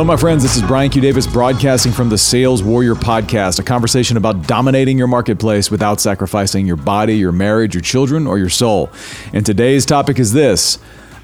Hello, 0.00 0.08
my 0.08 0.16
friends. 0.16 0.42
This 0.42 0.56
is 0.56 0.62
Brian 0.62 0.90
Q. 0.90 1.02
Davis 1.02 1.26
broadcasting 1.26 1.92
from 1.92 2.08
the 2.08 2.16
Sales 2.16 2.62
Warrior 2.62 2.94
Podcast, 2.94 3.58
a 3.58 3.62
conversation 3.62 4.16
about 4.16 4.46
dominating 4.46 4.96
your 4.96 5.08
marketplace 5.08 5.70
without 5.70 6.00
sacrificing 6.00 6.66
your 6.66 6.76
body, 6.76 7.18
your 7.18 7.32
marriage, 7.32 7.74
your 7.74 7.82
children, 7.82 8.26
or 8.26 8.38
your 8.38 8.48
soul. 8.48 8.88
And 9.34 9.44
today's 9.44 9.84
topic 9.84 10.18
is 10.18 10.32
this 10.32 10.78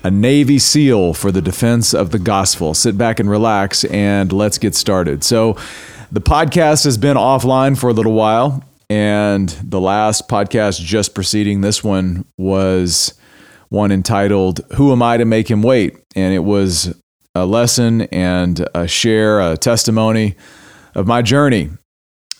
a 0.05 0.11
Navy 0.11 0.59
SEAL 0.59 1.15
for 1.15 1.33
the 1.33 1.41
defense 1.41 1.95
of 1.95 2.11
the 2.11 2.19
gospel. 2.19 2.75
Sit 2.75 2.99
back 2.99 3.19
and 3.19 3.31
relax, 3.31 3.83
and 3.85 4.31
let's 4.31 4.59
get 4.59 4.75
started. 4.75 5.25
So, 5.25 5.57
the 6.13 6.21
podcast 6.21 6.85
has 6.85 6.99
been 6.99 7.17
offline 7.17 7.79
for 7.79 7.89
a 7.89 7.95
little 7.95 8.13
while, 8.13 8.63
and 8.91 9.49
the 9.65 9.81
last 9.81 10.29
podcast 10.29 10.85
just 10.85 11.15
preceding 11.15 11.63
this 11.63 11.83
one 11.83 12.27
was 12.37 13.15
one 13.71 13.91
entitled 13.91 14.61
Who 14.75 14.93
Am 14.93 15.03
I 15.03 15.17
to 15.17 15.25
Make 15.25 15.51
Him 15.51 15.63
Wait? 15.63 15.97
And 16.15 16.35
it 16.35 16.41
was 16.41 16.95
a 17.37 17.45
lesson 17.45 18.03
and 18.03 18.67
a 18.75 18.89
share, 18.89 19.41
a 19.41 19.57
testimony 19.57 20.37
of 20.95 21.07
my 21.07 21.23
journey, 21.23 21.71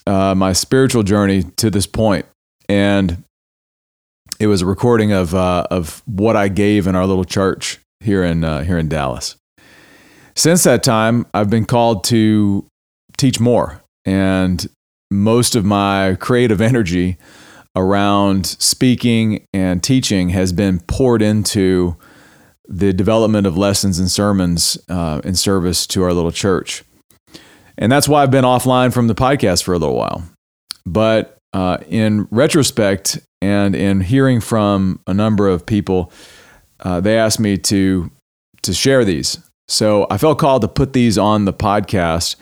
uh, 0.07 0.35
my 0.35 0.53
spiritual 0.53 1.03
journey 1.03 1.43
to 1.57 1.71
this 1.71 1.87
point. 1.87 2.27
And 2.69 3.23
it 4.41 4.47
was 4.47 4.63
a 4.63 4.67
recording 4.67 5.13
of, 5.13 5.35
uh, 5.35 5.67
of 5.71 6.03
what 6.07 6.37
I 6.37 6.49
gave 6.49 6.87
in 6.87 6.97
our 6.97 7.07
little 7.07 7.25
church 7.25 7.79
here 8.01 8.25
in, 8.25 8.45
uh, 8.45 8.63
here 8.63 8.79
in 8.79 8.89
Dallas. 8.89 9.37
Since 10.35 10.65
that 10.65 10.83
time, 10.83 11.27
I've 11.33 11.51
been 11.51 11.65
called 11.65 12.05
to 12.05 12.67
teach 13.17 13.39
more. 13.39 13.83
And 14.05 14.67
most 15.11 15.55
of 15.55 15.65
my 15.65 16.17
creative 16.21 16.61
energy 16.61 17.19
around 17.75 18.47
speaking 18.47 19.47
and 19.53 19.83
teaching 19.83 20.31
has 20.31 20.53
been 20.53 20.81
poured 20.81 21.23
into 21.23 21.97
the 22.69 22.93
development 22.93 23.47
of 23.47 23.57
lessons 23.57 23.99
and 23.99 24.11
sermons 24.11 24.79
uh, 24.89 25.21
in 25.25 25.35
service 25.35 25.87
to 25.89 26.03
our 26.03 26.13
little 26.13 26.33
church. 26.33 26.85
And 27.79 27.93
that's 27.93 28.09
why 28.09 28.23
I've 28.23 28.31
been 28.31 28.45
offline 28.45 28.93
from 28.93 29.07
the 29.07 29.15
podcast 29.15 29.63
for 29.63 29.75
a 29.75 29.79
little 29.79 29.97
while. 29.97 30.25
But 30.85 31.39
uh, 31.53 31.79
in 31.89 32.29
retrospect 32.31 33.19
and 33.43 33.75
in 33.75 34.01
hearing 34.01 34.41
from 34.41 35.01
a 35.07 35.15
number 35.15 35.49
of 35.49 35.67
people, 35.67 36.13
uh, 36.81 37.01
they 37.01 37.19
asked 37.19 37.41
me 37.41 37.57
to 37.59 38.11
to 38.63 38.75
share 38.75 39.05
these. 39.05 39.39
So 39.69 40.07
I 40.11 40.19
felt 40.19 40.39
called 40.39 40.63
to 40.63 40.69
put 40.69 40.93
these 40.93 41.19
on 41.19 41.45
the 41.45 41.53
podcast. 41.53 42.37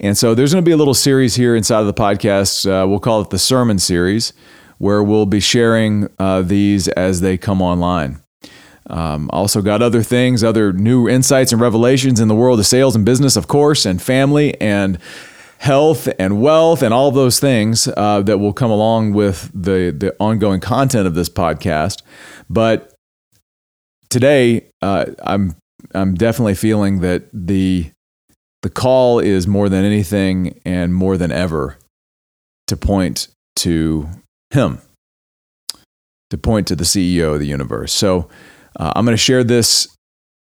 And 0.00 0.16
so 0.16 0.34
there's 0.34 0.52
going 0.52 0.64
to 0.64 0.68
be 0.68 0.72
a 0.72 0.76
little 0.76 0.94
series 0.94 1.34
here 1.34 1.56
inside 1.56 1.80
of 1.80 1.86
the 1.86 1.94
podcast. 1.94 2.66
Uh, 2.66 2.86
we'll 2.86 3.00
call 3.00 3.20
it 3.20 3.30
the 3.30 3.38
sermon 3.38 3.78
series, 3.78 4.32
where 4.78 5.02
we'll 5.02 5.26
be 5.26 5.40
sharing 5.40 6.08
uh, 6.18 6.42
these 6.42 6.88
as 6.88 7.20
they 7.20 7.36
come 7.36 7.60
online. 7.62 8.20
Um, 8.88 9.28
also, 9.32 9.62
got 9.62 9.82
other 9.82 10.02
things, 10.02 10.42
other 10.42 10.72
new 10.72 11.08
insights 11.08 11.52
and 11.52 11.60
revelations 11.60 12.20
in 12.20 12.28
the 12.28 12.34
world 12.34 12.58
of 12.58 12.66
sales 12.66 12.96
and 12.96 13.04
business, 13.04 13.36
of 13.36 13.48
course, 13.48 13.84
and 13.84 14.00
family 14.00 14.58
and 14.60 14.98
health 15.58 16.08
and 16.18 16.40
wealth 16.40 16.82
and 16.82 16.94
all 16.94 17.10
those 17.10 17.40
things 17.40 17.88
uh, 17.96 18.22
that 18.22 18.38
will 18.38 18.52
come 18.52 18.70
along 18.70 19.12
with 19.12 19.50
the, 19.52 19.94
the 19.96 20.14
ongoing 20.20 20.60
content 20.60 21.06
of 21.06 21.14
this 21.14 21.28
podcast. 21.28 22.02
But 22.48 22.94
today, 24.08 24.70
uh, 24.82 25.06
I'm 25.22 25.56
I'm 25.94 26.14
definitely 26.14 26.54
feeling 26.54 27.00
that 27.00 27.28
the 27.32 27.90
the 28.62 28.70
call 28.70 29.20
is 29.20 29.46
more 29.46 29.68
than 29.68 29.84
anything 29.84 30.60
and 30.64 30.94
more 30.94 31.16
than 31.16 31.30
ever 31.30 31.78
to 32.66 32.76
point 32.76 33.28
to 33.56 34.08
Him, 34.50 34.80
to 36.30 36.38
point 36.38 36.66
to 36.68 36.76
the 36.76 36.84
CEO 36.84 37.34
of 37.34 37.40
the 37.40 37.46
universe. 37.46 37.92
So 37.92 38.28
uh, 38.78 38.92
I'm 38.94 39.04
going 39.04 39.16
to 39.16 39.22
share 39.22 39.42
this 39.42 39.88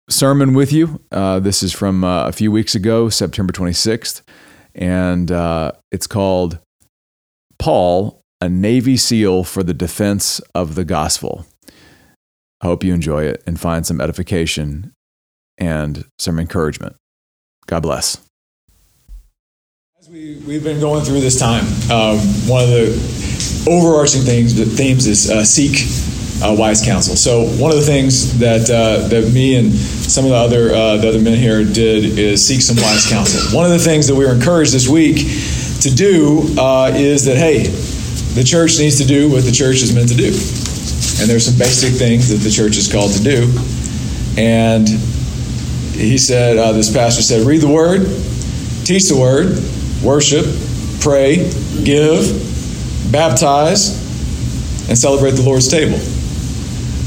sermon 0.09 0.53
with 0.53 0.71
you. 0.71 1.01
Uh, 1.11 1.39
this 1.39 1.61
is 1.61 1.73
from 1.73 2.03
uh, 2.03 2.27
a 2.27 2.31
few 2.31 2.51
weeks 2.51 2.75
ago, 2.75 3.09
September 3.09 3.51
26th, 3.53 4.21
and 4.73 5.31
uh, 5.31 5.73
it's 5.91 6.07
called 6.07 6.59
Paul, 7.59 8.21
a 8.39 8.49
Navy 8.49 8.97
SEAL 8.97 9.43
for 9.43 9.63
the 9.63 9.73
Defense 9.73 10.39
of 10.55 10.75
the 10.75 10.85
Gospel. 10.85 11.45
I 12.61 12.67
hope 12.67 12.83
you 12.83 12.93
enjoy 12.93 13.23
it 13.25 13.43
and 13.45 13.59
find 13.59 13.85
some 13.85 13.99
edification 13.99 14.93
and 15.57 16.05
some 16.19 16.39
encouragement. 16.39 16.95
God 17.67 17.81
bless. 17.81 18.17
As 19.99 20.09
we, 20.09 20.41
we've 20.47 20.63
been 20.63 20.79
going 20.79 21.03
through 21.03 21.21
this 21.21 21.39
time, 21.39 21.63
um, 21.91 22.17
one 22.47 22.63
of 22.63 22.69
the 22.69 23.65
overarching 23.69 24.21
things, 24.21 24.55
the 24.55 24.65
themes 24.65 25.05
is 25.05 25.29
uh, 25.29 25.43
seek 25.43 25.77
uh, 26.41 26.55
wise 26.57 26.83
counsel. 26.83 27.15
So 27.15 27.45
one 27.61 27.71
of 27.71 27.77
the 27.77 27.85
things 27.85 28.39
that 28.39 28.69
uh, 28.69 29.07
that 29.07 29.31
me 29.33 29.55
and 29.55 29.73
some 29.73 30.25
of 30.25 30.31
the 30.31 30.37
other 30.37 30.73
uh, 30.73 30.97
the 30.97 31.09
other 31.09 31.19
men 31.19 31.37
here 31.37 31.63
did 31.63 32.17
is 32.17 32.45
seek 32.45 32.61
some 32.61 32.77
wise 32.77 33.07
counsel. 33.07 33.55
One 33.55 33.65
of 33.65 33.71
the 33.71 33.79
things 33.79 34.07
that 34.07 34.15
we 34.15 34.25
were 34.25 34.33
encouraged 34.33 34.73
this 34.73 34.87
week 34.87 35.17
to 35.81 35.93
do 35.93 36.55
uh, 36.57 36.91
is 36.95 37.25
that 37.25 37.37
hey, 37.37 37.63
the 38.33 38.43
church 38.43 38.79
needs 38.79 38.97
to 38.99 39.05
do 39.05 39.29
what 39.29 39.43
the 39.43 39.51
church 39.51 39.81
is 39.81 39.93
meant 39.93 40.09
to 40.09 40.15
do, 40.15 40.27
and 41.21 41.29
there's 41.29 41.45
some 41.45 41.57
basic 41.57 41.93
things 41.93 42.29
that 42.29 42.37
the 42.37 42.49
church 42.49 42.77
is 42.77 42.91
called 42.91 43.11
to 43.13 43.23
do. 43.23 43.51
And 44.37 44.87
he 44.87 46.17
said, 46.17 46.57
uh, 46.57 46.71
this 46.71 46.91
pastor 46.91 47.21
said, 47.21 47.45
read 47.45 47.61
the 47.61 47.67
word, 47.67 48.05
teach 48.85 49.09
the 49.09 49.17
word, 49.19 49.59
worship, 50.01 50.45
pray, 51.01 51.51
give, 51.83 53.11
baptize, 53.11 53.99
and 54.87 54.97
celebrate 54.97 55.31
the 55.31 55.43
Lord's 55.43 55.67
table. 55.67 55.99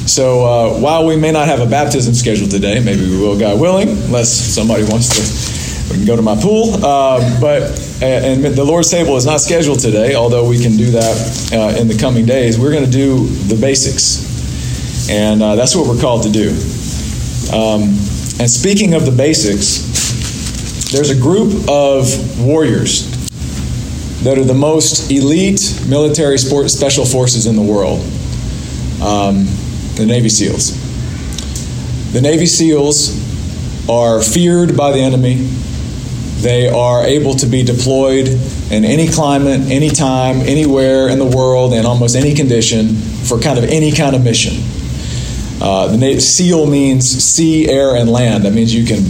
So 0.06 0.44
uh, 0.44 0.81
while 0.81 1.06
we 1.06 1.16
may 1.16 1.32
not 1.32 1.48
have 1.48 1.60
a 1.60 1.66
baptism 1.66 2.15
scheduled 2.15 2.50
today, 2.50 2.78
maybe 2.81 3.09
we 3.09 3.19
will, 3.19 3.38
God 3.38 3.59
willing, 3.59 3.88
unless 3.88 4.31
somebody 4.31 4.84
wants 4.84 5.09
to, 5.16 5.91
we 5.91 5.97
can 5.97 6.06
go 6.06 6.15
to 6.15 6.22
my 6.22 6.37
pool. 6.37 6.75
Uh, 6.84 7.41
but 7.41 7.62
and 8.03 8.44
the 8.44 8.65
Lord's 8.65 8.91
table 8.91 9.16
is 9.16 9.25
not 9.25 9.41
scheduled 9.41 9.78
today, 9.78 10.15
although 10.15 10.47
we 10.47 10.62
can 10.62 10.76
do 10.76 10.91
that 10.91 11.50
uh, 11.53 11.81
in 11.81 11.88
the 11.88 11.97
coming 11.97 12.26
days. 12.26 12.59
We're 12.59 12.72
going 12.72 12.84
to 12.84 12.91
do 12.91 13.26
the 13.48 13.56
basics, 13.56 15.09
and 15.09 15.42
uh, 15.42 15.54
that's 15.54 15.75
what 15.75 15.87
we're 15.87 16.00
called 16.00 16.25
to 16.25 16.31
do. 16.31 16.50
Um, 17.53 17.97
and 18.41 18.50
speaking 18.50 18.94
of 18.94 19.06
the 19.06 19.15
basics, 19.16 20.91
there's 20.92 21.10
a 21.10 21.19
group 21.19 21.69
of 21.69 22.44
warriors 22.44 23.10
that 24.22 24.38
are 24.38 24.44
the 24.44 24.54
most 24.54 25.10
elite 25.10 25.82
military 25.88 26.38
sport 26.38 26.71
special 26.71 27.04
forces 27.04 27.47
in 27.47 27.56
the 27.56 27.62
world. 27.62 28.00
Um, 29.03 29.47
the 29.97 30.06
Navy 30.06 30.28
SEALs. 30.28 30.72
The 32.12 32.21
Navy 32.21 32.47
SEALs 32.47 33.88
are 33.88 34.22
feared 34.22 34.77
by 34.77 34.93
the 34.93 35.00
enemy. 35.00 35.34
They 36.41 36.69
are 36.69 37.03
able 37.05 37.34
to 37.37 37.47
be 37.47 37.62
deployed 37.62 38.28
in 38.71 38.84
any 38.84 39.09
climate, 39.09 39.60
any 39.71 39.88
time, 39.88 40.41
anywhere 40.41 41.09
in 41.09 41.19
the 41.19 41.25
world, 41.25 41.72
in 41.72 41.87
almost 41.87 42.16
any 42.16 42.34
condition 42.34 42.94
for 42.94 43.41
kind 43.41 43.59
of 43.59 43.65
any 43.65 43.93
kind 43.93 44.15
of 44.15 44.22
mission. 44.22 44.54
Uh, 45.62 45.88
the 45.88 45.97
Navy 45.97 46.21
SEAL 46.21 46.66
means 46.66 47.09
sea, 47.09 47.69
air, 47.69 47.97
and 47.97 48.10
land. 48.10 48.44
That 48.44 48.53
means 48.53 48.75
you 48.75 48.84
can 48.84 49.03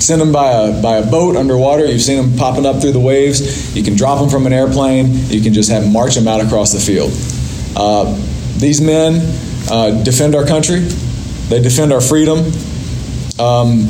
send 0.00 0.20
them 0.20 0.32
by 0.32 0.50
a, 0.50 0.82
by 0.82 0.96
a 0.96 1.10
boat 1.10 1.36
underwater. 1.36 1.84
You've 1.86 2.00
seen 2.00 2.16
them 2.16 2.38
popping 2.38 2.66
up 2.66 2.80
through 2.80 2.92
the 2.92 3.00
waves. 3.00 3.76
You 3.76 3.82
can 3.82 3.96
drop 3.96 4.18
them 4.18 4.28
from 4.28 4.46
an 4.46 4.52
airplane. 4.52 5.14
You 5.28 5.42
can 5.42 5.52
just 5.52 5.70
have 5.70 5.90
march 5.90 6.14
them 6.14 6.26
out 6.26 6.40
across 6.40 6.72
the 6.72 6.80
field. 6.80 7.12
Uh, 7.76 8.14
these 8.58 8.80
men 8.80 9.20
uh, 9.70 10.02
defend 10.02 10.34
our 10.34 10.46
country, 10.46 10.80
they 11.48 11.60
defend 11.60 11.92
our 11.92 12.00
freedom. 12.00 12.38
Um, 13.38 13.86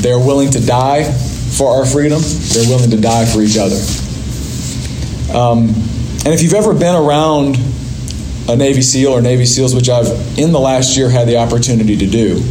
they're 0.00 0.18
willing 0.18 0.50
to 0.50 0.64
die 0.64 1.04
for 1.04 1.76
our 1.76 1.84
freedom, 1.84 2.20
they're 2.22 2.68
willing 2.68 2.90
to 2.90 3.00
die 3.00 3.26
for 3.26 3.42
each 3.42 3.58
other. 3.58 3.76
Um, 5.36 5.68
and 6.24 6.28
if 6.28 6.42
you've 6.42 6.54
ever 6.54 6.72
been 6.72 6.94
around 6.94 7.56
a 8.48 8.56
Navy 8.56 8.82
SEAL 8.82 9.12
or 9.12 9.20
Navy 9.20 9.44
SEALs, 9.44 9.74
which 9.74 9.88
I've 9.88 10.06
in 10.38 10.52
the 10.52 10.60
last 10.60 10.96
year 10.96 11.10
had 11.10 11.28
the 11.28 11.36
opportunity 11.36 11.96
to 11.96 12.06
do, 12.06 12.42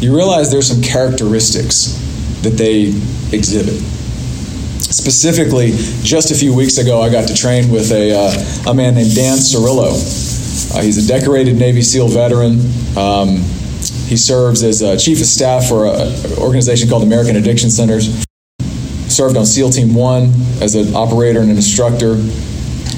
you 0.00 0.14
realize 0.14 0.50
there's 0.50 0.68
some 0.68 0.82
characteristics 0.82 1.94
that 2.42 2.50
they 2.50 2.88
exhibit. 3.36 3.74
Specifically, 4.80 5.72
just 6.02 6.30
a 6.30 6.34
few 6.34 6.54
weeks 6.54 6.78
ago, 6.78 7.02
I 7.02 7.10
got 7.10 7.28
to 7.28 7.34
train 7.34 7.70
with 7.70 7.90
a, 7.92 8.12
uh, 8.12 8.70
a 8.70 8.74
man 8.74 8.94
named 8.94 9.14
Dan 9.14 9.38
Cerrillo. 9.38 9.94
Uh, 10.74 10.82
he's 10.82 11.02
a 11.02 11.08
decorated 11.08 11.56
Navy 11.56 11.82
SEAL 11.82 12.08
veteran. 12.08 12.60
Um, 12.96 13.38
he 14.08 14.16
serves 14.16 14.62
as 14.62 14.82
a 14.82 14.96
chief 14.96 15.20
of 15.20 15.26
staff 15.26 15.68
for 15.68 15.86
an 15.86 16.38
organization 16.38 16.88
called 16.88 17.02
American 17.02 17.36
Addiction 17.36 17.70
Centers. 17.70 18.24
Served 19.08 19.36
on 19.36 19.46
SEAL 19.46 19.70
Team 19.70 19.94
1 19.94 20.24
as 20.60 20.74
an 20.74 20.94
operator 20.94 21.40
and 21.40 21.50
an 21.50 21.56
instructor. 21.56 22.12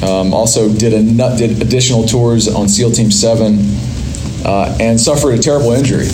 Um, 0.02 0.32
also 0.32 0.72
did, 0.72 0.92
a, 0.94 1.36
did 1.36 1.62
additional 1.62 2.06
tours 2.06 2.48
on 2.48 2.68
SEAL 2.68 2.92
Team 2.92 3.10
7 3.10 3.58
uh, 4.44 4.76
and 4.80 4.98
suffered 5.00 5.34
a 5.34 5.38
terrible 5.38 5.72
injury 5.72 6.06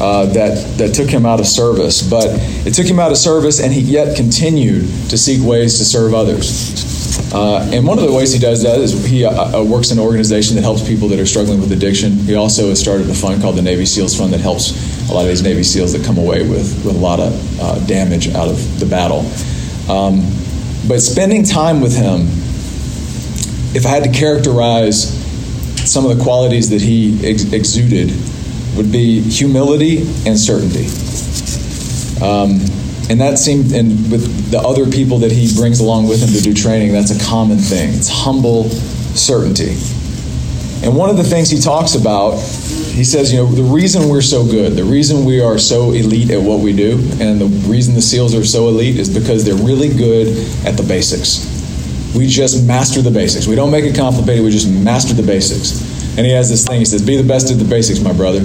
uh, 0.00 0.26
that, 0.26 0.78
that 0.78 0.94
took 0.94 1.10
him 1.10 1.26
out 1.26 1.40
of 1.40 1.46
service. 1.46 2.08
But 2.08 2.28
it 2.66 2.74
took 2.74 2.86
him 2.86 2.98
out 2.98 3.10
of 3.10 3.18
service, 3.18 3.60
and 3.60 3.72
he 3.72 3.80
yet 3.80 4.16
continued 4.16 4.82
to 5.10 5.18
seek 5.18 5.42
ways 5.42 5.78
to 5.78 5.84
serve 5.84 6.14
others. 6.14 6.99
Uh, 7.32 7.70
and 7.72 7.86
one 7.86 7.98
of 7.98 8.04
the 8.04 8.12
ways 8.12 8.32
he 8.32 8.38
does 8.38 8.62
that 8.62 8.78
is 8.78 9.06
he 9.06 9.24
uh, 9.24 9.60
uh, 9.60 9.64
works 9.64 9.90
in 9.90 9.98
an 9.98 10.04
organization 10.04 10.56
that 10.56 10.62
helps 10.62 10.86
people 10.86 11.08
that 11.08 11.18
are 11.18 11.26
struggling 11.26 11.60
with 11.60 11.70
addiction. 11.72 12.12
He 12.12 12.34
also 12.34 12.68
has 12.68 12.80
started 12.80 13.08
a 13.08 13.14
fund 13.14 13.40
called 13.40 13.56
the 13.56 13.62
Navy 13.62 13.86
SEALs 13.86 14.16
Fund 14.16 14.32
that 14.32 14.40
helps 14.40 14.72
a 15.08 15.14
lot 15.14 15.22
of 15.22 15.28
these 15.28 15.42
Navy 15.42 15.62
SEALs 15.62 15.92
that 15.92 16.04
come 16.04 16.18
away 16.18 16.42
with, 16.42 16.84
with 16.84 16.96
a 16.96 16.98
lot 16.98 17.20
of 17.20 17.60
uh, 17.60 17.78
damage 17.86 18.34
out 18.34 18.48
of 18.48 18.80
the 18.80 18.86
battle. 18.86 19.20
Um, 19.90 20.22
but 20.88 21.00
spending 21.00 21.44
time 21.44 21.80
with 21.80 21.96
him, 21.96 22.22
if 23.76 23.86
I 23.86 23.90
had 23.90 24.04
to 24.04 24.10
characterize 24.10 25.16
some 25.90 26.04
of 26.04 26.16
the 26.16 26.22
qualities 26.22 26.70
that 26.70 26.80
he 26.80 27.24
ex- 27.26 27.52
exuded, 27.52 28.10
would 28.76 28.92
be 28.92 29.20
humility 29.20 30.02
and 30.26 30.38
certainty. 30.38 30.86
Um, 32.24 32.60
and 33.10 33.20
that 33.20 33.38
seemed, 33.40 33.72
and 33.72 33.88
with 34.10 34.52
the 34.52 34.58
other 34.58 34.88
people 34.88 35.18
that 35.18 35.32
he 35.32 35.52
brings 35.56 35.80
along 35.80 36.06
with 36.06 36.22
him 36.22 36.28
to 36.28 36.40
do 36.40 36.54
training, 36.54 36.92
that's 36.92 37.10
a 37.10 37.28
common 37.28 37.58
thing. 37.58 37.92
It's 37.92 38.08
humble 38.08 38.70
certainty. 39.18 39.74
And 40.86 40.96
one 40.96 41.10
of 41.10 41.16
the 41.16 41.24
things 41.24 41.50
he 41.50 41.58
talks 41.58 41.96
about, 41.96 42.38
he 42.38 43.02
says, 43.02 43.32
you 43.32 43.40
know, 43.40 43.46
the 43.46 43.64
reason 43.64 44.08
we're 44.08 44.22
so 44.22 44.44
good, 44.46 44.74
the 44.74 44.84
reason 44.84 45.24
we 45.24 45.40
are 45.40 45.58
so 45.58 45.90
elite 45.90 46.30
at 46.30 46.40
what 46.40 46.60
we 46.60 46.72
do, 46.72 47.00
and 47.20 47.40
the 47.40 47.46
reason 47.68 47.96
the 47.96 48.00
SEALs 48.00 48.32
are 48.32 48.44
so 48.44 48.68
elite 48.68 48.96
is 48.96 49.12
because 49.12 49.44
they're 49.44 49.56
really 49.56 49.92
good 49.92 50.28
at 50.64 50.76
the 50.76 50.84
basics. 50.84 51.44
We 52.16 52.28
just 52.28 52.64
master 52.64 53.02
the 53.02 53.10
basics. 53.10 53.48
We 53.48 53.56
don't 53.56 53.72
make 53.72 53.84
it 53.84 53.96
complicated, 53.96 54.44
we 54.44 54.52
just 54.52 54.70
master 54.70 55.14
the 55.14 55.24
basics. 55.24 55.82
And 56.16 56.24
he 56.24 56.30
has 56.32 56.48
this 56.48 56.64
thing, 56.64 56.78
he 56.78 56.84
says, 56.84 57.04
be 57.04 57.16
the 57.16 57.26
best 57.26 57.50
at 57.50 57.58
the 57.58 57.64
basics, 57.64 57.98
my 57.98 58.12
brother. 58.12 58.38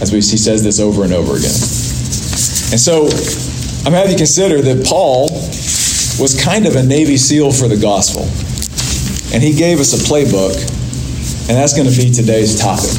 As 0.00 0.12
we, 0.12 0.18
he 0.18 0.38
says 0.38 0.62
this 0.62 0.78
over 0.78 1.02
and 1.02 1.12
over 1.12 1.32
again. 1.32 1.56
And 2.70 2.80
so 2.80 3.08
I'm 3.86 3.92
having 3.92 4.10
you 4.10 4.18
consider 4.18 4.60
that 4.62 4.84
Paul 4.84 5.30
was 6.20 6.36
kind 6.42 6.66
of 6.66 6.74
a 6.74 6.82
Navy 6.82 7.16
SEAL 7.16 7.52
for 7.52 7.68
the 7.68 7.76
gospel. 7.76 8.22
And 9.32 9.40
he 9.40 9.54
gave 9.54 9.78
us 9.78 9.94
a 9.94 10.02
playbook, 10.10 10.58
and 11.46 11.56
that's 11.56 11.72
going 11.72 11.88
to 11.88 11.96
be 11.96 12.10
today's 12.10 12.58
topic 12.58 12.90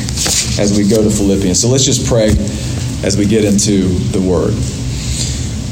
as 0.58 0.78
we 0.78 0.88
go 0.88 1.04
to 1.04 1.10
Philippians. 1.10 1.60
So 1.60 1.68
let's 1.68 1.84
just 1.84 2.08
pray 2.08 2.30
as 3.06 3.18
we 3.18 3.26
get 3.28 3.44
into 3.44 3.90
the 4.16 4.22
word. 4.22 4.56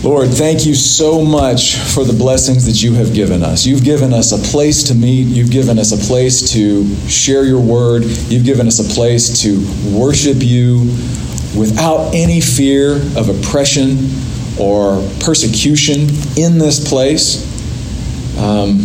Lord, 0.04 0.36
thank 0.36 0.66
you 0.66 0.76
so 0.76 1.24
much 1.24 1.78
for 1.78 2.04
the 2.04 2.12
blessings 2.12 2.66
that 2.66 2.84
you 2.84 2.94
have 2.96 3.14
given 3.14 3.42
us. 3.42 3.66
You've 3.66 3.86
given 3.86 4.12
us 4.12 4.34
a 4.34 4.52
place 4.52 4.84
to 4.84 4.96
meet. 4.96 5.28
You've 5.28 5.50
given 5.50 5.80
us 5.80 5.94
a 5.94 6.08
place 6.10 6.52
to 6.52 6.94
share 7.08 7.46
your 7.46 7.62
word. 7.62 8.04
You've 8.04 8.44
given 8.44 8.68
us 8.68 8.80
a 8.80 8.94
place 8.94 9.44
to 9.44 9.64
worship 9.98 10.40
you 10.40 10.80
without 11.58 12.14
any 12.14 12.42
fear 12.42 12.98
of 13.16 13.30
oppression 13.30 14.12
or 14.60 15.08
persecution 15.20 16.02
in 16.38 16.58
this 16.58 16.88
place. 16.88 17.54
Um, 18.38 18.80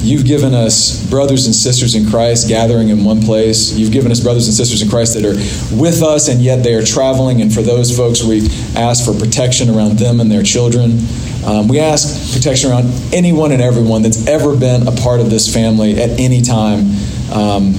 you've 0.00 0.24
given 0.24 0.54
us 0.54 1.08
brothers 1.10 1.46
and 1.46 1.54
sisters 1.54 1.94
in 1.94 2.08
Christ 2.08 2.48
gathering 2.48 2.88
in 2.88 3.04
one 3.04 3.20
place. 3.22 3.72
You've 3.72 3.92
given 3.92 4.10
us 4.10 4.20
brothers 4.20 4.46
and 4.46 4.54
sisters 4.54 4.82
in 4.82 4.88
Christ 4.88 5.14
that 5.14 5.24
are 5.24 5.34
with 5.76 6.02
us 6.02 6.28
and 6.28 6.40
yet 6.40 6.62
they 6.62 6.74
are 6.74 6.84
traveling. 6.84 7.42
And 7.42 7.52
for 7.52 7.62
those 7.62 7.94
folks, 7.94 8.22
we 8.22 8.48
ask 8.76 9.04
for 9.04 9.18
protection 9.18 9.68
around 9.68 9.98
them 9.98 10.20
and 10.20 10.30
their 10.30 10.42
children. 10.42 10.98
Um, 11.44 11.68
we 11.68 11.80
ask 11.80 12.34
protection 12.34 12.70
around 12.70 12.86
anyone 13.14 13.52
and 13.52 13.62
everyone 13.62 14.02
that's 14.02 14.26
ever 14.26 14.56
been 14.56 14.86
a 14.86 14.92
part 14.92 15.20
of 15.20 15.30
this 15.30 15.52
family 15.52 16.00
at 16.00 16.18
any 16.20 16.42
time. 16.42 16.90
Um, 17.32 17.72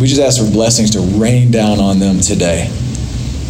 we 0.00 0.06
just 0.06 0.20
ask 0.20 0.44
for 0.44 0.50
blessings 0.50 0.90
to 0.90 1.00
rain 1.00 1.50
down 1.50 1.80
on 1.80 1.98
them 1.98 2.20
today. 2.20 2.70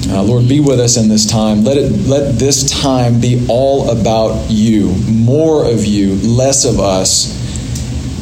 Uh, 0.08 0.22
Lord, 0.22 0.48
be 0.48 0.60
with 0.60 0.78
us 0.78 0.96
in 0.96 1.08
this 1.08 1.26
time. 1.26 1.64
Let 1.64 1.76
it 1.76 2.06
let 2.06 2.38
this 2.38 2.70
time 2.70 3.20
be 3.20 3.44
all 3.48 3.90
about 3.90 4.50
you, 4.50 4.94
more 5.08 5.68
of 5.68 5.84
you, 5.84 6.14
less 6.16 6.64
of 6.64 6.78
us, 6.78 7.34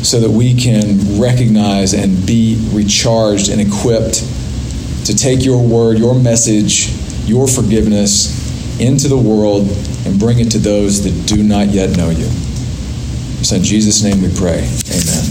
so 0.07 0.19
that 0.21 0.31
we 0.31 0.55
can 0.55 1.21
recognize 1.21 1.93
and 1.93 2.27
be 2.27 2.57
recharged 2.73 3.51
and 3.51 3.61
equipped 3.61 4.25
to 5.07 5.15
take 5.15 5.45
your 5.45 5.63
word, 5.63 5.99
your 5.99 6.15
message, 6.15 6.89
your 7.27 7.47
forgiveness 7.47 8.81
into 8.81 9.09
the 9.09 9.17
world 9.17 9.69
and 10.07 10.19
bring 10.19 10.41
it 10.41 10.51
to 10.51 10.59
those 10.59 11.05
that 11.05 11.29
do 11.29 11.43
not 11.43 11.69
yet 11.69 11.97
know 11.97 12.11
you. 12.11 12.27
So 13.45 13.57
in 13.57 13.63
Jesus' 13.63 14.03
name 14.03 14.23
we 14.23 14.35
pray. 14.35 14.59
Amen. 14.91 15.24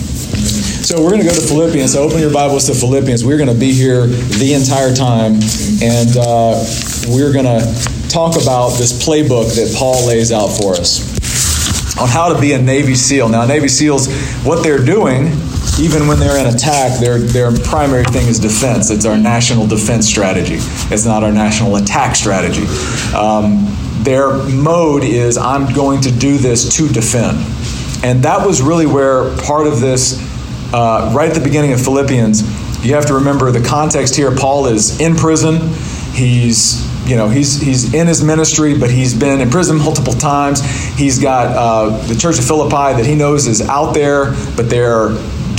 So 0.84 1.02
we're 1.02 1.12
going 1.12 1.22
to 1.22 1.28
go 1.28 1.34
to 1.34 1.48
Philippians. 1.48 1.94
So 1.94 2.04
open 2.04 2.20
your 2.20 2.34
Bibles 2.34 2.66
to 2.66 2.74
Philippians. 2.74 3.24
We're 3.24 3.38
going 3.38 3.48
to 3.48 3.58
be 3.58 3.72
here 3.72 4.06
the 4.06 4.54
entire 4.54 4.94
time, 4.94 5.36
and 5.82 6.18
uh, 6.18 6.60
we're 7.08 7.32
going 7.32 7.46
to 7.46 8.10
talk 8.10 8.36
about 8.36 8.78
this 8.78 8.92
playbook 8.92 9.56
that 9.56 9.74
Paul 9.78 10.06
lays 10.06 10.34
out 10.34 10.50
for 10.50 10.74
us 10.74 11.00
on 11.98 12.10
how 12.10 12.34
to 12.34 12.42
be 12.42 12.52
a 12.52 12.62
Navy 12.62 12.96
SEAL. 12.96 13.30
Now, 13.30 13.46
Navy 13.46 13.70
SEALs, 13.70 14.14
what 14.44 14.62
they're 14.62 14.84
doing, 14.84 15.28
even 15.80 16.06
when 16.06 16.20
they're 16.20 16.38
in 16.38 16.54
attack, 16.54 17.00
their 17.00 17.18
their 17.18 17.56
primary 17.60 18.04
thing 18.04 18.28
is 18.28 18.38
defense. 18.38 18.90
It's 18.90 19.06
our 19.06 19.18
national 19.18 19.68
defense 19.68 20.06
strategy. 20.06 20.58
It's 20.94 21.06
not 21.06 21.24
our 21.24 21.32
national 21.32 21.78
attack 21.78 22.18
strategy. 22.18 22.66
Um, 23.16 23.74
their 24.04 24.34
mode 24.34 25.06
is 25.06 25.38
I'm 25.38 25.74
going 25.74 26.02
to 26.02 26.12
do 26.12 26.38
this 26.38 26.76
to 26.76 26.90
defend. 26.90 27.38
And 28.04 28.22
that 28.24 28.46
was 28.46 28.62
really 28.62 28.86
where 28.86 29.34
part 29.38 29.66
of 29.66 29.80
this 29.80 30.23
uh, 30.74 31.12
right 31.16 31.30
at 31.30 31.36
the 31.36 31.44
beginning 31.44 31.74
of 31.74 31.82
Philippians, 31.82 32.42
you 32.84 32.96
have 32.96 33.06
to 33.06 33.14
remember 33.14 33.52
the 33.52 33.62
context 33.62 34.16
here. 34.16 34.36
Paul 34.36 34.66
is 34.68 35.00
in 35.00 35.16
prison. 35.16 35.74
He's 36.14 36.92
you 37.08 37.16
know 37.16 37.30
he's 37.30 37.60
he's 37.62 37.94
in 37.94 38.08
his 38.08 38.24
ministry, 38.24 38.78
but 38.78 38.90
he's 38.90 39.14
been 39.14 39.40
in 39.40 39.50
prison 39.50 39.78
multiple 39.78 40.14
times. 40.14 40.62
He's 40.98 41.20
got 41.20 41.56
uh, 41.56 41.98
the 42.08 42.16
Church 42.16 42.40
of 42.40 42.46
Philippi 42.46 42.98
that 42.98 43.06
he 43.06 43.16
knows 43.16 43.48
is 43.48 43.62
out 43.62 43.94
there, 43.94 44.32
but 44.56 44.70
they're 44.70 45.12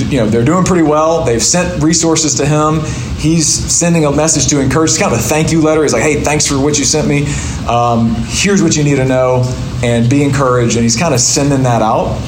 you 0.03 0.19
know 0.19 0.27
they're 0.27 0.45
doing 0.45 0.65
pretty 0.65 0.83
well. 0.83 1.25
They've 1.25 1.43
sent 1.43 1.83
resources 1.83 2.35
to 2.37 2.47
him. 2.47 2.81
He's 3.19 3.47
sending 3.47 4.05
a 4.05 4.13
message 4.13 4.49
to 4.49 4.61
encourage. 4.61 4.91
It's 4.91 4.99
kind 4.99 5.13
of 5.13 5.19
a 5.19 5.23
thank 5.23 5.53
you 5.53 5.63
letter. 5.63 5.83
He's 5.83 5.93
like, 5.93 6.03
hey, 6.03 6.21
thanks 6.23 6.47
for 6.47 6.61
what 6.61 6.79
you 6.79 6.85
sent 6.85 7.09
me. 7.09 7.27
Um, 7.67 8.15
here's 8.27 8.63
what 8.63 8.77
you 8.77 8.85
need 8.85 8.97
to 8.97 9.05
know, 9.05 9.45
and 9.83 10.11
be 10.11 10.23
encouraged. 10.23 10.77
And 10.77 10.83
he's 10.83 10.97
kind 10.97 11.15
of 11.15 11.21
sending 11.21 11.63
that 11.63 11.83
out, 11.83 12.21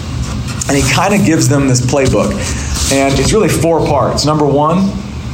and 0.69 0.77
he 0.77 0.91
kind 0.91 1.15
of 1.15 1.27
gives 1.27 1.49
them 1.49 1.69
this 1.69 1.81
playbook. 1.81 2.33
And 2.93 3.19
it's 3.19 3.33
really 3.33 3.49
four 3.49 3.85
parts. 3.85 4.25
Number 4.25 4.47
one, 4.47 4.79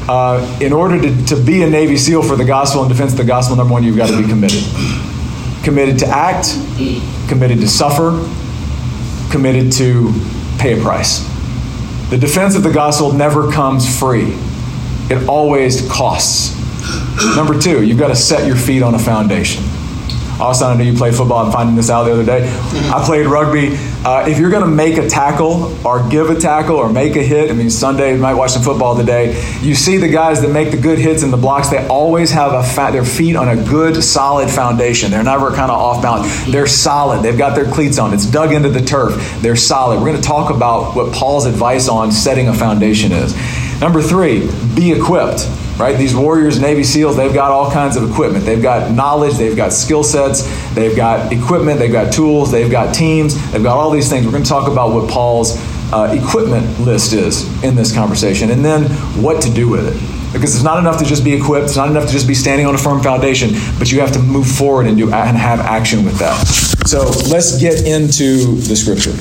uh, 0.08 0.58
in 0.60 0.72
order 0.72 1.00
to, 1.00 1.24
to 1.26 1.36
be 1.36 1.62
a 1.62 1.68
Navy 1.68 1.96
SEAL 1.96 2.22
for 2.22 2.34
the 2.34 2.44
gospel 2.44 2.82
and 2.82 2.90
defense 2.90 3.12
of 3.12 3.18
the 3.18 3.24
gospel, 3.24 3.56
number 3.56 3.72
one, 3.72 3.84
you've 3.84 3.96
got 3.96 4.08
to 4.08 4.20
be 4.20 4.26
committed. 4.26 4.64
Committed 5.62 5.98
to 6.00 6.06
act, 6.06 6.48
committed 7.28 7.60
to 7.60 7.68
suffer, 7.68 8.10
committed 9.30 9.70
to 9.72 10.12
pay 10.58 10.78
a 10.78 10.82
price. 10.82 11.28
The 12.10 12.18
defense 12.18 12.56
of 12.56 12.62
the 12.62 12.72
gospel 12.72 13.12
never 13.12 13.50
comes 13.52 13.98
free, 13.98 14.34
it 15.10 15.28
always 15.28 15.88
costs. 15.90 16.58
Number 17.36 17.58
two, 17.58 17.84
you've 17.84 17.98
got 17.98 18.08
to 18.08 18.16
set 18.16 18.46
your 18.46 18.56
feet 18.56 18.82
on 18.82 18.94
a 18.94 18.98
foundation. 18.98 19.62
Austin, 20.40 20.68
I 20.68 20.74
know 20.74 20.82
you 20.82 20.96
play 20.96 21.12
football. 21.12 21.46
I'm 21.46 21.52
finding 21.52 21.76
this 21.76 21.90
out 21.90 22.04
the 22.04 22.12
other 22.12 22.24
day. 22.24 22.48
I 22.92 23.02
played 23.04 23.26
rugby. 23.26 23.76
Uh, 24.04 24.26
if 24.28 24.36
you're 24.36 24.50
going 24.50 24.64
to 24.64 24.68
make 24.68 24.98
a 24.98 25.08
tackle 25.08 25.78
or 25.86 26.08
give 26.08 26.28
a 26.28 26.34
tackle 26.34 26.74
or 26.74 26.92
make 26.92 27.14
a 27.14 27.22
hit, 27.22 27.52
I 27.52 27.54
mean, 27.54 27.70
Sunday, 27.70 28.14
you 28.14 28.20
might 28.20 28.34
watch 28.34 28.50
some 28.50 28.62
football 28.62 28.96
today. 28.96 29.40
You 29.60 29.76
see 29.76 29.96
the 29.96 30.08
guys 30.08 30.42
that 30.42 30.50
make 30.50 30.72
the 30.72 30.76
good 30.76 30.98
hits 30.98 31.22
and 31.22 31.32
the 31.32 31.36
blocks, 31.36 31.68
they 31.68 31.86
always 31.86 32.32
have 32.32 32.52
a 32.52 32.64
fa- 32.64 32.90
their 32.90 33.04
feet 33.04 33.36
on 33.36 33.48
a 33.48 33.54
good, 33.64 34.02
solid 34.02 34.50
foundation. 34.50 35.12
They're 35.12 35.22
never 35.22 35.50
kind 35.50 35.70
of 35.70 35.78
off 35.78 36.02
balance. 36.02 36.46
They're 36.46 36.66
solid. 36.66 37.22
They've 37.22 37.38
got 37.38 37.54
their 37.54 37.70
cleats 37.70 38.00
on. 38.00 38.12
It's 38.12 38.26
dug 38.26 38.52
into 38.52 38.70
the 38.70 38.80
turf. 38.80 39.14
They're 39.40 39.54
solid. 39.54 40.00
We're 40.00 40.10
going 40.10 40.20
to 40.20 40.28
talk 40.28 40.52
about 40.52 40.96
what 40.96 41.14
Paul's 41.14 41.46
advice 41.46 41.88
on 41.88 42.10
setting 42.10 42.48
a 42.48 42.54
foundation 42.54 43.12
is. 43.12 43.36
Number 43.80 44.02
three, 44.02 44.50
be 44.74 44.90
equipped 44.90 45.48
right? 45.78 45.96
These 45.96 46.14
warriors, 46.14 46.60
Navy 46.60 46.84
SEALs, 46.84 47.16
they've 47.16 47.34
got 47.34 47.50
all 47.50 47.70
kinds 47.70 47.96
of 47.96 48.08
equipment. 48.10 48.44
They've 48.44 48.62
got 48.62 48.92
knowledge, 48.92 49.34
they've 49.34 49.56
got 49.56 49.72
skill 49.72 50.04
sets, 50.04 50.42
they've 50.74 50.96
got 50.96 51.32
equipment, 51.32 51.78
they've 51.78 51.92
got 51.92 52.12
tools, 52.12 52.50
they've 52.50 52.70
got 52.70 52.94
teams, 52.94 53.34
they've 53.52 53.62
got 53.62 53.76
all 53.76 53.90
these 53.90 54.08
things. 54.08 54.26
We're 54.26 54.32
going 54.32 54.44
to 54.44 54.48
talk 54.48 54.70
about 54.70 54.94
what 54.94 55.10
Paul's 55.10 55.56
uh, 55.92 56.16
equipment 56.18 56.80
list 56.80 57.12
is 57.12 57.44
in 57.62 57.74
this 57.74 57.92
conversation 57.92 58.50
and 58.50 58.64
then 58.64 58.84
what 59.22 59.42
to 59.42 59.50
do 59.50 59.68
with 59.68 59.86
it. 59.86 60.32
Because 60.32 60.54
it's 60.54 60.64
not 60.64 60.78
enough 60.78 60.98
to 60.98 61.04
just 61.04 61.24
be 61.24 61.34
equipped, 61.34 61.66
it's 61.66 61.76
not 61.76 61.90
enough 61.90 62.06
to 62.06 62.12
just 62.12 62.26
be 62.26 62.34
standing 62.34 62.66
on 62.66 62.74
a 62.74 62.78
firm 62.78 63.02
foundation, 63.02 63.50
but 63.78 63.92
you 63.92 64.00
have 64.00 64.12
to 64.12 64.18
move 64.18 64.46
forward 64.46 64.86
and 64.86 64.96
do 64.96 65.12
and 65.12 65.36
have 65.36 65.60
action 65.60 66.06
with 66.06 66.18
that. 66.18 66.34
So 66.86 67.04
let's 67.30 67.60
get 67.60 67.86
into 67.86 68.56
the 68.56 68.74
scripture. 68.74 69.12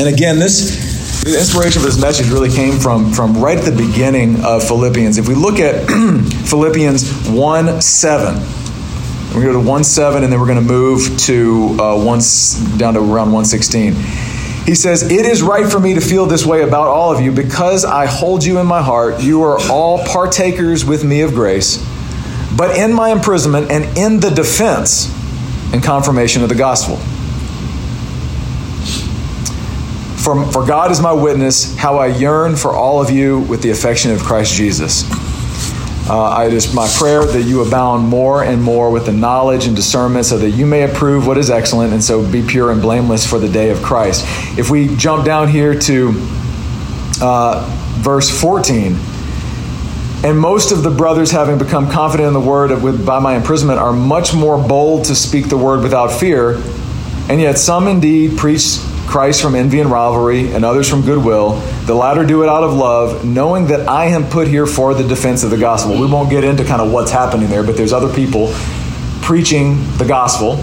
And 0.00 0.14
again, 0.14 0.38
this 0.38 0.87
the 1.28 1.38
inspiration 1.38 1.82
for 1.82 1.86
this 1.86 2.00
message 2.00 2.30
really 2.30 2.50
came 2.50 2.78
from, 2.78 3.12
from 3.12 3.36
right 3.36 3.58
at 3.58 3.64
the 3.64 3.76
beginning 3.76 4.42
of 4.44 4.66
Philippians. 4.66 5.18
If 5.18 5.28
we 5.28 5.34
look 5.34 5.58
at 5.58 5.86
Philippians 6.48 7.28
1 7.28 7.82
7, 7.82 8.34
we're 8.34 9.42
going 9.42 9.46
to 9.46 9.52
go 9.52 9.52
to 9.52 9.68
1 9.68 9.84
7, 9.84 10.24
and 10.24 10.32
then 10.32 10.40
we're 10.40 10.46
going 10.46 10.58
to 10.58 10.64
move 10.64 11.18
to 11.20 11.76
uh, 11.78 12.02
one, 12.02 12.20
down 12.78 12.94
to 12.94 13.00
around 13.00 13.32
116. 13.32 13.92
He 14.64 14.74
says, 14.74 15.02
It 15.02 15.26
is 15.26 15.42
right 15.42 15.70
for 15.70 15.78
me 15.78 15.94
to 15.94 16.00
feel 16.00 16.24
this 16.24 16.46
way 16.46 16.62
about 16.62 16.88
all 16.88 17.14
of 17.14 17.20
you 17.20 17.30
because 17.30 17.84
I 17.84 18.06
hold 18.06 18.42
you 18.42 18.58
in 18.58 18.66
my 18.66 18.80
heart. 18.80 19.22
You 19.22 19.42
are 19.42 19.58
all 19.70 20.04
partakers 20.06 20.86
with 20.86 21.04
me 21.04 21.20
of 21.20 21.34
grace. 21.34 21.76
But 22.56 22.78
in 22.78 22.92
my 22.92 23.10
imprisonment 23.10 23.70
and 23.70 23.84
in 23.98 24.20
the 24.20 24.30
defense 24.30 25.14
and 25.74 25.82
confirmation 25.82 26.42
of 26.42 26.48
the 26.48 26.54
gospel. 26.54 26.98
For, 30.28 30.44
for 30.52 30.66
God 30.66 30.90
is 30.90 31.00
my 31.00 31.14
witness, 31.14 31.74
how 31.74 31.96
I 31.96 32.08
yearn 32.08 32.54
for 32.54 32.74
all 32.74 33.00
of 33.00 33.10
you 33.10 33.40
with 33.40 33.62
the 33.62 33.70
affection 33.70 34.10
of 34.10 34.20
Christ 34.20 34.52
Jesus. 34.52 35.08
Uh, 36.06 36.44
it 36.46 36.52
is 36.52 36.74
my 36.74 36.86
prayer 36.98 37.24
that 37.24 37.44
you 37.44 37.62
abound 37.62 38.06
more 38.06 38.44
and 38.44 38.62
more 38.62 38.90
with 38.90 39.06
the 39.06 39.12
knowledge 39.14 39.66
and 39.66 39.74
discernment 39.74 40.26
so 40.26 40.36
that 40.36 40.50
you 40.50 40.66
may 40.66 40.82
approve 40.82 41.26
what 41.26 41.38
is 41.38 41.48
excellent 41.48 41.94
and 41.94 42.04
so 42.04 42.30
be 42.30 42.42
pure 42.46 42.70
and 42.72 42.82
blameless 42.82 43.26
for 43.26 43.38
the 43.38 43.48
day 43.48 43.70
of 43.70 43.82
Christ. 43.82 44.26
If 44.58 44.68
we 44.68 44.94
jump 44.96 45.24
down 45.24 45.48
here 45.48 45.72
to 45.72 46.10
uh, 47.22 47.66
verse 48.00 48.28
14, 48.28 48.98
and 50.24 50.38
most 50.38 50.72
of 50.72 50.82
the 50.82 50.90
brothers, 50.90 51.30
having 51.30 51.56
become 51.56 51.90
confident 51.90 52.26
in 52.26 52.34
the 52.34 52.46
word 52.46 52.82
with, 52.82 53.06
by 53.06 53.18
my 53.18 53.34
imprisonment, 53.34 53.78
are 53.78 53.94
much 53.94 54.34
more 54.34 54.62
bold 54.62 55.06
to 55.06 55.14
speak 55.14 55.48
the 55.48 55.56
word 55.56 55.82
without 55.82 56.08
fear. 56.08 56.60
And 57.30 57.40
yet 57.40 57.56
some 57.56 57.88
indeed 57.88 58.36
preach 58.36 58.76
Christ 59.08 59.40
from 59.40 59.54
envy 59.54 59.80
and 59.80 59.90
rivalry, 59.90 60.52
and 60.52 60.64
others 60.64 60.88
from 60.88 61.02
goodwill. 61.02 61.60
The 61.86 61.94
latter 61.94 62.24
do 62.26 62.42
it 62.42 62.48
out 62.48 62.62
of 62.62 62.74
love, 62.74 63.24
knowing 63.24 63.66
that 63.68 63.88
I 63.88 64.06
am 64.06 64.28
put 64.28 64.46
here 64.46 64.66
for 64.66 64.92
the 64.92 65.02
defense 65.02 65.42
of 65.44 65.50
the 65.50 65.56
gospel. 65.56 65.98
We 65.98 66.06
won't 66.06 66.28
get 66.28 66.44
into 66.44 66.62
kind 66.64 66.82
of 66.82 66.92
what's 66.92 67.10
happening 67.10 67.48
there, 67.48 67.62
but 67.62 67.76
there's 67.76 67.92
other 67.92 68.12
people 68.14 68.52
preaching 69.22 69.76
the 69.96 70.04
gospel, 70.06 70.62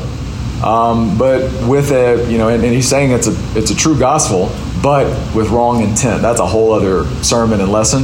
um, 0.63 1.17
but 1.17 1.41
with 1.67 1.91
a 1.91 2.25
you 2.29 2.37
know, 2.37 2.49
and, 2.49 2.63
and 2.63 2.71
he's 2.71 2.87
saying 2.87 3.11
it's 3.11 3.27
a 3.27 3.35
it's 3.57 3.71
a 3.71 3.75
true 3.75 3.97
gospel, 3.97 4.51
but 4.81 5.07
with 5.35 5.49
wrong 5.49 5.81
intent. 5.81 6.21
That's 6.21 6.39
a 6.39 6.45
whole 6.45 6.71
other 6.71 7.05
sermon 7.23 7.61
and 7.61 7.71
lesson. 7.71 8.03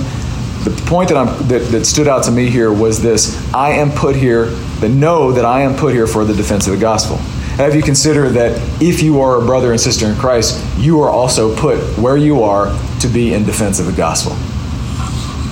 The 0.63 0.69
point 0.85 1.09
that, 1.09 1.17
I'm, 1.17 1.47
that, 1.47 1.71
that 1.71 1.85
stood 1.85 2.07
out 2.07 2.23
to 2.25 2.31
me 2.31 2.49
here 2.49 2.71
was 2.71 3.01
this 3.01 3.51
I 3.53 3.71
am 3.71 3.91
put 3.91 4.15
here, 4.15 4.45
that 4.45 4.89
know 4.89 5.31
that 5.31 5.45
I 5.45 5.61
am 5.61 5.75
put 5.75 5.93
here 5.93 6.05
for 6.05 6.23
the 6.23 6.35
defense 6.35 6.67
of 6.67 6.73
the 6.73 6.79
gospel. 6.79 7.19
Have 7.57 7.75
you 7.75 7.81
consider 7.81 8.29
that 8.29 8.59
if 8.81 9.03
you 9.03 9.21
are 9.21 9.41
a 9.41 9.45
brother 9.45 9.71
and 9.71 9.79
sister 9.79 10.07
in 10.07 10.15
Christ, 10.15 10.63
you 10.77 11.01
are 11.01 11.09
also 11.09 11.55
put 11.55 11.79
where 11.99 12.17
you 12.17 12.43
are 12.43 12.67
to 13.01 13.07
be 13.07 13.33
in 13.33 13.43
defense 13.43 13.79
of 13.79 13.85
the 13.85 13.91
gospel. 13.91 14.33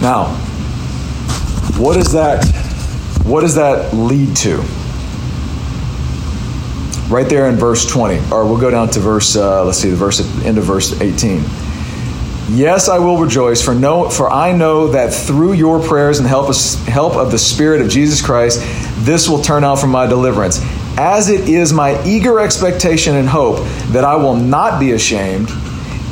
Now, 0.02 0.28
what 1.78 1.96
does 1.96 2.14
that 2.14 2.46
what 3.26 3.42
does 3.42 3.56
that 3.56 3.94
lead 3.94 4.36
to? 4.38 4.58
Right 7.14 7.28
there 7.30 7.48
in 7.48 7.58
verse 7.58 7.86
20, 7.86 8.32
or 8.32 8.46
we'll 8.46 8.60
go 8.60 8.72
down 8.72 8.90
to 8.92 9.00
verse, 9.00 9.36
uh, 9.36 9.66
let's 9.66 9.78
see, 9.78 9.90
the 9.90 9.96
verse 9.96 10.20
end 10.44 10.58
of 10.58 10.64
verse 10.64 11.00
18. 11.00 11.44
Yes, 12.50 12.90
I 12.90 12.98
will 12.98 13.20
rejoice, 13.20 13.62
for 13.62 13.76
no, 13.76 14.10
for 14.10 14.32
I 14.32 14.52
know 14.52 14.88
that 14.88 15.14
through 15.14 15.54
your 15.54 15.80
prayers 15.80 16.18
and 16.18 16.28
help, 16.28 16.56
help 16.88 17.16
of 17.16 17.30
the 17.30 17.38
Spirit 17.38 17.82
of 17.82 17.90
Jesus 17.90 18.26
Christ, 18.26 18.62
this 19.06 19.30
will 19.30 19.42
turn 19.42 19.64
out 19.64 19.80
for 19.80 19.86
my 19.86 20.08
deliverance 20.08 20.60
as 21.00 21.30
it 21.30 21.48
is 21.48 21.72
my 21.72 22.04
eager 22.04 22.42
expectation 22.42 23.16
and 23.16 23.30
hope 23.30 23.60
that 23.94 24.04
I 24.04 24.18
will 24.18 24.36
not 24.36 24.82
be 24.82 24.92
ashamed, 24.92 25.50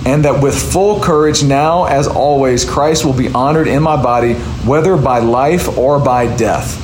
and 0.05 0.23
that 0.23 0.41
with 0.41 0.55
full 0.55 1.01
courage, 1.01 1.43
now 1.43 1.83
as 1.83 2.07
always, 2.07 2.63
Christ 2.63 3.03
will 3.03 3.13
be 3.13 3.27
honored 3.27 3.67
in 3.67 3.83
my 3.83 4.01
body, 4.01 4.35
whether 4.65 4.95
by 4.95 5.19
life 5.19 5.77
or 5.77 5.99
by 5.99 6.33
death. 6.37 6.81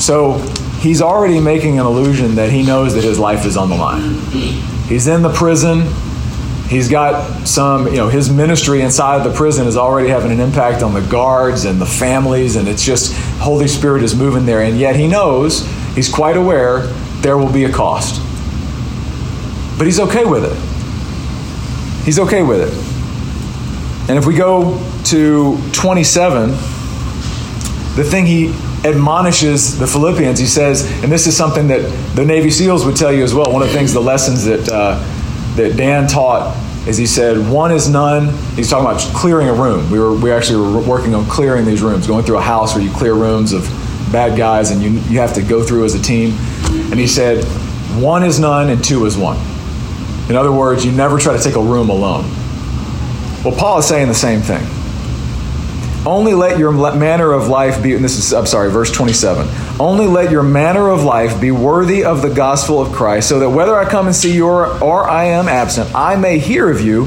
So 0.00 0.38
he's 0.80 1.02
already 1.02 1.40
making 1.40 1.78
an 1.78 1.84
illusion 1.84 2.36
that 2.36 2.50
he 2.50 2.64
knows 2.64 2.94
that 2.94 3.04
his 3.04 3.18
life 3.18 3.44
is 3.44 3.58
on 3.58 3.68
the 3.68 3.76
line. 3.76 4.14
He's 4.88 5.08
in 5.08 5.20
the 5.20 5.32
prison. 5.32 5.82
He's 6.68 6.88
got 6.88 7.46
some, 7.46 7.86
you 7.88 7.98
know, 7.98 8.08
his 8.08 8.30
ministry 8.30 8.80
inside 8.80 9.18
of 9.18 9.24
the 9.30 9.36
prison 9.36 9.66
is 9.66 9.76
already 9.76 10.08
having 10.08 10.32
an 10.32 10.40
impact 10.40 10.82
on 10.82 10.94
the 10.94 11.02
guards 11.02 11.66
and 11.66 11.78
the 11.78 11.86
families, 11.86 12.56
and 12.56 12.66
it's 12.66 12.82
just 12.82 13.14
Holy 13.40 13.68
Spirit 13.68 14.02
is 14.02 14.16
moving 14.16 14.46
there. 14.46 14.62
And 14.62 14.78
yet 14.78 14.96
he 14.96 15.06
knows 15.06 15.68
He's 15.96 16.08
quite 16.08 16.36
aware 16.36 16.82
there 17.22 17.36
will 17.36 17.52
be 17.52 17.64
a 17.64 17.72
cost. 17.72 18.22
But 19.78 19.86
he's 19.86 19.98
okay 19.98 20.24
with 20.24 20.44
it. 20.44 20.56
He's 22.04 22.20
okay 22.20 22.42
with 22.42 22.60
it. 22.60 24.08
And 24.08 24.16
if 24.16 24.26
we 24.26 24.34
go 24.34 24.78
to 25.06 25.58
27, 25.72 26.50
the 26.50 28.04
thing 28.04 28.26
he 28.26 28.54
admonishes 28.84 29.78
the 29.78 29.86
Philippians, 29.86 30.38
he 30.38 30.46
says, 30.46 30.84
and 31.02 31.10
this 31.10 31.26
is 31.26 31.36
something 31.36 31.66
that 31.68 31.80
the 32.14 32.24
Navy 32.24 32.50
SEALs 32.50 32.84
would 32.84 32.94
tell 32.94 33.12
you 33.12 33.24
as 33.24 33.34
well. 33.34 33.50
One 33.50 33.62
of 33.62 33.68
the 33.68 33.74
things, 33.74 33.92
the 33.92 34.00
lessons 34.00 34.44
that, 34.44 34.68
uh, 34.68 35.02
that 35.56 35.76
Dan 35.76 36.06
taught 36.06 36.54
is 36.86 36.96
he 36.96 37.06
said, 37.06 37.50
one 37.50 37.72
is 37.72 37.88
none. 37.88 38.28
He's 38.54 38.70
talking 38.70 38.86
about 38.86 39.00
clearing 39.16 39.48
a 39.48 39.54
room. 39.54 39.90
We 39.90 39.98
were 39.98 40.14
we 40.14 40.30
actually 40.30 40.72
were 40.72 40.80
working 40.80 41.14
on 41.14 41.26
clearing 41.26 41.64
these 41.64 41.82
rooms, 41.82 42.06
going 42.06 42.24
through 42.24 42.38
a 42.38 42.42
house 42.42 42.74
where 42.74 42.84
you 42.84 42.92
clear 42.92 43.14
rooms 43.14 43.52
of 43.52 43.64
bad 44.12 44.36
guys 44.36 44.70
and 44.70 44.82
you, 44.82 44.90
you 44.90 45.18
have 45.18 45.34
to 45.34 45.42
go 45.42 45.62
through 45.62 45.84
as 45.84 45.94
a 45.94 46.02
team. 46.02 46.36
And 46.90 46.98
he 46.98 47.06
said, 47.06 47.44
one 48.00 48.22
is 48.22 48.38
none 48.38 48.70
and 48.70 48.82
two 48.82 49.06
is 49.06 49.16
one. 49.16 49.38
In 50.28 50.36
other 50.36 50.52
words, 50.52 50.84
you 50.84 50.92
never 50.92 51.18
try 51.18 51.36
to 51.36 51.42
take 51.42 51.56
a 51.56 51.62
room 51.62 51.88
alone. 51.88 52.24
Well, 53.44 53.56
Paul 53.56 53.78
is 53.78 53.86
saying 53.86 54.08
the 54.08 54.14
same 54.14 54.40
thing. 54.40 54.66
Only 56.06 56.34
let 56.34 56.58
your 56.58 56.72
manner 56.72 57.32
of 57.32 57.48
life 57.48 57.82
be, 57.82 57.94
and 57.94 58.04
this 58.04 58.16
is, 58.16 58.32
I'm 58.32 58.46
sorry, 58.46 58.70
verse 58.70 58.92
27. 58.92 59.46
Only 59.80 60.06
let 60.06 60.30
your 60.30 60.44
manner 60.44 60.88
of 60.90 61.02
life 61.02 61.40
be 61.40 61.50
worthy 61.50 62.04
of 62.04 62.22
the 62.22 62.30
gospel 62.32 62.80
of 62.80 62.92
Christ, 62.92 63.28
so 63.28 63.40
that 63.40 63.50
whether 63.50 63.76
I 63.76 63.88
come 63.88 64.06
and 64.06 64.14
see 64.14 64.32
you 64.32 64.46
or, 64.46 64.82
or 64.82 65.08
I 65.08 65.24
am 65.24 65.48
absent, 65.48 65.92
I 65.94 66.14
may 66.14 66.38
hear 66.38 66.70
of 66.70 66.80
you 66.80 67.06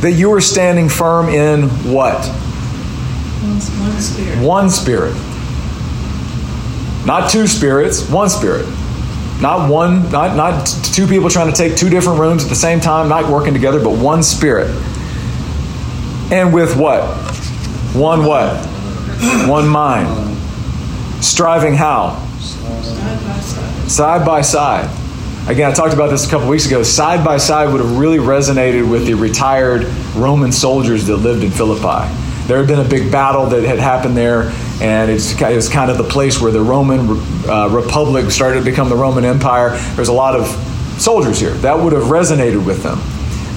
that 0.00 0.12
you 0.16 0.32
are 0.32 0.40
standing 0.40 0.88
firm 0.88 1.28
in 1.28 1.68
what? 1.92 2.26
One 3.46 4.00
spirit. 4.00 4.38
One 4.44 4.70
spirit 4.70 5.29
not 7.06 7.30
two 7.30 7.46
spirits, 7.46 8.08
one 8.08 8.28
spirit. 8.28 8.66
Not 9.40 9.70
one, 9.70 10.10
not, 10.10 10.36
not 10.36 10.66
two 10.66 11.06
people 11.06 11.30
trying 11.30 11.50
to 11.50 11.56
take 11.56 11.74
two 11.76 11.88
different 11.88 12.20
rooms 12.20 12.44
at 12.44 12.50
the 12.50 12.54
same 12.54 12.78
time, 12.78 13.08
not 13.08 13.30
working 13.30 13.54
together, 13.54 13.82
but 13.82 13.96
one 13.96 14.22
spirit. 14.22 14.68
And 16.30 16.52
with 16.52 16.76
what? 16.76 17.02
One 17.94 18.24
what? 18.24 18.54
One 19.48 19.66
mind. 19.66 20.36
Striving 21.24 21.74
how? 21.74 22.24
Side 22.38 23.24
by 23.24 23.40
side. 23.40 23.90
Side 23.90 24.26
by 24.26 24.40
side. 24.42 25.00
Again, 25.48 25.70
I 25.70 25.74
talked 25.74 25.94
about 25.94 26.10
this 26.10 26.26
a 26.26 26.30
couple 26.30 26.48
weeks 26.48 26.66
ago. 26.66 26.82
Side 26.82 27.24
by 27.24 27.38
side 27.38 27.72
would 27.72 27.80
have 27.80 27.98
really 27.98 28.18
resonated 28.18 28.88
with 28.88 29.06
the 29.06 29.14
retired 29.14 29.84
Roman 30.14 30.52
soldiers 30.52 31.06
that 31.06 31.16
lived 31.16 31.42
in 31.42 31.50
Philippi. 31.50 32.06
There 32.46 32.58
had 32.58 32.66
been 32.68 32.78
a 32.78 32.88
big 32.88 33.10
battle 33.10 33.46
that 33.46 33.64
had 33.64 33.78
happened 33.78 34.16
there 34.16 34.52
and 34.80 35.10
it's, 35.10 35.34
kind 35.68 35.90
of 35.90 35.98
the 35.98 36.08
place 36.08 36.40
where 36.40 36.50
the 36.50 36.60
Roman 36.60 37.00
uh, 37.48 37.68
Republic 37.70 38.30
started 38.30 38.60
to 38.60 38.64
become 38.64 38.88
the 38.88 38.96
Roman 38.96 39.24
Empire. 39.24 39.76
There's 39.94 40.08
a 40.08 40.12
lot 40.12 40.34
of 40.34 40.46
soldiers 40.98 41.38
here. 41.38 41.52
That 41.54 41.78
would 41.78 41.92
have 41.92 42.04
resonated 42.04 42.64
with 42.64 42.82
them. 42.82 42.98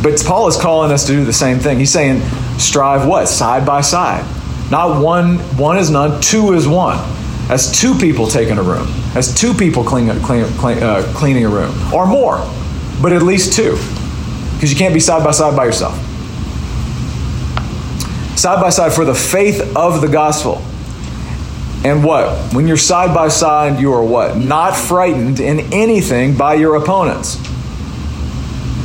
But 0.03 0.21
Paul 0.25 0.47
is 0.49 0.57
calling 0.57 0.91
us 0.91 1.05
to 1.07 1.13
do 1.13 1.23
the 1.23 1.31
same 1.31 1.59
thing. 1.59 1.79
He's 1.79 1.91
saying, 1.91 2.21
strive 2.59 3.07
what? 3.07 3.27
Side 3.27 3.65
by 3.65 3.79
side. 3.81 4.25
Not 4.69 5.01
one, 5.01 5.37
one 5.57 5.77
is 5.77 5.89
none, 5.89 6.19
two 6.19 6.53
is 6.53 6.67
one. 6.67 6.97
That's 7.47 7.79
two 7.79 7.93
people 7.95 8.27
taking 8.27 8.57
a 8.57 8.63
room. 8.63 8.87
That's 9.13 9.33
two 9.33 9.53
people 9.53 9.83
clean, 9.83 10.09
clean, 10.21 10.45
clean, 10.57 10.81
uh, 10.81 11.09
cleaning 11.15 11.45
a 11.45 11.49
room, 11.49 11.73
or 11.93 12.05
more, 12.05 12.37
but 13.01 13.13
at 13.13 13.21
least 13.21 13.53
two. 13.53 13.77
Because 14.55 14.71
you 14.71 14.77
can't 14.77 14.93
be 14.93 14.99
side 14.99 15.23
by 15.23 15.31
side 15.31 15.55
by 15.55 15.65
yourself. 15.65 15.95
Side 18.37 18.61
by 18.61 18.69
side 18.71 18.91
for 18.91 19.05
the 19.05 19.13
faith 19.13 19.75
of 19.75 20.01
the 20.01 20.07
gospel. 20.07 20.61
And 21.83 22.01
what? 22.01 22.53
When 22.53 22.65
you're 22.65 22.77
side 22.77 23.13
by 23.13 23.27
side, 23.27 23.79
you 23.79 23.91
are 23.93 24.03
what? 24.03 24.37
Not 24.37 24.75
frightened 24.75 25.41
in 25.41 25.59
anything 25.73 26.37
by 26.37 26.53
your 26.53 26.75
opponents. 26.75 27.35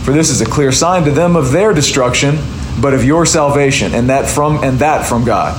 For 0.04 0.12
this 0.12 0.30
is 0.30 0.40
a 0.40 0.46
clear 0.46 0.72
sign 0.72 1.04
to 1.04 1.12
them 1.12 1.36
of 1.36 1.52
their 1.52 1.72
destruction, 1.72 2.38
but 2.80 2.94
of 2.94 3.04
your 3.04 3.24
salvation, 3.24 3.94
and 3.94 4.08
that 4.08 4.28
from 4.28 4.64
and 4.64 4.80
that 4.80 5.06
from 5.06 5.24
God. 5.24 5.54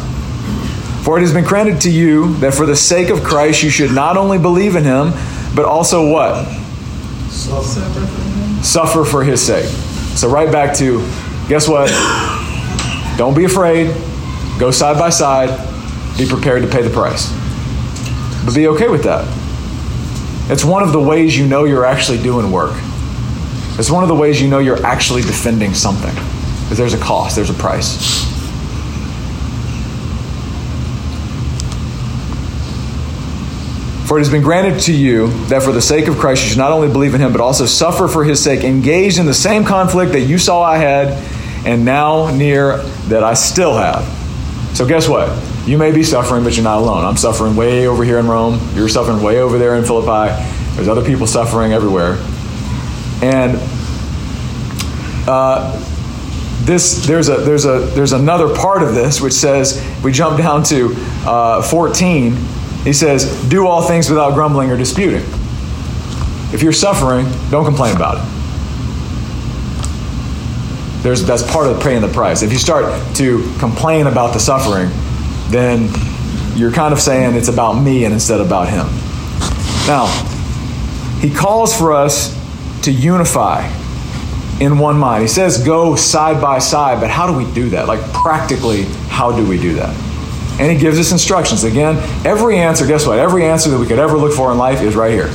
For 1.05 1.17
it 1.17 1.21
has 1.21 1.33
been 1.33 1.45
granted 1.45 1.81
to 1.81 1.91
you 1.91 2.33
that 2.37 2.53
for 2.53 2.65
the 2.65 2.75
sake 2.75 3.09
of 3.09 3.23
Christ 3.23 3.63
you 3.63 3.69
should 3.69 3.91
not 3.91 4.17
only 4.17 4.37
believe 4.37 4.75
in 4.75 4.83
him, 4.83 5.11
but 5.55 5.63
also 5.63 6.11
what? 6.11 6.45
Suffer 7.29 8.05
for. 8.05 8.63
Suffer 8.63 9.05
for 9.05 9.23
his 9.23 9.41
sake. 9.41 9.69
So 10.17 10.29
right 10.29 10.51
back 10.51 10.75
to 10.77 10.99
guess 11.47 11.69
what? 11.69 11.89
Don't 13.17 13.35
be 13.35 13.45
afraid. 13.45 13.95
Go 14.59 14.71
side 14.71 14.97
by 14.99 15.09
side 15.09 15.69
be 16.19 16.27
prepared 16.27 16.61
to 16.61 16.67
pay 16.67 16.81
the 16.81 16.89
price. 16.89 17.31
But 18.45 18.53
be 18.53 18.67
okay 18.67 18.89
with 18.89 19.03
that. 19.03 19.25
It's 20.51 20.65
one 20.65 20.83
of 20.83 20.91
the 20.91 20.99
ways 20.99 21.37
you 21.37 21.47
know 21.47 21.63
you're 21.63 21.85
actually 21.85 22.21
doing 22.21 22.51
work. 22.51 22.73
It's 23.79 23.89
one 23.89 24.03
of 24.03 24.09
the 24.09 24.15
ways 24.15 24.41
you 24.41 24.49
know 24.49 24.59
you're 24.59 24.85
actually 24.85 25.21
defending 25.21 25.73
something. 25.73 26.13
Because 26.63 26.77
there's 26.77 26.93
a 26.93 26.99
cost, 26.99 27.35
there's 27.35 27.49
a 27.49 27.53
price. 27.53 28.27
For 34.07 34.17
it 34.17 34.21
has 34.21 34.29
been 34.29 34.41
granted 34.41 34.79
to 34.81 34.93
you 34.93 35.27
that 35.45 35.61
for 35.61 35.71
the 35.71 35.81
sake 35.81 36.07
of 36.07 36.17
Christ 36.17 36.43
you 36.43 36.49
should 36.49 36.57
not 36.57 36.71
only 36.71 36.87
believe 36.87 37.13
in 37.13 37.21
him, 37.21 37.31
but 37.31 37.41
also 37.41 37.65
suffer 37.65 38.07
for 38.07 38.23
his 38.23 38.43
sake, 38.43 38.63
engaged 38.63 39.19
in 39.19 39.27
the 39.27 39.33
same 39.35 39.63
conflict 39.63 40.13
that 40.13 40.21
you 40.21 40.39
saw 40.39 40.63
I 40.63 40.77
had, 40.77 41.09
and 41.65 41.85
now 41.85 42.35
near 42.35 42.77
that 43.09 43.23
I 43.23 43.35
still 43.35 43.77
have. 43.77 44.03
So, 44.75 44.87
guess 44.87 45.07
what? 45.07 45.29
You 45.65 45.77
may 45.77 45.91
be 45.91 46.03
suffering, 46.03 46.43
but 46.43 46.55
you're 46.55 46.63
not 46.63 46.79
alone. 46.79 47.05
I'm 47.05 47.17
suffering 47.17 47.55
way 47.55 47.87
over 47.87 48.03
here 48.03 48.17
in 48.17 48.27
Rome. 48.27 48.59
You're 48.73 48.89
suffering 48.89 49.21
way 49.21 49.39
over 49.41 49.57
there 49.57 49.75
in 49.75 49.83
Philippi. 49.83 50.33
There's 50.75 50.87
other 50.87 51.05
people 51.05 51.27
suffering 51.27 51.73
everywhere. 51.73 52.17
And 53.21 53.59
uh, 55.27 55.77
this 56.61 57.05
there's 57.05 57.29
a 57.29 57.37
there's 57.37 57.65
a 57.65 57.79
there's 57.93 58.13
another 58.13 58.53
part 58.55 58.83
of 58.83 58.93
this 58.93 59.21
which 59.21 59.33
says 59.33 59.83
we 60.03 60.11
jump 60.11 60.37
down 60.37 60.63
to 60.63 60.93
uh, 61.25 61.61
14 61.61 62.35
he 62.83 62.93
says 62.93 63.49
do 63.49 63.65
all 63.65 63.81
things 63.81 64.09
without 64.09 64.33
grumbling 64.33 64.69
or 64.69 64.77
disputing 64.77 65.23
if 66.53 66.61
you're 66.61 66.73
suffering 66.73 67.25
don't 67.49 67.65
complain 67.65 67.95
about 67.95 68.17
it 68.17 68.23
there's 71.01 71.25
that's 71.25 71.49
part 71.51 71.67
of 71.67 71.81
paying 71.81 72.01
the 72.01 72.07
price 72.09 72.41
if 72.41 72.51
you 72.51 72.59
start 72.59 72.85
to 73.15 73.41
complain 73.57 74.07
about 74.07 74.33
the 74.33 74.39
suffering 74.39 74.89
then 75.49 75.89
you're 76.55 76.71
kind 76.71 76.93
of 76.93 76.99
saying 76.99 77.35
it's 77.35 77.49
about 77.49 77.73
me 77.73 78.05
and 78.05 78.13
instead 78.13 78.39
about 78.41 78.67
him 78.69 78.87
now 79.87 80.07
he 81.19 81.29
calls 81.29 81.75
for 81.75 81.93
us 81.93 82.37
to 82.83 82.91
unify 82.91 83.67
in 84.59 84.77
one 84.77 84.97
mind. 84.97 85.21
He 85.21 85.27
says 85.27 85.63
go 85.63 85.95
side 85.95 86.41
by 86.41 86.59
side, 86.59 86.99
but 86.99 87.09
how 87.09 87.27
do 87.27 87.37
we 87.37 87.51
do 87.53 87.69
that? 87.69 87.87
Like 87.87 88.01
practically, 88.13 88.83
how 89.07 89.35
do 89.35 89.47
we 89.47 89.59
do 89.59 89.73
that? 89.75 89.95
And 90.59 90.71
he 90.71 90.77
gives 90.77 90.99
us 90.99 91.11
instructions. 91.11 91.63
Again, 91.63 91.97
every 92.25 92.57
answer, 92.57 92.85
guess 92.85 93.05
what? 93.07 93.19
Every 93.19 93.45
answer 93.45 93.69
that 93.69 93.79
we 93.79 93.87
could 93.87 93.99
ever 93.99 94.17
look 94.17 94.33
for 94.33 94.51
in 94.51 94.57
life 94.57 94.81
is 94.81 94.95
right 94.95 95.11
here. 95.11 95.29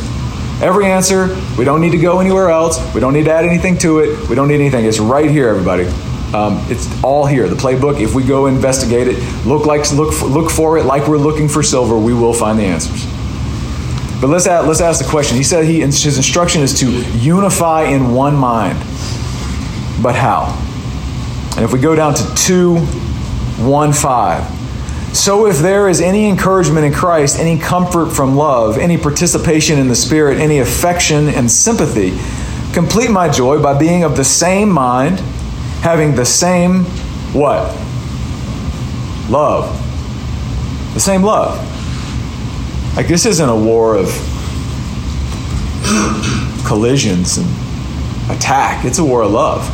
Every 0.62 0.86
answer, 0.86 1.34
we 1.58 1.64
don't 1.64 1.80
need 1.80 1.92
to 1.92 1.98
go 1.98 2.20
anywhere 2.20 2.50
else. 2.50 2.78
We 2.94 3.00
don't 3.00 3.12
need 3.12 3.24
to 3.24 3.32
add 3.32 3.44
anything 3.44 3.78
to 3.78 4.00
it. 4.00 4.28
We 4.28 4.36
don't 4.36 4.48
need 4.48 4.60
anything. 4.60 4.84
It's 4.84 5.00
right 5.00 5.30
here, 5.30 5.48
everybody. 5.48 5.84
Um, 6.32 6.64
it's 6.68 6.88
all 7.02 7.26
here. 7.26 7.48
The 7.48 7.56
playbook. 7.56 8.00
If 8.00 8.14
we 8.14 8.24
go 8.24 8.46
investigate 8.46 9.08
it, 9.08 9.18
look 9.46 9.66
like 9.66 9.90
look 9.92 10.14
for, 10.14 10.26
look 10.26 10.50
for 10.50 10.78
it 10.78 10.84
like 10.84 11.06
we're 11.06 11.18
looking 11.18 11.48
for 11.48 11.62
silver, 11.62 11.98
we 11.98 12.14
will 12.14 12.34
find 12.34 12.58
the 12.58 12.64
answers. 12.64 13.04
But 14.20 14.30
let's 14.30 14.46
ask, 14.46 14.66
let's 14.66 14.80
ask 14.80 15.04
the 15.04 15.10
question. 15.10 15.36
He 15.36 15.42
said 15.42 15.64
he 15.64 15.80
his 15.80 16.16
instruction 16.16 16.62
is 16.62 16.78
to 16.80 16.90
unify 17.18 17.84
in 17.84 18.14
one 18.14 18.34
mind. 18.34 18.78
But 20.02 20.14
how? 20.14 20.60
And 21.56 21.64
if 21.64 21.72
we 21.72 21.78
go 21.78 21.94
down 21.94 22.14
to 22.14 22.34
two, 22.34 22.78
one 23.58 23.92
five. 23.92 24.50
So 25.14 25.46
if 25.46 25.58
there 25.58 25.88
is 25.88 26.00
any 26.00 26.28
encouragement 26.28 26.84
in 26.84 26.92
Christ, 26.92 27.38
any 27.38 27.56
comfort 27.56 28.10
from 28.10 28.34
love, 28.34 28.78
any 28.78 28.98
participation 28.98 29.78
in 29.78 29.86
the 29.86 29.94
Spirit, 29.94 30.38
any 30.38 30.58
affection 30.58 31.28
and 31.28 31.48
sympathy, 31.48 32.18
complete 32.72 33.10
my 33.10 33.28
joy 33.28 33.62
by 33.62 33.78
being 33.78 34.02
of 34.02 34.16
the 34.16 34.24
same 34.24 34.68
mind, 34.68 35.22
having 35.84 36.14
the 36.14 36.24
same 36.24 36.82
what? 37.34 37.68
Love. 39.28 39.68
The 40.94 41.00
same 41.00 41.22
love. 41.22 41.58
Like 42.96 43.06
this 43.06 43.26
isn't 43.26 43.46
a 43.46 43.54
war 43.54 43.94
of 43.94 44.06
collisions 46.66 47.36
and 47.36 47.46
attack. 48.30 48.86
It's 48.86 48.98
a 48.98 49.04
war 49.04 49.24
of 49.24 49.32
love. 49.32 49.68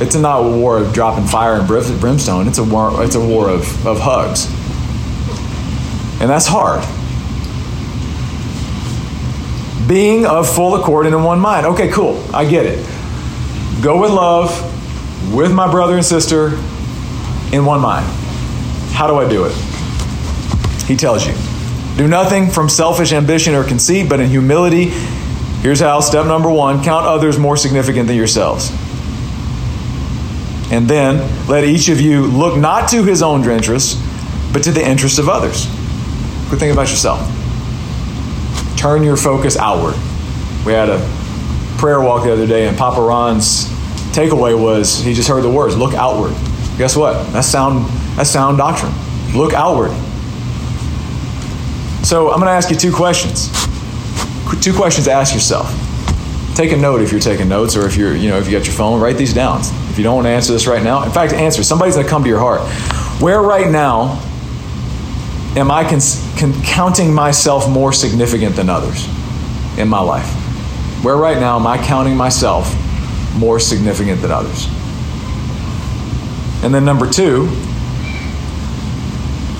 It's 0.00 0.14
not 0.14 0.44
a 0.44 0.48
war 0.48 0.78
of 0.78 0.92
dropping 0.92 1.26
fire 1.26 1.54
and 1.54 1.66
brimstone. 1.66 2.46
It's 2.46 2.58
a 2.58 2.64
war. 2.64 3.02
It's 3.02 3.16
a 3.16 3.20
war 3.20 3.48
of, 3.48 3.84
of 3.84 3.98
hugs, 3.98 4.46
and 6.20 6.30
that's 6.30 6.46
hard. 6.46 6.84
Being 9.88 10.24
of 10.24 10.48
full 10.48 10.76
accord 10.76 11.06
and 11.06 11.16
in 11.16 11.24
one 11.24 11.40
mind. 11.40 11.66
Okay, 11.66 11.88
cool. 11.88 12.24
I 12.32 12.48
get 12.48 12.64
it. 12.64 12.99
Go 13.82 14.00
with 14.00 14.10
love, 14.10 14.52
with 15.34 15.52
my 15.52 15.70
brother 15.70 15.94
and 15.94 16.04
sister, 16.04 16.48
in 17.52 17.64
one 17.64 17.80
mind. 17.80 18.06
How 18.92 19.06
do 19.06 19.16
I 19.16 19.28
do 19.28 19.44
it? 19.44 19.52
He 20.84 20.96
tells 20.96 21.26
you. 21.26 21.34
Do 21.96 22.06
nothing 22.06 22.50
from 22.50 22.68
selfish 22.68 23.12
ambition 23.12 23.54
or 23.54 23.64
conceit, 23.64 24.08
but 24.08 24.20
in 24.20 24.28
humility. 24.28 24.90
Here's 25.62 25.80
how. 25.80 26.00
Step 26.00 26.26
number 26.26 26.50
one 26.50 26.82
count 26.84 27.06
others 27.06 27.38
more 27.38 27.56
significant 27.56 28.06
than 28.06 28.16
yourselves. 28.16 28.70
And 30.70 30.88
then 30.88 31.48
let 31.48 31.64
each 31.64 31.88
of 31.88 32.00
you 32.00 32.26
look 32.26 32.58
not 32.58 32.90
to 32.90 33.02
his 33.02 33.22
own 33.22 33.48
interests, 33.48 34.00
but 34.52 34.62
to 34.64 34.72
the 34.72 34.86
interests 34.86 35.18
of 35.18 35.28
others. 35.28 35.66
Quit 36.48 36.60
thinking 36.60 36.72
about 36.72 36.90
yourself. 36.90 37.20
Turn 38.76 39.02
your 39.02 39.16
focus 39.16 39.56
outward. 39.56 39.94
We 40.66 40.72
had 40.72 40.90
a 40.90 41.19
prayer 41.80 41.98
walk 42.02 42.24
the 42.24 42.32
other 42.32 42.46
day, 42.46 42.68
and 42.68 42.76
Papa 42.76 43.00
Ron's 43.00 43.64
takeaway 44.12 44.60
was 44.60 45.02
he 45.02 45.14
just 45.14 45.28
heard 45.30 45.42
the 45.42 45.48
words, 45.48 45.74
look 45.78 45.94
outward. 45.94 46.34
Guess 46.76 46.94
what? 46.94 47.14
That's 47.32 47.48
sound, 47.48 47.86
that's 48.16 48.28
sound 48.28 48.58
doctrine. 48.58 48.92
Look 49.34 49.54
outward. 49.54 49.90
So 52.04 52.30
I'm 52.30 52.38
going 52.38 52.48
to 52.48 52.52
ask 52.52 52.70
you 52.70 52.76
two 52.76 52.92
questions. 52.92 53.48
Two 54.62 54.74
questions 54.74 55.06
to 55.06 55.12
ask 55.12 55.32
yourself. 55.32 55.74
Take 56.54 56.72
a 56.72 56.76
note 56.76 57.00
if 57.00 57.12
you're 57.12 57.20
taking 57.20 57.48
notes, 57.48 57.76
or 57.76 57.86
if 57.86 57.96
you're, 57.96 58.14
you 58.14 58.28
know, 58.28 58.36
if 58.36 58.46
you 58.46 58.58
got 58.58 58.66
your 58.66 58.74
phone, 58.74 59.00
write 59.00 59.16
these 59.16 59.32
down. 59.32 59.60
If 59.88 59.96
you 59.96 60.04
don't 60.04 60.16
want 60.16 60.26
to 60.26 60.30
answer 60.30 60.52
this 60.52 60.66
right 60.66 60.82
now, 60.82 61.04
in 61.04 61.10
fact, 61.10 61.32
answer. 61.32 61.62
Somebody's 61.62 61.94
going 61.94 62.04
to 62.04 62.10
come 62.10 62.22
to 62.24 62.28
your 62.28 62.40
heart. 62.40 62.60
Where 63.22 63.40
right 63.40 63.70
now 63.70 64.20
am 65.56 65.70
I 65.70 65.88
cons- 65.88 66.22
con- 66.38 66.52
counting 66.62 67.14
myself 67.14 67.70
more 67.70 67.92
significant 67.94 68.54
than 68.56 68.68
others 68.68 69.06
in 69.78 69.88
my 69.88 70.00
life? 70.00 70.39
Where 71.02 71.16
right 71.16 71.38
now 71.38 71.58
am 71.58 71.66
I 71.66 71.78
counting 71.78 72.16
myself 72.16 72.74
more 73.34 73.58
significant 73.58 74.20
than 74.20 74.30
others? 74.30 74.66
And 76.62 76.74
then 76.74 76.84
number 76.84 77.10
two, 77.10 77.46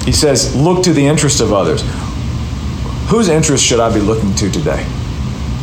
he 0.05 0.13
says, 0.13 0.55
look 0.55 0.85
to 0.85 0.93
the 0.93 1.07
interest 1.07 1.41
of 1.41 1.53
others. 1.53 1.83
Whose 3.09 3.29
interest 3.29 3.65
should 3.65 3.81
I 3.81 3.93
be 3.93 4.01
looking 4.01 4.35
to 4.35 4.51
today? 4.51 4.85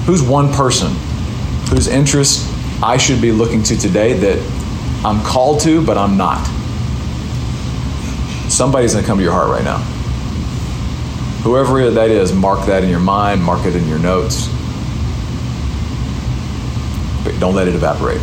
Who's 0.05 0.21
one 0.21 0.51
person 0.51 0.93
whose 1.69 1.87
interest 1.87 2.47
I 2.81 2.97
should 2.97 3.21
be 3.21 3.31
looking 3.31 3.61
to 3.63 3.77
today 3.77 4.13
that 4.13 4.39
I'm 5.05 5.23
called 5.23 5.59
to, 5.61 5.85
but 5.85 5.97
I'm 5.97 6.17
not. 6.17 6.45
Somebody's 8.49 8.93
going 8.93 9.03
to 9.03 9.07
come 9.07 9.17
to 9.17 9.23
your 9.23 9.33
heart 9.33 9.49
right 9.49 9.63
now. 9.63 9.77
Whoever 11.43 11.91
that 11.91 12.09
is, 12.09 12.33
mark 12.33 12.65
that 12.65 12.83
in 12.83 12.89
your 12.89 12.99
mind, 12.99 13.43
mark 13.43 13.65
it 13.65 13.75
in 13.75 13.87
your 13.87 13.99
notes. 13.99 14.47
Don't 17.39 17.55
let 17.55 17.67
it 17.67 17.75
evaporate. 17.75 18.21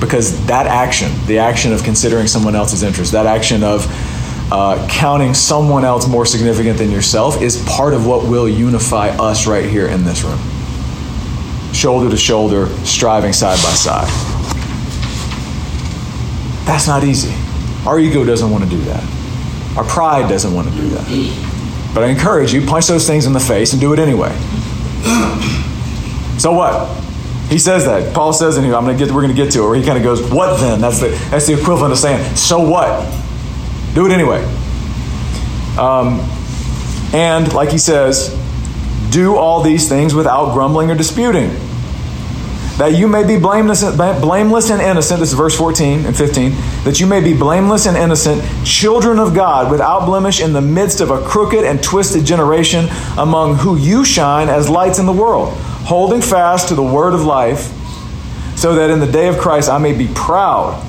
Because 0.00 0.44
that 0.46 0.66
action, 0.66 1.10
the 1.26 1.38
action 1.38 1.72
of 1.72 1.84
considering 1.84 2.26
someone 2.26 2.56
else's 2.56 2.82
interest, 2.82 3.12
that 3.12 3.26
action 3.26 3.62
of 3.62 3.86
uh, 4.50 4.86
counting 4.90 5.32
someone 5.34 5.84
else 5.84 6.08
more 6.08 6.26
significant 6.26 6.78
than 6.78 6.90
yourself, 6.90 7.40
is 7.40 7.64
part 7.68 7.94
of 7.94 8.06
what 8.06 8.28
will 8.28 8.48
unify 8.48 9.08
us 9.10 9.46
right 9.46 9.64
here 9.64 9.86
in 9.86 10.04
this 10.04 10.22
room 10.22 10.38
shoulder 11.72 12.10
to 12.10 12.16
shoulder, 12.16 12.66
striving 12.84 13.32
side 13.32 13.56
by 13.62 13.70
side. 13.70 14.06
That's 16.66 16.86
not 16.86 17.02
easy. 17.02 17.34
Our 17.86 17.98
ego 17.98 18.24
doesn't 18.24 18.50
want 18.50 18.64
to 18.64 18.70
do 18.70 18.80
that. 18.82 19.02
Our 19.76 19.84
pride 19.84 20.28
doesn't 20.28 20.52
want 20.52 20.68
to 20.68 20.74
do 20.74 20.88
that. 20.90 21.08
But 21.94 22.04
I 22.04 22.08
encourage 22.08 22.52
you, 22.52 22.64
punch 22.66 22.86
those 22.86 23.06
things 23.06 23.26
in 23.26 23.32
the 23.32 23.40
face 23.40 23.72
and 23.72 23.80
do 23.80 23.92
it 23.92 23.98
anyway. 23.98 24.30
So 26.38 26.52
what? 26.52 26.88
He 27.48 27.58
says 27.58 27.84
that. 27.84 28.14
Paul 28.14 28.32
says 28.32 28.56
in 28.56 28.64
here, 28.64 28.74
I'm 28.74 28.84
gonna 28.84 28.96
get 28.96 29.10
we're 29.10 29.22
gonna 29.22 29.34
get 29.34 29.52
to 29.52 29.64
it, 29.64 29.66
where 29.66 29.74
he 29.76 29.84
kind 29.84 29.98
of 29.98 30.04
goes, 30.04 30.22
What 30.30 30.58
then? 30.58 30.80
That's 30.80 31.00
the 31.00 31.08
that's 31.30 31.46
the 31.46 31.52
equivalent 31.52 31.92
of 31.92 31.98
saying, 31.98 32.36
so 32.36 32.60
what? 32.60 33.02
Do 33.94 34.06
it 34.06 34.12
anyway. 34.12 34.42
Um, 35.78 36.20
and 37.12 37.52
like 37.52 37.70
he 37.70 37.78
says, 37.78 38.38
do 39.10 39.36
all 39.36 39.62
these 39.62 39.88
things 39.88 40.14
without 40.14 40.54
grumbling 40.54 40.90
or 40.90 40.94
disputing. 40.94 41.50
That 42.78 42.94
you 42.94 43.06
may 43.06 43.22
be 43.22 43.38
blameless, 43.38 43.84
blameless 43.94 44.70
and 44.70 44.80
innocent, 44.80 45.20
this 45.20 45.28
is 45.28 45.34
verse 45.34 45.54
14 45.56 46.06
and 46.06 46.16
15, 46.16 46.52
that 46.84 46.98
you 46.98 47.06
may 47.06 47.20
be 47.20 47.34
blameless 47.34 47.86
and 47.86 47.98
innocent, 47.98 48.42
children 48.66 49.18
of 49.18 49.34
God, 49.34 49.70
without 49.70 50.06
blemish 50.06 50.40
in 50.40 50.54
the 50.54 50.62
midst 50.62 51.02
of 51.02 51.10
a 51.10 51.20
crooked 51.20 51.64
and 51.64 51.82
twisted 51.82 52.24
generation, 52.24 52.86
among 53.18 53.56
who 53.56 53.76
you 53.76 54.06
shine 54.06 54.48
as 54.48 54.70
lights 54.70 54.98
in 54.98 55.04
the 55.04 55.12
world, 55.12 55.54
holding 55.84 56.20
fast 56.20 56.68
to 56.68 56.74
the 56.74 56.82
word 56.82 57.14
of 57.14 57.24
life, 57.24 57.72
so 58.56 58.74
that 58.76 58.90
in 58.90 59.00
the 59.00 59.10
day 59.10 59.28
of 59.28 59.38
Christ 59.38 59.68
I 59.68 59.78
may 59.78 59.92
be 59.92 60.08
proud 60.14 60.80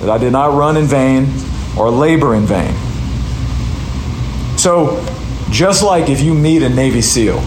that 0.00 0.10
I 0.10 0.18
did 0.18 0.32
not 0.32 0.56
run 0.56 0.76
in 0.76 0.84
vain 0.84 1.28
or 1.76 1.90
labor 1.90 2.34
in 2.34 2.46
vain. 2.46 2.74
So, 4.58 5.04
just 5.50 5.82
like 5.82 6.08
if 6.08 6.20
you 6.20 6.34
meet 6.34 6.62
a 6.62 6.68
Navy 6.68 7.00
SEAL, 7.00 7.38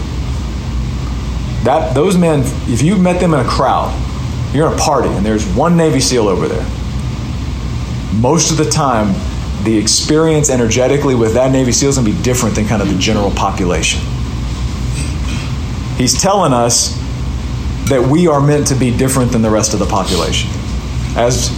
that 1.64 1.94
those 1.94 2.16
men, 2.16 2.40
if 2.72 2.82
you 2.82 2.96
met 2.96 3.20
them 3.20 3.34
in 3.34 3.40
a 3.40 3.48
crowd, 3.48 3.94
you're 4.54 4.66
in 4.66 4.72
a 4.72 4.76
party 4.76 5.08
and 5.08 5.24
there's 5.24 5.46
one 5.54 5.76
Navy 5.76 6.00
SEAL 6.00 6.26
over 6.28 6.48
there. 6.48 6.66
Most 8.14 8.50
of 8.50 8.56
the 8.56 8.68
time, 8.68 9.14
the 9.64 9.76
experience 9.76 10.50
energetically 10.50 11.14
with 11.14 11.34
that 11.34 11.52
Navy 11.52 11.72
SEAL 11.72 11.90
is 11.90 11.96
going 11.96 12.06
to 12.06 12.12
be 12.12 12.22
different 12.22 12.54
than 12.54 12.66
kind 12.66 12.80
of 12.80 12.88
the 12.88 12.98
general 12.98 13.30
population. 13.30 14.00
He's 16.00 16.18
telling 16.18 16.54
us 16.54 16.96
that 17.90 18.02
we 18.02 18.26
are 18.26 18.40
meant 18.40 18.68
to 18.68 18.74
be 18.74 18.90
different 18.96 19.32
than 19.32 19.42
the 19.42 19.50
rest 19.50 19.74
of 19.74 19.80
the 19.80 19.84
population 19.84 20.48
as 21.14 21.50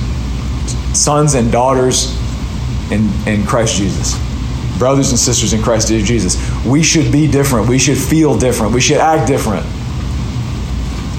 sons 0.98 1.34
and 1.34 1.52
daughters 1.52 2.18
in, 2.90 3.08
in 3.24 3.46
Christ 3.46 3.76
Jesus. 3.76 4.18
Brothers 4.80 5.10
and 5.10 5.18
sisters 5.20 5.52
in 5.52 5.62
Christ 5.62 5.86
Jesus. 5.86 6.36
We 6.66 6.82
should 6.82 7.12
be 7.12 7.28
different. 7.28 7.68
We 7.68 7.78
should 7.78 7.96
feel 7.96 8.36
different. 8.36 8.74
We 8.74 8.80
should 8.80 8.96
act 8.96 9.28
different. 9.28 9.64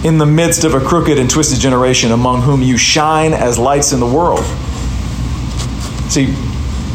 in 0.03 0.17
the 0.17 0.25
midst 0.25 0.65
of 0.65 0.73
a 0.73 0.81
crooked 0.81 1.17
and 1.17 1.29
twisted 1.29 1.61
generation 1.61 2.11
among 2.11 2.41
whom 2.41 2.61
you 2.61 2.75
shine 2.75 3.31
as 3.31 3.57
lights 3.57 3.93
in 3.93 4.01
the 4.01 4.05
world. 4.05 4.43
See, 6.11 6.33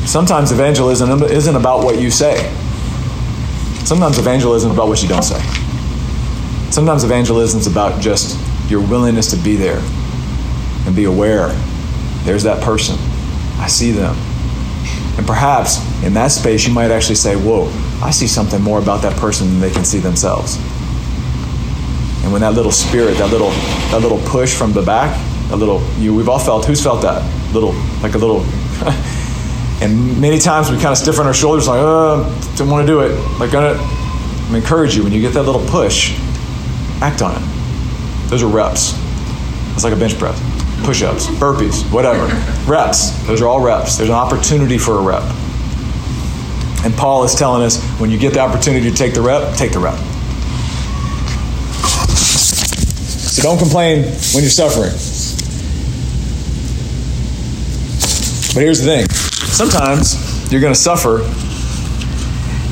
sometimes 0.04 0.52
evangelism 0.52 1.22
isn't 1.22 1.56
about 1.56 1.84
what 1.84 1.98
you 1.98 2.10
say. 2.10 2.54
Sometimes 3.86 4.18
evangelism 4.18 4.72
is 4.72 4.76
about 4.76 4.88
what 4.88 5.02
you 5.02 5.08
don't 5.08 5.22
say. 5.22 5.67
Sometimes 6.70 7.02
evangelism 7.04 7.60
is 7.60 7.66
about 7.66 8.00
just 8.00 8.38
your 8.70 8.80
willingness 8.80 9.30
to 9.30 9.36
be 9.38 9.56
there 9.56 9.80
and 10.86 10.94
be 10.94 11.04
aware. 11.04 11.48
There's 12.24 12.42
that 12.42 12.62
person. 12.62 12.96
I 13.58 13.68
see 13.68 13.90
them. 13.90 14.14
And 15.16 15.26
perhaps 15.26 15.78
in 16.04 16.14
that 16.14 16.28
space, 16.28 16.66
you 16.66 16.72
might 16.72 16.90
actually 16.90 17.16
say, 17.16 17.34
Whoa, 17.34 17.66
I 18.04 18.10
see 18.10 18.26
something 18.26 18.62
more 18.62 18.78
about 18.78 19.02
that 19.02 19.16
person 19.16 19.48
than 19.48 19.60
they 19.60 19.70
can 19.70 19.84
see 19.84 19.98
themselves. 19.98 20.56
And 22.22 22.32
when 22.32 22.42
that 22.42 22.52
little 22.52 22.70
spirit, 22.70 23.16
that 23.18 23.30
little, 23.30 23.50
that 23.90 24.00
little 24.00 24.20
push 24.28 24.54
from 24.54 24.72
the 24.72 24.82
back, 24.82 25.16
a 25.50 25.56
little, 25.56 25.82
you, 25.98 26.14
we've 26.14 26.28
all 26.28 26.38
felt, 26.38 26.66
who's 26.66 26.82
felt 26.82 27.02
that? 27.02 27.22
Little, 27.54 27.72
like 28.02 28.14
a 28.14 28.18
little, 28.18 28.42
and 29.82 30.20
many 30.20 30.38
times 30.38 30.70
we 30.70 30.76
kind 30.76 30.88
of 30.88 30.98
stiffen 30.98 31.26
our 31.26 31.34
shoulders, 31.34 31.66
like, 31.66 31.80
uh, 31.80 31.84
oh, 31.84 32.54
don't 32.56 32.68
want 32.68 32.86
to 32.86 32.92
do 32.92 33.00
it. 33.00 33.12
Like, 33.40 33.50
gonna, 33.50 33.74
I 33.78 34.56
encourage 34.56 34.94
you, 34.94 35.02
when 35.02 35.12
you 35.12 35.20
get 35.20 35.32
that 35.34 35.44
little 35.44 35.66
push, 35.68 36.18
act 37.00 37.22
on 37.22 37.34
it. 37.34 38.30
Those 38.30 38.42
are 38.42 38.46
reps. 38.46 38.94
It's 39.74 39.84
like 39.84 39.92
a 39.92 39.96
bench 39.96 40.18
press, 40.18 40.38
push 40.84 41.02
ups, 41.02 41.26
burpees, 41.26 41.90
whatever. 41.92 42.26
reps. 42.70 43.10
Those 43.26 43.40
are 43.40 43.46
all 43.46 43.60
reps. 43.60 43.96
There's 43.96 44.10
an 44.10 44.14
opportunity 44.14 44.78
for 44.78 44.98
a 44.98 45.02
rep. 45.02 45.22
And 46.84 46.94
Paul 46.94 47.24
is 47.24 47.34
telling 47.34 47.62
us 47.62 47.82
when 48.00 48.10
you 48.10 48.18
get 48.18 48.34
the 48.34 48.40
opportunity 48.40 48.90
to 48.90 48.96
take 48.96 49.14
the 49.14 49.20
rep, 49.20 49.56
take 49.56 49.72
the 49.72 49.78
rep. 49.78 49.98
So 53.38 53.42
don't 53.42 53.58
complain 53.58 54.02
when 54.34 54.42
you're 54.42 54.50
suffering. 54.50 54.92
But 58.54 58.62
here's 58.62 58.80
the 58.80 58.86
thing 58.86 59.08
sometimes 59.08 60.50
you're 60.50 60.60
going 60.60 60.74
to 60.74 60.78
suffer 60.78 61.22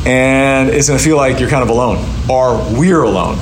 and 0.06 0.70
it's 0.70 0.88
going 0.88 0.98
to 0.98 1.04
feel 1.04 1.16
like 1.16 1.38
you're 1.38 1.48
kind 1.48 1.62
of 1.62 1.68
alone 1.68 1.98
or 2.28 2.56
we're 2.76 3.02
alone. 3.02 3.38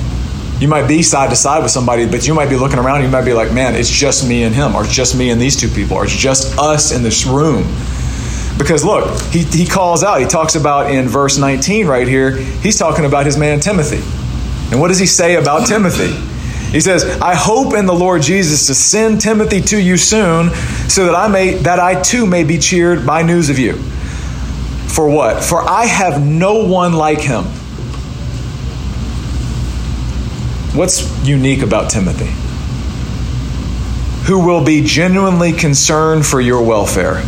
You 0.59 0.69
might 0.69 0.87
be 0.87 1.03
side 1.03 1.29
to 1.31 1.35
side 1.35 1.61
with 1.61 1.71
somebody, 1.71 2.07
but 2.07 2.27
you 2.27 2.33
might 2.33 2.49
be 2.49 2.55
looking 2.55 2.79
around. 2.79 3.03
You 3.03 3.09
might 3.09 3.25
be 3.25 3.33
like, 3.33 3.51
man, 3.51 3.75
it's 3.75 3.89
just 3.89 4.27
me 4.27 4.43
and 4.43 4.55
him, 4.55 4.73
or 4.73 4.85
it's 4.85 4.93
just 4.93 5.17
me 5.17 5.29
and 5.29 5.41
these 5.41 5.55
two 5.55 5.67
people, 5.67 5.97
or 5.97 6.05
it's 6.05 6.15
just 6.15 6.57
us 6.57 6.91
in 6.93 7.03
this 7.03 7.25
room. 7.25 7.63
Because 8.57 8.85
look, 8.85 9.19
he, 9.31 9.43
he 9.43 9.65
calls 9.65 10.01
out, 10.01 10.21
he 10.21 10.25
talks 10.25 10.55
about 10.55 10.89
in 10.91 11.09
verse 11.09 11.37
19 11.37 11.87
right 11.87 12.07
here, 12.07 12.37
he's 12.37 12.79
talking 12.79 13.03
about 13.03 13.25
his 13.25 13.37
man 13.37 13.59
Timothy. 13.59 14.01
And 14.71 14.79
what 14.79 14.87
does 14.87 14.99
he 14.99 15.05
say 15.05 15.35
about 15.35 15.67
Timothy? 15.67 16.13
He 16.71 16.79
says, 16.79 17.03
I 17.21 17.35
hope 17.35 17.73
in 17.73 17.85
the 17.85 17.93
Lord 17.93 18.21
Jesus 18.21 18.67
to 18.67 18.75
send 18.75 19.21
Timothy 19.21 19.61
to 19.61 19.77
you 19.81 19.97
soon, 19.97 20.49
so 20.89 21.05
that 21.05 21.15
I 21.15 21.27
may 21.27 21.53
that 21.59 21.79
I 21.79 22.01
too 22.01 22.25
may 22.25 22.43
be 22.43 22.57
cheered 22.57 23.05
by 23.05 23.23
news 23.23 23.49
of 23.49 23.59
you. 23.59 23.73
For 24.87 25.09
what? 25.09 25.43
For 25.43 25.61
I 25.61 25.85
have 25.85 26.25
no 26.25 26.65
one 26.65 26.93
like 26.93 27.19
him. 27.19 27.45
What's 30.75 31.25
unique 31.25 31.61
about 31.61 31.89
Timothy? 31.89 32.29
Who 34.27 34.45
will 34.45 34.65
be 34.65 34.83
genuinely 34.83 35.53
concerned 35.53 36.25
for 36.25 36.41
your 36.41 36.61
welfare. 36.61 37.21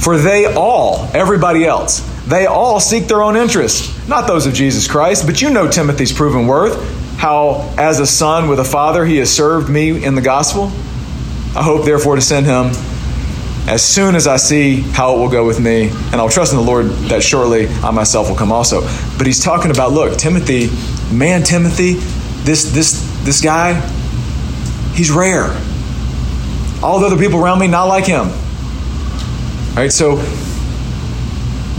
For 0.00 0.16
they 0.16 0.44
all, 0.46 1.10
everybody 1.12 1.64
else, 1.64 1.98
they 2.28 2.46
all 2.46 2.78
seek 2.78 3.08
their 3.08 3.22
own 3.22 3.34
interest, 3.34 4.08
not 4.08 4.28
those 4.28 4.46
of 4.46 4.54
Jesus 4.54 4.86
Christ, 4.86 5.26
but 5.26 5.42
you 5.42 5.50
know 5.50 5.68
Timothy's 5.68 6.12
proven 6.12 6.46
worth, 6.46 6.76
how 7.18 7.74
as 7.76 7.98
a 7.98 8.06
son 8.06 8.48
with 8.48 8.60
a 8.60 8.64
father 8.64 9.04
he 9.04 9.16
has 9.16 9.34
served 9.34 9.68
me 9.68 10.04
in 10.04 10.14
the 10.14 10.22
gospel. 10.22 10.70
I 11.56 11.64
hope 11.64 11.84
therefore 11.84 12.14
to 12.14 12.22
send 12.22 12.46
him 12.46 12.66
as 13.68 13.84
soon 13.84 14.14
as 14.14 14.28
I 14.28 14.36
see 14.36 14.76
how 14.80 15.16
it 15.16 15.18
will 15.18 15.28
go 15.28 15.44
with 15.44 15.58
me, 15.58 15.88
and 15.88 16.16
I'll 16.16 16.28
trust 16.28 16.52
in 16.52 16.58
the 16.58 16.64
Lord 16.64 16.86
that 17.08 17.24
shortly 17.24 17.66
I 17.66 17.90
myself 17.90 18.28
will 18.28 18.36
come 18.36 18.52
also. 18.52 18.82
But 19.18 19.26
he's 19.26 19.42
talking 19.42 19.72
about, 19.72 19.90
look, 19.90 20.16
Timothy, 20.16 20.68
man, 21.12 21.42
Timothy, 21.42 21.94
this 22.44 22.72
this 22.72 23.00
this 23.24 23.40
guy, 23.40 23.80
he's 24.94 25.10
rare. 25.10 25.50
All 26.82 27.00
the 27.00 27.06
other 27.06 27.16
people 27.16 27.40
around 27.40 27.58
me 27.58 27.68
not 27.68 27.84
like 27.84 28.06
him. 28.06 28.28
All 28.28 29.76
right, 29.76 29.92
so 29.92 30.16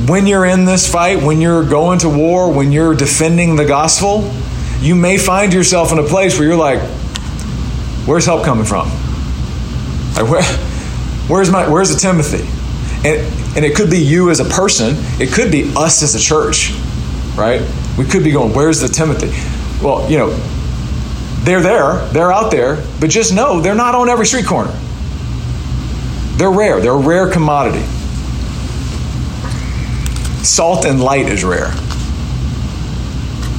when 0.08 0.28
you're 0.28 0.46
in 0.46 0.66
this 0.66 0.92
fight, 0.92 1.22
when 1.22 1.42
you're 1.42 1.66
going 1.66 2.00
to 2.00 2.10
war, 2.10 2.52
when 2.52 2.72
you're 2.72 2.94
defending 2.94 3.56
the 3.56 3.66
gospel, 3.66 4.32
you 4.80 4.96
may 4.96 5.18
find 5.18 5.54
yourself 5.54 5.92
in 5.92 6.00
a 6.00 6.04
place 6.04 6.38
where 6.38 6.48
you're 6.48 6.58
like, 6.58 6.80
where's 8.06 8.26
help 8.26 8.46
coming 8.46 8.66
from? 8.66 8.88
Like, 10.16 10.30
where, 10.30 10.44
where's 11.28 11.52
my 11.52 11.68
where's 11.68 11.94
the 11.94 12.00
Timothy? 12.00 12.48
And 13.08 13.58
and 13.58 13.66
it 13.66 13.76
could 13.76 13.90
be 13.90 13.98
you 13.98 14.30
as 14.30 14.40
a 14.40 14.46
person, 14.46 14.96
it 15.20 15.34
could 15.34 15.52
be 15.52 15.74
us 15.76 16.04
as 16.04 16.14
a 16.14 16.20
church, 16.20 16.74
right? 17.36 17.62
We 17.98 18.06
could 18.06 18.24
be 18.24 18.32
going, 18.32 18.54
where's 18.54 18.80
the 18.80 18.88
Timothy? 18.88 19.32
Well, 19.84 20.10
you 20.10 20.18
know, 20.18 20.30
they're 21.44 21.62
there, 21.62 22.06
they're 22.10 22.32
out 22.32 22.52
there, 22.52 22.84
but 23.00 23.10
just 23.10 23.34
know 23.34 23.60
they're 23.62 23.76
not 23.76 23.96
on 23.96 24.10
every 24.10 24.26
street 24.26 24.46
corner. 24.46 24.72
They're 26.36 26.52
rare, 26.52 26.80
they're 26.80 26.92
a 26.92 26.98
rare 26.98 27.30
commodity. 27.32 27.84
Salt 30.44 30.86
and 30.86 31.02
light 31.02 31.28
is 31.28 31.44
rare. 31.44 31.72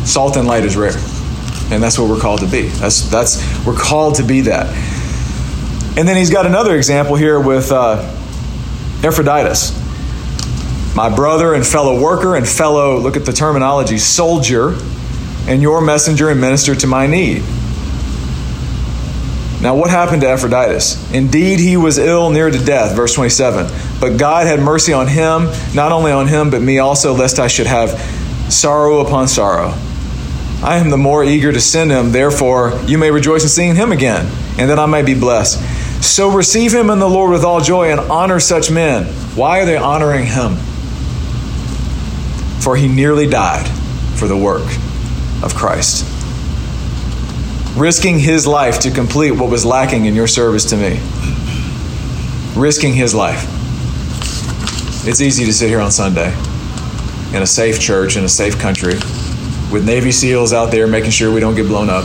Salt 0.05 0.37
and 0.37 0.46
light 0.46 0.64
is 0.64 0.77
rare. 0.77 0.96
And 1.70 1.83
that's 1.83 1.98
what 1.98 2.09
we're 2.09 2.20
called 2.20 2.40
to 2.40 2.46
be. 2.46 2.68
That's, 2.68 3.03
that's, 3.11 3.42
we're 3.66 3.77
called 3.77 4.16
to 4.16 4.22
be 4.22 4.42
that. 4.42 4.66
And 5.98 6.07
then 6.07 6.16
he's 6.16 6.31
got 6.31 6.46
another 6.46 6.77
example 6.77 7.16
here 7.16 7.40
with 7.40 7.72
uh, 7.72 7.96
Epaphroditus, 9.03 9.72
my 10.94 11.14
brother 11.14 11.55
and 11.55 11.66
fellow 11.66 12.01
worker 12.01 12.37
and 12.37 12.46
fellow, 12.48 12.98
look 12.98 13.16
at 13.16 13.24
the 13.24 13.33
terminology, 13.33 13.98
soldier, 13.98 14.74
and 15.46 15.62
your 15.62 15.81
messenger 15.81 16.29
and 16.29 16.40
minister 16.40 16.74
to 16.74 16.87
my 16.87 17.07
need. 17.07 17.42
Now, 19.61 19.74
what 19.74 19.90
happened 19.90 20.22
to 20.22 20.29
Epaphroditus? 20.29 21.12
Indeed, 21.12 21.59
he 21.59 21.77
was 21.77 21.98
ill 21.98 22.31
near 22.31 22.48
to 22.48 22.64
death, 22.64 22.94
verse 22.94 23.14
27. 23.14 23.66
But 24.01 24.16
God 24.16 24.46
had 24.46 24.61
mercy 24.61 24.92
on 24.92 25.09
him, 25.09 25.48
not 25.74 25.90
only 25.90 26.12
on 26.12 26.29
him, 26.29 26.51
but 26.51 26.62
me 26.62 26.79
also, 26.79 27.12
lest 27.12 27.40
I 27.40 27.48
should 27.48 27.66
have 27.66 27.90
sorrow 28.53 29.01
upon 29.01 29.27
sorrow. 29.27 29.74
I 30.62 30.77
am 30.77 30.90
the 30.90 30.96
more 30.96 31.24
eager 31.24 31.53
to 31.53 31.61
send 31.61 31.90
him, 31.90 32.12
therefore, 32.12 32.79
you 32.87 32.98
may 32.98 33.11
rejoice 33.11 33.42
in 33.42 33.48
seeing 33.48 33.74
him 33.74 33.90
again, 33.90 34.27
and 34.59 34.70
that 34.70 34.79
I 34.79 34.87
may 34.87 35.03
be 35.03 35.18
blessed. 35.18 35.61
So 36.05 36.31
receive 36.31 36.72
him 36.72 36.90
in 36.90 37.01
the 37.01 37.09
Lord 37.09 37.33
with 37.33 37.44
all 37.44 37.61
joy 37.61 37.90
and 37.90 37.98
honor 37.98 38.38
such 38.38 38.70
men. 38.70 39.07
Why 39.35 39.61
are 39.61 39.66
they 39.66 39.77
honoring 39.77 40.27
him? 40.27 40.57
For 42.68 42.76
he 42.76 42.87
nearly 42.87 43.26
died 43.26 43.66
for 44.18 44.28
the 44.28 44.37
work 44.37 44.66
of 45.42 45.54
Christ, 45.54 46.04
risking 47.78 48.18
his 48.18 48.46
life 48.46 48.81
to 48.81 48.90
complete 48.90 49.31
what 49.31 49.48
was 49.48 49.64
lacking 49.64 50.04
in 50.04 50.14
your 50.14 50.26
service 50.26 50.66
to 50.66 50.76
me. 50.76 51.00
Risking 52.54 52.92
his 52.92 53.14
life. 53.14 53.42
It's 55.09 55.22
easy 55.22 55.46
to 55.46 55.52
sit 55.54 55.70
here 55.70 55.81
on 55.81 55.90
Sunday 55.90 56.28
in 57.35 57.40
a 57.40 57.46
safe 57.46 57.81
church, 57.81 58.18
in 58.18 58.24
a 58.24 58.28
safe 58.28 58.59
country, 58.59 58.96
with 59.72 59.87
Navy 59.87 60.12
SEALs 60.12 60.52
out 60.52 60.70
there 60.70 60.87
making 60.87 61.12
sure 61.12 61.33
we 61.33 61.40
don't 61.40 61.54
get 61.54 61.68
blown 61.68 61.88
up. 61.88 62.04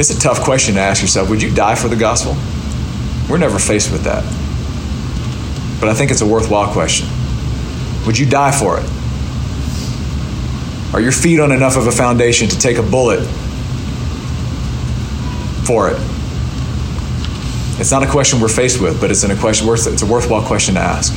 It's 0.00 0.10
a 0.10 0.18
tough 0.18 0.40
question 0.40 0.74
to 0.74 0.80
ask 0.80 1.00
yourself. 1.00 1.30
Would 1.30 1.42
you 1.42 1.54
die 1.54 1.76
for 1.76 1.86
the 1.86 1.94
gospel? 1.94 2.36
We're 3.30 3.38
never 3.38 3.60
faced 3.60 3.92
with 3.92 4.02
that. 4.02 4.24
But 5.78 5.90
I 5.90 5.94
think 5.94 6.10
it's 6.10 6.22
a 6.22 6.26
worthwhile 6.26 6.72
question. 6.72 7.06
Would 8.06 8.18
you 8.18 8.26
die 8.26 8.52
for 8.52 8.78
it? 8.78 8.90
Are 10.92 11.00
your 11.00 11.12
feet 11.12 11.38
on 11.38 11.52
enough 11.52 11.76
of 11.76 11.86
a 11.86 11.92
foundation 11.92 12.48
to 12.48 12.58
take 12.58 12.78
a 12.78 12.82
bullet 12.82 13.24
for 15.64 15.88
it? 15.88 15.96
It's 17.80 17.90
not 17.90 18.02
a 18.02 18.10
question 18.10 18.40
we're 18.40 18.48
faced 18.48 18.80
with, 18.80 19.00
but 19.00 19.10
it's, 19.10 19.22
a 19.22 19.36
question, 19.36 19.92
it's 19.92 20.02
a 20.02 20.06
worthwhile 20.06 20.44
question 20.44 20.74
to 20.74 20.80
ask. 20.80 21.14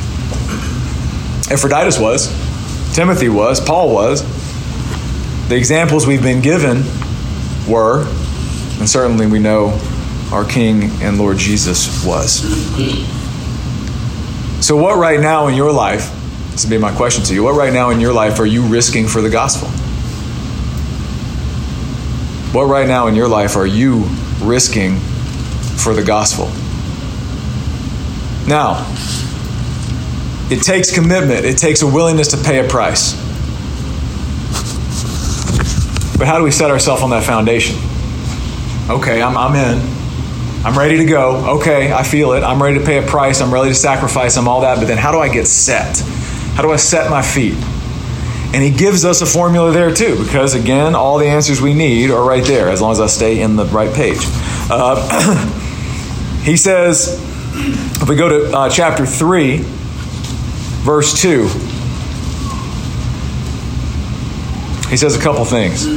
Epaphroditus 1.52 2.00
was, 2.00 2.28
Timothy 2.96 3.30
was, 3.30 3.60
Paul 3.60 3.94
was. 3.94 4.22
The 5.50 5.58
examples 5.58 6.08
we've 6.08 6.24
been 6.24 6.42
given 6.42 6.84
were, 7.68 8.08
and 8.80 8.88
certainly 8.88 9.28
we 9.28 9.40
know 9.40 9.78
our 10.32 10.46
King 10.46 10.90
and 11.02 11.18
Lord 11.18 11.38
Jesus 11.38 12.06
was. 12.06 12.42
So, 14.66 14.78
what 14.78 14.98
right 14.98 15.20
now 15.20 15.48
in 15.48 15.56
your 15.56 15.74
life, 15.74 16.12
this 16.54 16.64
would 16.64 16.70
be 16.70 16.78
my 16.78 16.96
question 16.96 17.24
to 17.24 17.34
you, 17.34 17.42
what 17.44 17.56
right 17.56 17.74
now 17.74 17.90
in 17.90 18.00
your 18.00 18.14
life 18.14 18.40
are 18.40 18.46
you 18.46 18.62
risking 18.62 19.08
for 19.08 19.22
the 19.22 19.30
gospel? 19.30 19.68
What 22.54 22.66
right 22.66 22.88
now 22.88 23.08
in 23.08 23.16
your 23.16 23.28
life 23.28 23.56
are 23.56 23.66
you 23.66 24.04
risking 24.40 24.98
for 24.98 25.96
the 25.96 26.04
gospel? 26.04 26.46
Now, 28.48 28.86
it 30.52 30.62
takes 30.62 30.94
commitment, 30.94 31.44
it 31.44 31.58
takes 31.58 31.82
a 31.82 31.88
willingness 31.88 32.28
to 32.30 32.38
pay 32.38 32.64
a 32.64 32.70
price. 32.70 33.14
But 36.16 36.28
how 36.28 36.38
do 36.38 36.44
we 36.44 36.52
set 36.52 36.70
ourselves 36.70 37.02
on 37.02 37.10
that 37.10 37.24
foundation? 37.24 37.78
Okay, 38.92 39.24
I'm, 39.24 39.36
I'm 39.36 39.56
in. 39.56 39.82
I'm 40.64 40.78
ready 40.78 40.98
to 40.98 41.06
go. 41.06 41.58
Okay, 41.58 41.92
I 41.92 42.04
feel 42.04 42.34
it. 42.34 42.44
I'm 42.44 42.62
ready 42.62 42.78
to 42.78 42.86
pay 42.86 43.04
a 43.04 43.08
price. 43.08 43.42
I'm 43.42 43.52
ready 43.52 43.70
to 43.70 43.76
sacrifice. 43.76 44.38
I'm 44.38 44.48
all 44.48 44.62
that. 44.62 44.78
But 44.78 44.86
then 44.86 45.00
how 45.00 45.12
do 45.12 45.18
I 45.18 45.30
get 45.30 45.48
set? 45.48 46.04
How 46.56 46.62
do 46.62 46.72
I 46.72 46.76
set 46.76 47.10
my 47.10 47.22
feet? 47.22 47.56
And 48.54 48.62
he 48.62 48.70
gives 48.70 49.04
us 49.06 49.22
a 49.22 49.26
formula 49.26 49.72
there 49.72 49.92
too, 49.92 50.24
because 50.24 50.54
again, 50.54 50.94
all 50.94 51.18
the 51.18 51.26
answers 51.26 51.60
we 51.60 51.74
need 51.74 52.12
are 52.12 52.24
right 52.24 52.44
there, 52.46 52.70
as 52.70 52.82
long 52.82 52.92
as 52.92 53.02
I 53.02 53.08
stay 53.08 53.42
in 53.42 53.56
the 53.56 53.66
right 53.66 53.92
page. 53.94 54.20
Uh, 54.70 55.08
he 56.44 56.56
says, 56.56 57.20
if 58.02 58.08
we 58.08 58.16
go 58.16 58.30
to 58.30 58.56
uh, 58.56 58.70
chapter 58.70 59.08
3, 59.08 59.58
verse 60.84 61.20
2, 61.20 61.48
he 64.90 64.98
says 64.98 65.16
a 65.18 65.22
couple 65.22 65.44
things. 65.46 65.88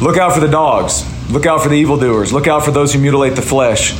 Look 0.00 0.16
out 0.16 0.32
for 0.32 0.40
the 0.40 0.48
dogs. 0.48 1.04
Look 1.30 1.46
out 1.46 1.62
for 1.62 1.68
the 1.68 1.74
evildoers. 1.74 2.32
Look 2.32 2.46
out 2.46 2.64
for 2.64 2.70
those 2.70 2.94
who 2.94 3.00
mutilate 3.00 3.34
the 3.34 3.42
flesh. 3.42 3.94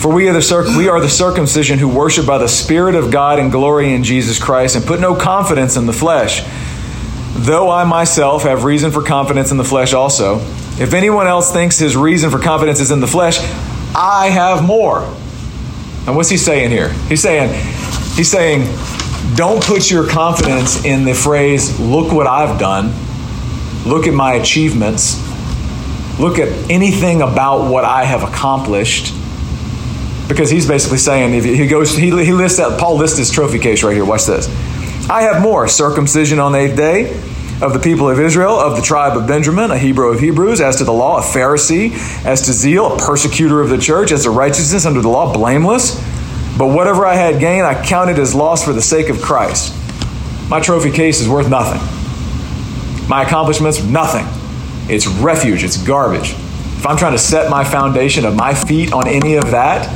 For 0.00 0.12
we 0.14 0.28
are, 0.28 0.32
the 0.32 0.42
circ- 0.42 0.76
we 0.76 0.88
are 0.88 1.00
the 1.00 1.08
circumcision 1.08 1.78
who 1.78 1.88
worship 1.88 2.24
by 2.24 2.38
the 2.38 2.48
Spirit 2.48 2.94
of 2.94 3.10
God 3.10 3.40
and 3.40 3.50
glory 3.50 3.92
in 3.92 4.04
Jesus 4.04 4.42
Christ 4.42 4.76
and 4.76 4.84
put 4.84 5.00
no 5.00 5.16
confidence 5.16 5.76
in 5.76 5.86
the 5.86 5.92
flesh. 5.92 6.42
Though 7.34 7.70
I 7.70 7.84
myself 7.84 8.44
have 8.44 8.64
reason 8.64 8.92
for 8.92 9.02
confidence 9.02 9.50
in 9.50 9.56
the 9.56 9.64
flesh 9.64 9.92
also. 9.92 10.38
If 10.80 10.94
anyone 10.94 11.26
else 11.26 11.52
thinks 11.52 11.78
his 11.78 11.96
reason 11.96 12.30
for 12.30 12.38
confidence 12.38 12.78
is 12.78 12.92
in 12.92 13.00
the 13.00 13.08
flesh, 13.08 13.38
I 13.94 14.28
have 14.30 14.64
more. 14.64 15.02
And 16.06 16.14
what's 16.14 16.28
he 16.28 16.36
saying 16.36 16.70
here? 16.70 16.90
He's 17.08 17.20
saying, 17.20 17.52
he's 18.14 18.30
saying, 18.30 18.72
don't 19.36 19.62
put 19.62 19.90
your 19.90 20.08
confidence 20.08 20.84
in 20.84 21.04
the 21.04 21.14
phrase, 21.14 21.78
look 21.80 22.12
what 22.12 22.26
I've 22.26 22.58
done, 22.60 22.94
look 23.84 24.06
at 24.06 24.14
my 24.14 24.34
achievements, 24.34 25.18
look 26.18 26.38
at 26.38 26.48
anything 26.70 27.20
about 27.20 27.68
what 27.70 27.84
I 27.84 28.04
have 28.04 28.22
accomplished. 28.22 29.12
Because 30.28 30.50
he's 30.50 30.68
basically 30.68 30.98
saying, 30.98 31.34
if 31.34 31.44
he 31.44 31.66
goes, 31.66 31.96
he, 31.96 32.10
he 32.24 32.32
lists 32.32 32.60
out, 32.60 32.78
Paul 32.78 32.96
lists 32.96 33.18
his 33.18 33.30
trophy 33.30 33.58
case 33.58 33.82
right 33.82 33.94
here. 33.94 34.04
Watch 34.04 34.26
this. 34.26 34.48
I 35.08 35.22
have 35.22 35.42
more 35.42 35.66
circumcision 35.68 36.38
on 36.38 36.52
the 36.52 36.58
eighth 36.58 36.76
day 36.76 37.10
of 37.62 37.72
the 37.72 37.78
people 37.78 38.08
of 38.08 38.20
Israel, 38.20 38.52
of 38.52 38.76
the 38.76 38.82
tribe 38.82 39.16
of 39.16 39.26
Benjamin, 39.26 39.70
a 39.70 39.78
Hebrew 39.78 40.12
of 40.12 40.20
Hebrews, 40.20 40.60
as 40.60 40.76
to 40.76 40.84
the 40.84 40.92
law, 40.92 41.18
a 41.18 41.22
Pharisee, 41.22 41.92
as 42.24 42.42
to 42.42 42.52
zeal, 42.52 42.94
a 42.94 42.98
persecutor 42.98 43.60
of 43.60 43.70
the 43.70 43.78
church, 43.78 44.12
as 44.12 44.24
to 44.24 44.30
righteousness 44.30 44.86
under 44.86 45.00
the 45.00 45.08
law, 45.08 45.32
blameless. 45.32 45.96
But 46.58 46.68
whatever 46.68 47.06
I 47.06 47.14
had 47.14 47.40
gained, 47.40 47.66
I 47.66 47.82
counted 47.84 48.18
as 48.18 48.34
loss 48.34 48.64
for 48.64 48.72
the 48.72 48.82
sake 48.82 49.08
of 49.08 49.22
Christ. 49.22 49.74
My 50.48 50.60
trophy 50.60 50.90
case 50.90 51.20
is 51.20 51.28
worth 51.28 51.48
nothing. 51.48 51.80
My 53.08 53.22
accomplishments, 53.22 53.82
nothing. 53.82 54.26
It's 54.92 55.06
refuge, 55.06 55.64
it's 55.64 55.76
garbage. 55.76 56.32
If 56.32 56.86
I'm 56.86 56.96
trying 56.96 57.12
to 57.12 57.18
set 57.18 57.50
my 57.50 57.64
foundation 57.64 58.24
of 58.24 58.36
my 58.36 58.54
feet 58.54 58.92
on 58.92 59.08
any 59.08 59.34
of 59.34 59.50
that, 59.50 59.88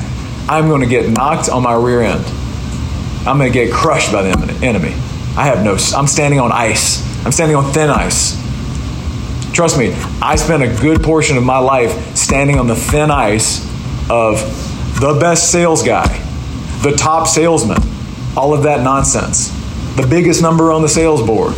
I'm 0.53 0.69
going 0.69 0.83
to 0.83 0.87
get 0.87 1.09
knocked 1.09 1.49
on 1.49 1.62
my 1.62 1.73
rear 1.73 2.03
end. 2.03 2.23
I'm 3.27 3.38
going 3.38 3.51
to 3.51 3.59
get 3.59 3.73
crushed 3.73 4.12
by 4.12 4.21
the 4.21 4.59
enemy. 4.62 4.93
I 5.35 5.47
have 5.47 5.65
no, 5.65 5.79
I'm 5.97 6.07
standing 6.07 6.41
on 6.41 6.53
ice. 6.53 7.01
I'm 7.25 7.33
standing 7.33 7.57
on 7.57 7.73
thin 7.73 7.88
ice. 7.88 8.37
Trust 9.55 9.79
me, 9.79 9.95
I 10.21 10.37
spent 10.37 10.62
a 10.62 10.83
good 10.83 11.03
portion 11.03 11.38
of 11.38 11.43
my 11.43 11.57
life 11.57 12.15
standing 12.15 12.59
on 12.59 12.67
the 12.67 12.77
thin 12.77 13.11
ice 13.11 13.65
of 14.11 14.41
the 15.01 15.17
best 15.19 15.51
sales 15.51 15.83
guy, 15.83 16.07
the 16.83 16.93
top 16.99 17.29
salesman, 17.29 17.79
all 18.37 18.53
of 18.53 18.65
that 18.65 18.83
nonsense, 18.83 19.49
the 19.97 20.07
biggest 20.07 20.43
number 20.43 20.71
on 20.71 20.83
the 20.83 20.88
sales 20.88 21.27
board. 21.27 21.57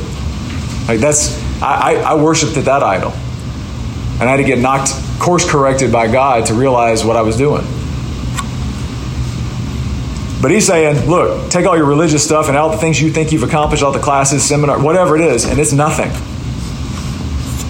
Like 0.86 1.00
that's, 1.00 1.36
I, 1.60 1.94
I, 1.94 2.12
I 2.12 2.14
worshiped 2.14 2.56
at 2.58 2.66
that 2.66 2.84
idol. 2.84 3.10
And 3.10 4.22
I 4.22 4.30
had 4.30 4.36
to 4.36 4.44
get 4.44 4.60
knocked, 4.60 4.92
course 5.18 5.50
corrected 5.50 5.90
by 5.90 6.06
God 6.06 6.46
to 6.46 6.54
realize 6.54 7.04
what 7.04 7.16
I 7.16 7.22
was 7.22 7.36
doing. 7.36 7.66
But 10.40 10.50
he's 10.50 10.66
saying, 10.66 11.08
look, 11.08 11.50
take 11.50 11.64
all 11.66 11.76
your 11.76 11.86
religious 11.86 12.22
stuff 12.24 12.48
and 12.48 12.56
all 12.56 12.70
the 12.70 12.76
things 12.76 13.00
you 13.00 13.10
think 13.10 13.32
you've 13.32 13.42
accomplished, 13.44 13.82
all 13.82 13.92
the 13.92 13.98
classes, 13.98 14.42
seminar, 14.44 14.78
whatever 14.82 15.16
it 15.16 15.22
is, 15.22 15.44
and 15.46 15.58
it's 15.58 15.72
nothing. 15.72 16.10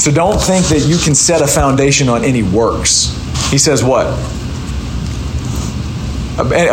So 0.01 0.11
don't 0.11 0.39
think 0.39 0.67
that 0.67 0.81
you 0.87 0.99
can 0.99 1.15
set 1.15 1.41
a 1.41 1.47
foundation 1.47 2.09
on 2.09 2.25
any 2.25 2.43
works. 2.43 3.17
He 3.51 3.59
says 3.59 3.85
what? 3.85 4.07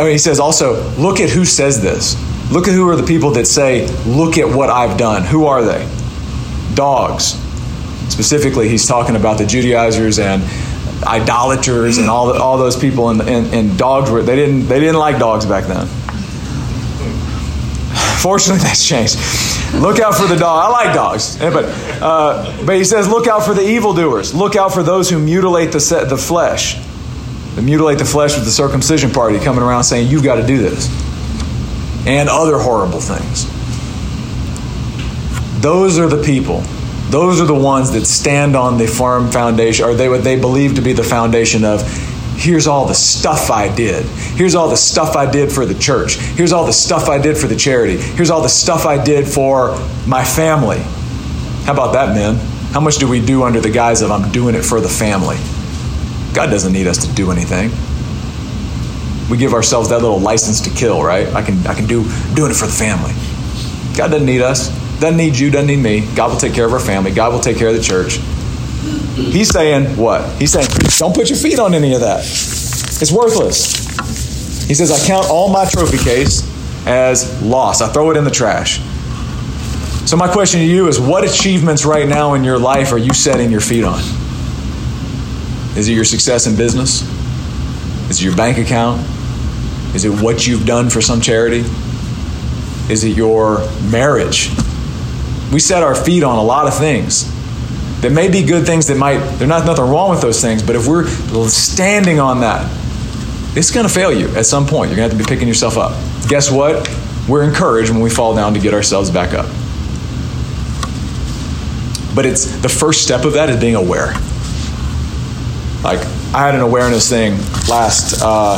He 0.08 0.18
says 0.18 0.40
also, 0.40 0.82
look 0.98 1.20
at 1.20 1.30
who 1.30 1.44
says 1.44 1.80
this. 1.80 2.16
Look 2.50 2.66
at 2.66 2.74
who 2.74 2.88
are 2.88 2.96
the 2.96 3.06
people 3.06 3.30
that 3.32 3.46
say, 3.46 3.86
look 4.04 4.36
at 4.36 4.48
what 4.48 4.68
I've 4.70 4.98
done. 4.98 5.22
Who 5.22 5.46
are 5.46 5.62
they? 5.62 5.88
Dogs. 6.74 7.38
Specifically, 8.08 8.68
he's 8.68 8.86
talking 8.86 9.14
about 9.16 9.38
the 9.38 9.46
Judaizers 9.46 10.18
and 10.18 10.42
idolaters 11.04 11.98
and 11.98 12.08
all, 12.08 12.32
the, 12.32 12.40
all 12.40 12.58
those 12.58 12.76
people 12.76 13.10
and, 13.10 13.20
and, 13.22 13.54
and 13.54 13.78
dogs 13.78 14.10
were 14.10 14.22
they 14.22 14.36
didn't 14.36 14.66
they 14.66 14.80
didn't 14.80 14.98
like 14.98 15.18
dogs 15.18 15.46
back 15.46 15.64
then. 15.64 15.86
Fortunately 18.20 18.62
that's 18.62 18.86
changed. 18.86 19.18
Look 19.74 20.00
out 20.00 20.14
for 20.14 20.26
the 20.26 20.36
dog. 20.36 20.66
I 20.66 20.68
like 20.68 20.94
dogs. 20.94 21.38
But 21.38 21.64
uh, 22.02 22.64
but 22.64 22.76
he 22.76 22.84
says 22.84 23.08
look 23.08 23.26
out 23.26 23.44
for 23.44 23.54
the 23.54 23.66
evildoers. 23.66 24.34
Look 24.34 24.56
out 24.56 24.72
for 24.72 24.82
those 24.82 25.08
who 25.10 25.18
mutilate 25.18 25.72
the, 25.72 25.80
set, 25.80 26.08
the 26.08 26.18
flesh. 26.18 26.76
They 27.54 27.62
mutilate 27.62 27.98
the 27.98 28.04
flesh 28.04 28.34
with 28.34 28.44
the 28.44 28.50
circumcision 28.50 29.10
party 29.10 29.38
coming 29.38 29.62
around 29.62 29.84
saying 29.84 30.08
you've 30.08 30.24
got 30.24 30.36
to 30.36 30.46
do 30.46 30.58
this 30.58 30.88
and 32.06 32.28
other 32.28 32.58
horrible 32.58 33.00
things. 33.00 33.46
Those 35.60 35.98
are 35.98 36.08
the 36.08 36.22
people 36.22 36.62
those 37.12 37.42
are 37.42 37.44
the 37.44 37.54
ones 37.54 37.92
that 37.92 38.06
stand 38.06 38.56
on 38.56 38.78
the 38.78 38.86
firm 38.86 39.30
foundation, 39.30 39.84
or 39.84 39.94
they 39.94 40.08
what 40.08 40.24
they 40.24 40.40
believe 40.40 40.76
to 40.76 40.80
be 40.80 40.94
the 40.94 41.04
foundation 41.04 41.62
of 41.62 41.82
here's 42.36 42.66
all 42.66 42.86
the 42.86 42.94
stuff 42.94 43.50
I 43.50 43.72
did. 43.72 44.06
Here's 44.06 44.54
all 44.54 44.70
the 44.70 44.78
stuff 44.78 45.14
I 45.14 45.30
did 45.30 45.52
for 45.52 45.66
the 45.66 45.74
church. 45.74 46.16
Here's 46.16 46.54
all 46.54 46.64
the 46.64 46.72
stuff 46.72 47.10
I 47.10 47.18
did 47.18 47.36
for 47.36 47.48
the 47.48 47.54
charity. 47.54 47.98
Here's 47.98 48.30
all 48.30 48.40
the 48.40 48.48
stuff 48.48 48.86
I 48.86 49.02
did 49.02 49.28
for 49.28 49.78
my 50.06 50.24
family. 50.24 50.78
How 51.66 51.74
about 51.74 51.92
that, 51.92 52.14
men? 52.14 52.36
How 52.72 52.80
much 52.80 52.96
do 52.96 53.06
we 53.06 53.24
do 53.24 53.42
under 53.42 53.60
the 53.60 53.70
guise 53.70 54.00
of 54.00 54.10
I'm 54.10 54.32
doing 54.32 54.54
it 54.54 54.62
for 54.62 54.80
the 54.80 54.88
family? 54.88 55.36
God 56.34 56.46
doesn't 56.46 56.72
need 56.72 56.86
us 56.86 57.06
to 57.06 57.14
do 57.14 57.30
anything. 57.30 57.70
We 59.30 59.36
give 59.36 59.52
ourselves 59.52 59.90
that 59.90 60.00
little 60.00 60.18
license 60.18 60.62
to 60.62 60.70
kill, 60.70 61.02
right? 61.02 61.28
I 61.28 61.42
can 61.42 61.66
I 61.66 61.74
can 61.74 61.86
do 61.86 62.04
I'm 62.04 62.34
doing 62.34 62.50
it 62.50 62.54
for 62.54 62.66
the 62.66 62.72
family. 62.72 63.12
God 63.98 64.10
doesn't 64.10 64.24
need 64.24 64.40
us. 64.40 64.81
Doesn't 65.02 65.16
need 65.16 65.36
you, 65.36 65.50
doesn't 65.50 65.66
need 65.66 65.78
me. 65.78 66.06
God 66.14 66.30
will 66.30 66.38
take 66.38 66.54
care 66.54 66.64
of 66.64 66.72
our 66.72 66.78
family. 66.78 67.10
God 67.10 67.32
will 67.32 67.40
take 67.40 67.56
care 67.56 67.66
of 67.66 67.74
the 67.74 67.82
church. 67.82 68.18
He's 69.16 69.48
saying 69.48 69.96
what? 69.96 70.30
He's 70.40 70.52
saying, 70.52 70.68
don't 70.96 71.12
put 71.12 71.28
your 71.28 71.36
feet 71.38 71.58
on 71.58 71.74
any 71.74 71.92
of 71.94 72.02
that. 72.02 72.20
It's 72.20 73.10
worthless. 73.10 73.74
He 74.68 74.74
says, 74.74 74.92
I 74.92 75.04
count 75.04 75.26
all 75.28 75.48
my 75.48 75.64
trophy 75.64 75.98
case 75.98 76.48
as 76.86 77.42
loss. 77.42 77.82
I 77.82 77.88
throw 77.88 78.12
it 78.12 78.16
in 78.16 78.22
the 78.22 78.30
trash. 78.30 78.78
So, 80.08 80.16
my 80.16 80.32
question 80.32 80.60
to 80.60 80.66
you 80.66 80.86
is 80.86 81.00
what 81.00 81.28
achievements 81.28 81.84
right 81.84 82.06
now 82.06 82.34
in 82.34 82.44
your 82.44 82.60
life 82.60 82.92
are 82.92 82.98
you 82.98 83.12
setting 83.12 83.50
your 83.50 83.60
feet 83.60 83.82
on? 83.82 83.98
Is 85.76 85.88
it 85.88 85.94
your 85.94 86.04
success 86.04 86.46
in 86.46 86.54
business? 86.54 87.02
Is 88.08 88.20
it 88.20 88.24
your 88.24 88.36
bank 88.36 88.56
account? 88.58 89.04
Is 89.96 90.04
it 90.04 90.22
what 90.22 90.46
you've 90.46 90.64
done 90.64 90.90
for 90.90 91.00
some 91.00 91.20
charity? 91.20 91.64
Is 92.88 93.02
it 93.02 93.16
your 93.16 93.68
marriage? 93.90 94.48
We 95.52 95.60
set 95.60 95.82
our 95.82 95.94
feet 95.94 96.22
on 96.22 96.36
a 96.36 96.42
lot 96.42 96.66
of 96.66 96.76
things. 96.76 97.30
There 98.00 98.10
may 98.10 98.28
be 98.30 98.42
good 98.42 98.66
things 98.66 98.88
that 98.88 98.96
might, 98.96 99.18
there's 99.18 99.48
not 99.48 99.64
nothing 99.64 99.84
wrong 99.84 100.10
with 100.10 100.20
those 100.20 100.40
things, 100.40 100.62
but 100.62 100.74
if 100.74 100.88
we're 100.88 101.06
standing 101.48 102.18
on 102.18 102.40
that, 102.40 102.68
it's 103.56 103.70
going 103.70 103.86
to 103.86 103.92
fail 103.92 104.10
you 104.10 104.28
at 104.34 104.46
some 104.46 104.66
point. 104.66 104.90
You're 104.90 104.96
going 104.96 105.10
to 105.10 105.14
have 105.14 105.22
to 105.22 105.28
be 105.28 105.28
picking 105.28 105.46
yourself 105.46 105.76
up. 105.76 105.92
Guess 106.28 106.50
what? 106.50 106.88
We're 107.28 107.44
encouraged 107.44 107.90
when 107.90 108.00
we 108.00 108.10
fall 108.10 108.34
down 108.34 108.54
to 108.54 108.60
get 108.60 108.74
ourselves 108.74 109.10
back 109.10 109.34
up. 109.34 109.46
But 112.14 112.26
it's 112.26 112.46
the 112.60 112.68
first 112.68 113.02
step 113.04 113.24
of 113.24 113.34
that 113.34 113.48
is 113.48 113.60
being 113.60 113.74
aware. 113.74 114.14
Like 115.82 116.00
I 116.34 116.46
had 116.46 116.54
an 116.54 116.60
awareness 116.60 117.08
thing 117.08 117.32
last 117.68 118.20
uh, 118.22 118.56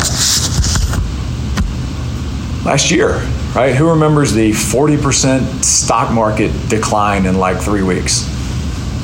last 2.65 2.91
year, 2.91 3.21
right? 3.55 3.75
Who 3.75 3.90
remembers 3.90 4.33
the 4.33 4.51
40% 4.53 5.64
stock 5.64 6.12
market 6.12 6.51
decline 6.69 7.27
in 7.27 7.38
like 7.38 7.59
three 7.59 7.83
weeks? 7.83 8.29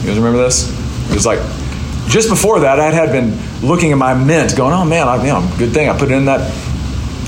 You 0.00 0.08
guys 0.08 0.16
remember 0.16 0.42
this? 0.42 0.68
It 1.10 1.14
was 1.14 1.26
like 1.26 1.40
just 2.10 2.28
before 2.28 2.60
that, 2.60 2.80
I 2.80 2.90
had 2.90 3.12
been 3.12 3.38
looking 3.62 3.92
at 3.92 3.98
my 3.98 4.14
mint, 4.14 4.56
going, 4.56 4.74
"Oh 4.74 4.84
man, 4.84 5.08
I, 5.08 5.16
you 5.18 5.28
know, 5.28 5.48
good 5.58 5.72
thing 5.72 5.88
I 5.88 5.96
put 5.96 6.10
it 6.10 6.14
in 6.14 6.24
that 6.24 6.40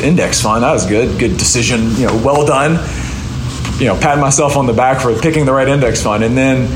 index 0.02 0.40
fund. 0.40 0.64
That 0.64 0.72
was 0.72 0.86
good, 0.86 1.18
good 1.18 1.36
decision. 1.36 1.90
You 1.92 2.08
know, 2.08 2.16
well 2.24 2.44
done. 2.44 2.72
You 3.78 3.86
know, 3.86 3.96
patting 3.98 4.20
myself 4.20 4.56
on 4.56 4.66
the 4.66 4.72
back 4.72 5.00
for 5.00 5.14
picking 5.18 5.46
the 5.46 5.52
right 5.52 5.68
index 5.68 6.02
fund." 6.02 6.24
And 6.24 6.36
then 6.36 6.66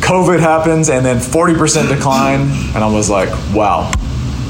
COVID 0.00 0.40
happens, 0.40 0.88
and 0.90 1.06
then 1.06 1.18
40% 1.18 1.88
decline, 1.88 2.40
and 2.74 2.78
I 2.78 2.88
was 2.88 3.08
like, 3.08 3.30
"Wow, 3.54 3.92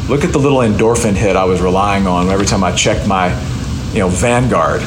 look 0.08 0.24
at 0.24 0.32
the 0.32 0.38
little 0.38 0.60
endorphin 0.60 1.14
hit 1.14 1.36
I 1.36 1.44
was 1.44 1.60
relying 1.60 2.06
on 2.06 2.30
every 2.30 2.46
time 2.46 2.64
I 2.64 2.72
checked 2.72 3.06
my, 3.06 3.28
you 3.92 3.98
know, 3.98 4.08
Vanguard." 4.08 4.82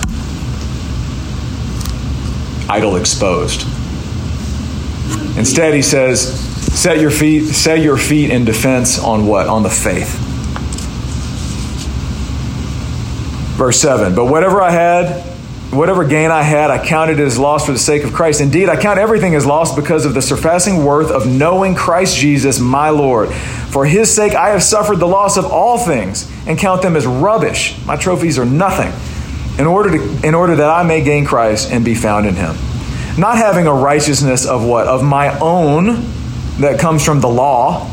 Idol 2.72 2.96
exposed. 2.96 3.64
Instead, 5.38 5.74
he 5.74 5.82
says, 5.82 6.40
set 6.74 7.00
your 7.00 7.12
feet, 7.12 7.48
set 7.48 7.80
your 7.80 7.98
feet 7.98 8.30
in 8.30 8.46
defense 8.46 8.98
on 8.98 9.28
what? 9.28 9.48
On 9.48 9.62
the 9.64 9.70
faith. 9.70 10.18
Verse 13.58 13.80
7 13.82 14.16
But 14.16 14.26
whatever 14.26 14.62
I 14.62 14.72
had, 14.72 15.22
whatever 15.72 16.06
gain 16.06 16.32
I 16.32 16.44
had, 16.44 16.72
I 16.72 16.86
counted 16.86 17.20
it 17.20 17.26
as 17.26 17.38
loss 17.38 17.66
for 17.66 17.74
the 17.74 17.80
sake 17.80 18.04
of 18.04 18.14
Christ. 18.14 18.40
Indeed, 18.40 18.70
I 18.70 18.82
count 18.82 19.00
everything 19.00 19.36
as 19.36 19.46
loss 19.46 19.76
because 19.76 20.06
of 20.06 20.14
the 20.14 20.22
surpassing 20.22 20.86
worth 20.86 21.12
of 21.12 21.28
knowing 21.28 21.76
Christ 21.76 22.18
Jesus, 22.18 22.60
my 22.60 22.90
Lord. 22.90 23.34
For 23.34 23.86
his 23.86 24.14
sake, 24.14 24.34
I 24.34 24.50
have 24.50 24.64
suffered 24.64 25.00
the 25.00 25.08
loss 25.08 25.38
of 25.38 25.46
all 25.46 25.78
things 25.78 26.32
and 26.48 26.58
count 26.58 26.82
them 26.82 26.96
as 26.96 27.06
rubbish. 27.06 27.78
My 27.86 27.98
trophies 27.98 28.40
are 28.40 28.46
nothing, 28.46 28.92
in 29.60 29.68
order, 29.68 29.98
to, 29.98 30.28
in 30.28 30.34
order 30.34 30.56
that 30.56 30.70
I 30.70 30.84
may 30.84 31.04
gain 31.04 31.26
Christ 31.26 31.72
and 31.72 31.84
be 31.84 31.96
found 31.96 32.26
in 32.26 32.36
him. 32.36 32.56
Not 33.18 33.38
having 33.38 33.68
a 33.68 33.74
righteousness 33.74 34.46
of 34.46 34.66
what? 34.66 34.88
Of 34.88 35.04
my 35.04 35.38
own 35.40 36.06
that 36.60 36.80
comes 36.80 37.04
from 37.04 37.22
the 37.22 37.30
law 37.30 37.92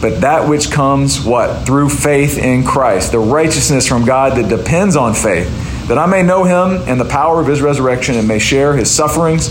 but 0.00 0.20
that 0.20 0.48
which 0.48 0.70
comes 0.70 1.24
what? 1.24 1.66
Through 1.66 1.88
faith 1.88 2.38
in 2.38 2.64
Christ, 2.64 3.12
the 3.12 3.18
righteousness 3.18 3.86
from 3.86 4.04
God 4.04 4.36
that 4.36 4.48
depends 4.48 4.94
on 4.94 5.14
faith, 5.14 5.48
that 5.88 5.98
I 5.98 6.06
may 6.06 6.22
know 6.22 6.44
him 6.44 6.82
and 6.88 7.00
the 7.00 7.04
power 7.04 7.40
of 7.40 7.48
his 7.48 7.60
resurrection 7.60 8.14
and 8.14 8.28
may 8.28 8.38
share 8.38 8.76
his 8.76 8.90
sufferings, 8.94 9.48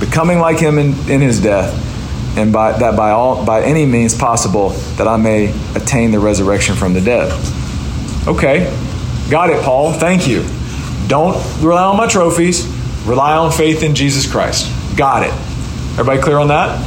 becoming 0.00 0.38
like 0.38 0.58
him 0.58 0.78
in, 0.78 0.94
in 1.10 1.20
his 1.20 1.40
death, 1.42 1.86
and 2.38 2.52
by 2.52 2.72
that 2.78 2.96
by 2.96 3.10
all 3.10 3.44
by 3.44 3.62
any 3.62 3.84
means 3.84 4.16
possible 4.16 4.70
that 4.96 5.06
I 5.06 5.16
may 5.16 5.50
attain 5.74 6.12
the 6.12 6.18
resurrection 6.18 6.76
from 6.76 6.94
the 6.94 7.00
dead. 7.00 7.30
Okay. 8.26 8.74
Got 9.30 9.50
it, 9.50 9.62
Paul. 9.62 9.92
Thank 9.92 10.26
you. 10.26 10.44
Don't 11.06 11.36
rely 11.62 11.84
on 11.84 11.96
my 11.96 12.08
trophies. 12.08 12.66
Rely 13.06 13.36
on 13.36 13.52
faith 13.52 13.82
in 13.82 13.94
Jesus 13.94 14.30
Christ. 14.30 14.70
Got 14.96 15.22
it. 15.22 15.32
Everybody 15.92 16.20
clear 16.20 16.38
on 16.38 16.48
that? 16.48 16.78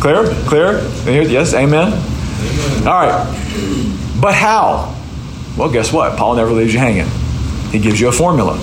Clear? 0.00 0.26
Clear? 0.46 0.80
Yes, 1.06 1.54
amen. 1.54 1.92
All 2.86 2.94
right. 2.94 4.18
But 4.20 4.34
how? 4.34 4.96
Well, 5.56 5.70
guess 5.70 5.92
what? 5.92 6.16
Paul 6.16 6.36
never 6.36 6.50
leaves 6.50 6.72
you 6.72 6.78
hanging. 6.78 7.06
He 7.70 7.78
gives 7.78 8.00
you 8.00 8.08
a 8.08 8.12
formula. 8.12 8.56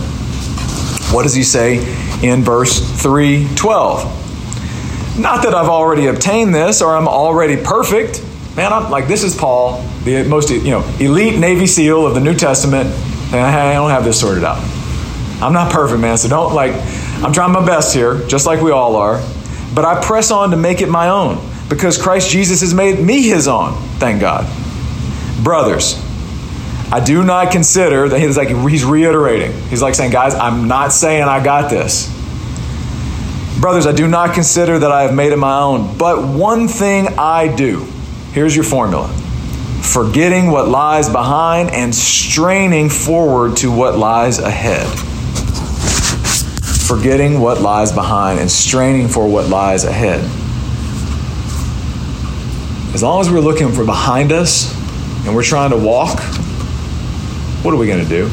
What 1.11 1.23
does 1.23 1.33
he 1.33 1.43
say 1.43 1.77
in 2.21 2.43
verse 2.43 2.79
312? 3.01 5.19
Not 5.19 5.43
that 5.43 5.55
I've 5.55 5.69
already 5.69 6.07
obtained 6.07 6.53
this 6.53 6.81
or 6.81 6.95
I'm 6.95 7.07
already 7.07 7.57
perfect. 7.57 8.23
Man, 8.59 8.73
I'm 8.73 8.91
like 8.91 9.07
this 9.07 9.23
is 9.23 9.37
Paul, 9.37 9.81
the 10.03 10.23
most 10.23 10.49
you 10.49 10.71
know 10.71 10.83
elite 10.99 11.39
Navy 11.39 11.65
SEAL 11.65 12.05
of 12.05 12.13
the 12.13 12.19
New 12.19 12.35
Testament, 12.35 12.89
and 13.33 13.35
I 13.35 13.73
don't 13.73 13.89
have 13.89 14.03
this 14.03 14.19
sorted 14.19 14.43
out. 14.43 14.57
I'm 15.41 15.53
not 15.53 15.71
perfect, 15.71 16.01
man. 16.01 16.17
So 16.17 16.27
don't 16.27 16.53
like. 16.53 16.73
I'm 17.23 17.31
trying 17.31 17.53
my 17.53 17.65
best 17.65 17.95
here, 17.95 18.21
just 18.27 18.45
like 18.45 18.61
we 18.61 18.71
all 18.71 18.97
are. 18.97 19.23
But 19.73 19.85
I 19.85 20.03
press 20.03 20.29
on 20.29 20.51
to 20.51 20.57
make 20.57 20.81
it 20.81 20.89
my 20.89 21.07
own 21.07 21.39
because 21.69 21.97
Christ 21.97 22.31
Jesus 22.31 22.59
has 22.59 22.73
made 22.73 22.99
me 22.99 23.21
his 23.21 23.47
own. 23.47 23.75
Thank 23.97 24.19
God. 24.19 24.45
Brothers, 25.41 25.95
I 26.91 27.01
do 27.01 27.23
not 27.23 27.53
consider 27.53 28.09
that 28.09 28.19
he's 28.19 28.35
like 28.35 28.49
he's 28.49 28.83
reiterating. 28.83 29.53
He's 29.69 29.81
like 29.81 29.95
saying, 29.95 30.11
guys, 30.11 30.35
I'm 30.35 30.67
not 30.67 30.91
saying 30.91 31.23
I 31.23 31.41
got 31.41 31.69
this. 31.69 32.09
Brothers, 33.61 33.87
I 33.87 33.93
do 33.93 34.05
not 34.05 34.33
consider 34.35 34.79
that 34.79 34.91
I 34.91 35.03
have 35.03 35.15
made 35.15 35.31
it 35.31 35.37
my 35.37 35.61
own, 35.61 35.97
but 35.97 36.27
one 36.27 36.67
thing 36.67 37.07
I 37.17 37.55
do. 37.55 37.87
Here's 38.33 38.55
your 38.55 38.63
formula. 38.63 39.07
Forgetting 39.81 40.51
what 40.51 40.67
lies 40.67 41.09
behind 41.09 41.71
and 41.71 41.93
straining 41.95 42.89
forward 42.89 43.57
to 43.57 43.71
what 43.71 43.97
lies 43.97 44.37
ahead. 44.37 44.87
Forgetting 46.87 47.39
what 47.39 47.59
lies 47.61 47.91
behind 47.91 48.39
and 48.39 48.49
straining 48.49 49.07
for 49.07 49.27
what 49.27 49.47
lies 49.47 49.83
ahead. 49.83 50.23
As 52.93 53.01
long 53.01 53.21
as 53.21 53.31
we're 53.31 53.39
looking 53.39 53.71
for 53.71 53.83
behind 53.83 54.31
us 54.31 54.75
and 55.25 55.35
we're 55.35 55.43
trying 55.43 55.71
to 55.71 55.77
walk, 55.77 56.19
what 57.63 57.73
are 57.73 57.77
we 57.77 57.87
going 57.87 58.03
to 58.03 58.09
do? 58.09 58.29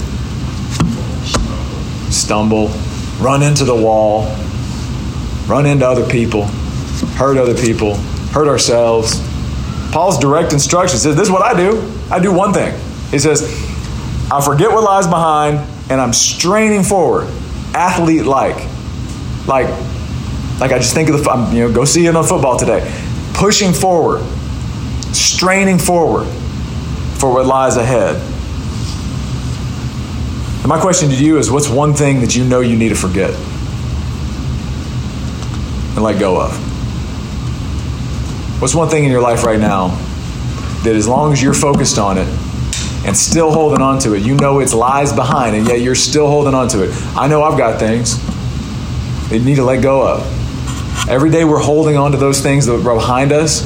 Stumble, 2.11 2.69
run 3.19 3.43
into 3.43 3.65
the 3.65 3.75
wall, 3.75 4.25
run 5.47 5.65
into 5.65 5.87
other 5.87 6.07
people, 6.07 6.45
hurt 7.17 7.39
other 7.39 7.55
people, 7.55 7.95
hurt 8.33 8.49
ourselves. 8.49 9.21
Paul's 9.97 10.19
direct 10.19 10.53
instruction 10.53 10.99
says, 10.99 11.17
This 11.17 11.27
is 11.27 11.33
what 11.33 11.41
I 11.41 11.57
do. 11.57 11.91
I 12.11 12.21
do 12.21 12.31
one 12.31 12.53
thing. 12.53 12.79
He 13.11 13.19
says, 13.19 13.41
I 14.31 14.45
forget 14.45 14.71
what 14.71 14.85
lies 14.85 15.07
behind 15.07 15.57
and 15.89 15.99
I'm 15.99 16.13
straining 16.13 16.83
forward, 16.83 17.27
athlete 17.75 18.27
like. 18.27 18.57
Like, 19.47 19.69
like 20.61 20.73
I 20.73 20.81
just 20.81 20.93
think 20.93 21.09
of 21.09 21.25
the, 21.25 21.51
you 21.51 21.67
know, 21.67 21.73
go 21.73 21.87
see 21.87 22.05
it 22.05 22.15
on 22.15 22.27
football 22.27 22.59
today. 22.59 22.85
Pushing 23.33 23.73
forward, 23.73 24.23
straining 25.15 25.79
forward 25.79 26.27
for 27.19 27.33
what 27.33 27.47
lies 27.47 27.79
ahead. 27.79 28.17
And 30.59 30.67
my 30.67 30.79
question 30.79 31.09
to 31.09 31.15
you 31.17 31.39
is 31.39 31.51
what's 31.51 31.71
one 31.71 31.95
thing 31.95 32.21
that 32.21 32.37
you 32.37 32.45
know 32.45 32.61
you 32.61 32.77
need 32.77 32.91
to 32.91 32.97
forget 32.97 33.31
and 35.95 36.03
let 36.03 36.21
go 36.21 36.39
of? 36.39 36.66
What's 38.59 38.75
one 38.75 38.89
thing 38.89 39.05
in 39.05 39.11
your 39.11 39.21
life 39.21 39.45
right 39.45 39.61
now 39.61 39.89
that 40.83 40.95
as 40.97 41.07
long 41.07 41.33
as 41.33 41.43
you're 41.43 41.55
focused 41.55 41.99
on 41.99 42.19
it 42.19 42.29
and 43.07 43.17
still 43.17 43.53
holding 43.53 43.83
on 43.83 43.99
to 44.01 44.15
it, 44.15 44.23
you 44.23 44.35
know 44.35 44.61
it's 44.61 44.75
lies 44.75 45.13
behind 45.13 45.55
and 45.55 45.67
yet 45.69 45.81
you're 45.81 45.95
still 45.95 46.29
holding 46.29 46.55
on 46.55 46.69
to 46.69 46.85
it? 46.85 46.91
I 47.17 47.29
know 47.29 47.43
I've 47.43 47.59
got 47.59 47.79
things 47.79 48.19
that 49.29 49.41
need 49.45 49.57
to 49.57 49.65
let 49.65 49.83
go 49.83 50.07
of. 50.07 51.09
Every 51.09 51.31
day 51.31 51.45
we're 51.45 51.63
holding 51.63 51.97
on 51.97 52.13
to 52.13 52.17
those 52.17 52.41
things 52.41 52.67
that 52.67 52.75
are 52.75 52.95
behind 52.95 53.33
us 53.33 53.63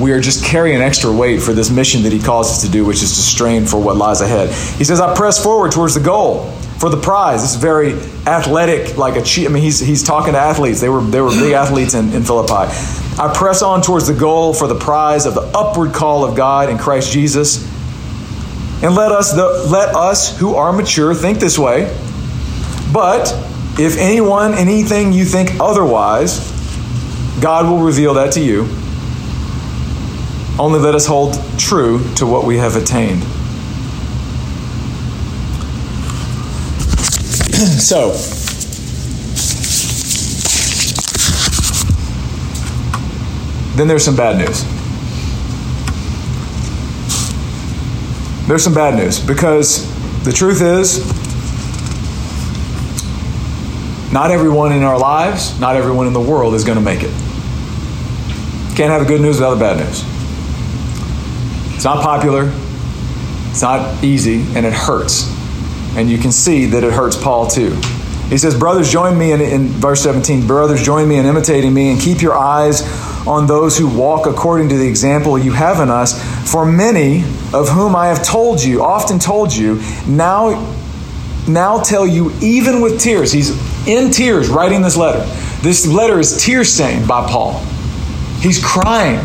we 0.00 0.12
are 0.12 0.20
just 0.20 0.42
carrying 0.44 0.80
extra 0.80 1.12
weight 1.12 1.42
for 1.42 1.52
this 1.52 1.70
mission 1.70 2.02
that 2.04 2.12
he 2.12 2.18
calls 2.18 2.48
us 2.48 2.62
to 2.62 2.70
do, 2.70 2.84
which 2.86 3.02
is 3.02 3.14
to 3.16 3.20
strain 3.20 3.66
for 3.66 3.78
what 3.78 3.96
lies 3.96 4.22
ahead. 4.22 4.48
He 4.78 4.84
says, 4.84 4.98
I 4.98 5.14
press 5.14 5.42
forward 5.42 5.72
towards 5.72 5.94
the 5.94 6.00
goal 6.00 6.50
for 6.80 6.88
the 6.88 6.96
prize. 6.96 7.42
This 7.42 7.50
is 7.50 7.56
very 7.56 7.92
athletic, 8.26 8.96
like 8.96 9.16
a 9.16 9.22
cheat. 9.22 9.46
I 9.46 9.50
mean, 9.50 9.62
he's, 9.62 9.80
he's 9.80 10.02
talking 10.02 10.32
to 10.32 10.38
athletes. 10.38 10.80
They 10.80 10.88
were, 10.88 11.02
they 11.02 11.20
were 11.20 11.28
big 11.28 11.52
athletes 11.52 11.92
in, 11.92 12.10
in 12.14 12.24
Philippi. 12.24 12.72
I 13.20 13.30
press 13.34 13.60
on 13.60 13.82
towards 13.82 14.06
the 14.06 14.14
goal 14.14 14.54
for 14.54 14.66
the 14.66 14.78
prize 14.78 15.26
of 15.26 15.34
the 15.34 15.42
upward 15.42 15.92
call 15.92 16.24
of 16.24 16.34
God 16.34 16.70
in 16.70 16.78
Christ 16.78 17.12
Jesus. 17.12 17.62
And 18.82 18.94
let 18.94 19.12
us, 19.12 19.32
the, 19.34 19.68
let 19.70 19.94
us 19.94 20.38
who 20.38 20.54
are 20.54 20.72
mature 20.72 21.14
think 21.14 21.38
this 21.38 21.58
way. 21.58 21.94
But 22.94 23.30
if 23.78 23.98
anyone, 23.98 24.54
anything 24.54 25.12
you 25.12 25.26
think 25.26 25.60
otherwise, 25.60 26.50
God 27.42 27.70
will 27.70 27.82
reveal 27.82 28.14
that 28.14 28.32
to 28.32 28.40
you. 28.40 28.62
Only 30.58 30.78
let 30.78 30.94
us 30.94 31.06
hold 31.06 31.38
true 31.58 32.02
to 32.14 32.24
what 32.24 32.46
we 32.46 32.56
have 32.56 32.76
attained. 32.76 33.22
so, 37.80 38.12
then 43.76 43.86
there's 43.86 44.02
some 44.02 44.16
bad 44.16 44.38
news. 44.38 44.64
There's 48.48 48.64
some 48.64 48.72
bad 48.72 48.94
news 48.94 49.20
because 49.20 49.86
the 50.24 50.32
truth 50.32 50.62
is, 50.62 51.06
not 54.10 54.30
everyone 54.30 54.72
in 54.72 54.82
our 54.82 54.98
lives, 54.98 55.60
not 55.60 55.76
everyone 55.76 56.06
in 56.06 56.14
the 56.14 56.20
world 56.20 56.54
is 56.54 56.64
going 56.64 56.78
to 56.78 56.84
make 56.84 57.02
it. 57.02 57.12
Can't 58.74 58.90
have 58.90 59.02
the 59.02 59.06
good 59.06 59.20
news 59.20 59.36
without 59.36 59.56
the 59.56 59.60
bad 59.60 59.76
news. 59.76 60.02
It's 61.74 61.84
not 61.84 62.02
popular, 62.02 62.50
it's 63.50 63.60
not 63.60 64.02
easy, 64.02 64.46
and 64.56 64.64
it 64.64 64.72
hurts. 64.72 65.29
And 65.96 66.10
you 66.10 66.18
can 66.18 66.32
see 66.32 66.66
that 66.66 66.84
it 66.84 66.92
hurts 66.92 67.16
Paul 67.16 67.46
too. 67.48 67.74
He 68.28 68.38
says, 68.38 68.56
Brothers, 68.56 68.90
join 68.90 69.18
me 69.18 69.32
in, 69.32 69.40
in, 69.40 69.68
verse 69.68 70.02
17. 70.02 70.46
Brothers, 70.46 70.82
join 70.82 71.08
me 71.08 71.16
in 71.16 71.26
imitating 71.26 71.74
me 71.74 71.90
and 71.90 72.00
keep 72.00 72.22
your 72.22 72.36
eyes 72.36 72.82
on 73.26 73.46
those 73.46 73.76
who 73.76 73.88
walk 73.88 74.26
according 74.26 74.68
to 74.68 74.78
the 74.78 74.86
example 74.86 75.36
you 75.36 75.52
have 75.52 75.80
in 75.80 75.90
us. 75.90 76.14
For 76.50 76.64
many 76.64 77.24
of 77.52 77.68
whom 77.68 77.96
I 77.96 78.06
have 78.06 78.24
told 78.24 78.62
you, 78.62 78.84
often 78.84 79.18
told 79.18 79.52
you, 79.52 79.82
now, 80.06 80.74
now 81.48 81.82
tell 81.82 82.06
you, 82.06 82.32
even 82.40 82.80
with 82.80 83.00
tears. 83.00 83.32
He's 83.32 83.50
in 83.88 84.12
tears 84.12 84.48
writing 84.48 84.82
this 84.82 84.96
letter. 84.96 85.24
This 85.60 85.86
letter 85.86 86.20
is 86.20 86.42
tear 86.42 86.62
stained 86.62 87.08
by 87.08 87.26
Paul. 87.26 87.58
He's 88.40 88.64
crying 88.64 89.20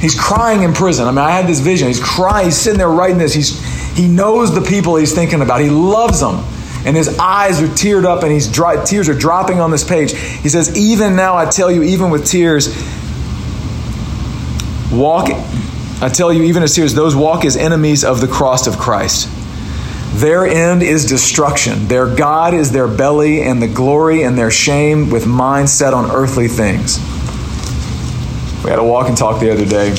He's 0.00 0.18
crying 0.18 0.62
in 0.62 0.72
prison. 0.72 1.06
I 1.06 1.10
mean, 1.10 1.18
I 1.18 1.30
had 1.30 1.46
this 1.46 1.60
vision. 1.60 1.88
He's 1.88 2.02
crying. 2.02 2.46
He's 2.46 2.56
sitting 2.56 2.78
there 2.78 2.90
writing 2.90 3.18
this. 3.18 3.32
He's, 3.32 3.58
he 3.96 4.06
knows 4.06 4.54
the 4.54 4.60
people 4.60 4.96
he's 4.96 5.14
thinking 5.14 5.40
about. 5.40 5.60
He 5.60 5.70
loves 5.70 6.20
them. 6.20 6.44
And 6.84 6.94
his 6.94 7.18
eyes 7.18 7.60
are 7.60 7.66
teared 7.66 8.04
up 8.04 8.22
and 8.22 8.30
he's 8.30 8.46
dry, 8.46 8.84
tears 8.84 9.08
are 9.08 9.18
dropping 9.18 9.58
on 9.58 9.72
this 9.72 9.82
page. 9.82 10.12
He 10.12 10.48
says, 10.48 10.76
Even 10.76 11.16
now 11.16 11.36
I 11.36 11.46
tell 11.46 11.70
you, 11.70 11.82
even 11.82 12.10
with 12.10 12.26
tears, 12.26 12.68
walk, 14.92 15.30
I 16.00 16.08
tell 16.08 16.32
you, 16.32 16.44
even 16.44 16.62
as 16.62 16.74
tears, 16.74 16.94
those 16.94 17.16
walk 17.16 17.44
as 17.44 17.56
enemies 17.56 18.04
of 18.04 18.20
the 18.20 18.28
cross 18.28 18.66
of 18.68 18.78
Christ. 18.78 19.28
Their 20.20 20.46
end 20.46 20.82
is 20.82 21.06
destruction. 21.06 21.88
Their 21.88 22.06
God 22.14 22.54
is 22.54 22.70
their 22.70 22.86
belly, 22.86 23.42
and 23.42 23.60
the 23.60 23.68
glory 23.68 24.22
and 24.22 24.38
their 24.38 24.50
shame 24.50 25.10
with 25.10 25.26
minds 25.26 25.72
set 25.72 25.92
on 25.92 26.10
earthly 26.10 26.46
things. 26.46 26.98
We 28.62 28.70
had 28.70 28.78
a 28.78 28.84
walk 28.84 29.08
and 29.08 29.16
talk 29.16 29.40
the 29.40 29.50
other 29.50 29.66
day. 29.66 29.94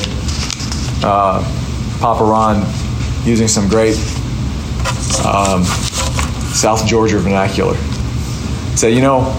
Uh, 1.02 1.42
Papa 2.00 2.24
Ron 2.24 2.62
using 3.24 3.48
some 3.48 3.68
great 3.68 3.96
um, 5.24 5.64
South 6.54 6.86
Georgia 6.86 7.18
vernacular. 7.18 7.74
He 7.74 8.76
Said, 8.76 8.94
you 8.94 9.00
know, 9.00 9.34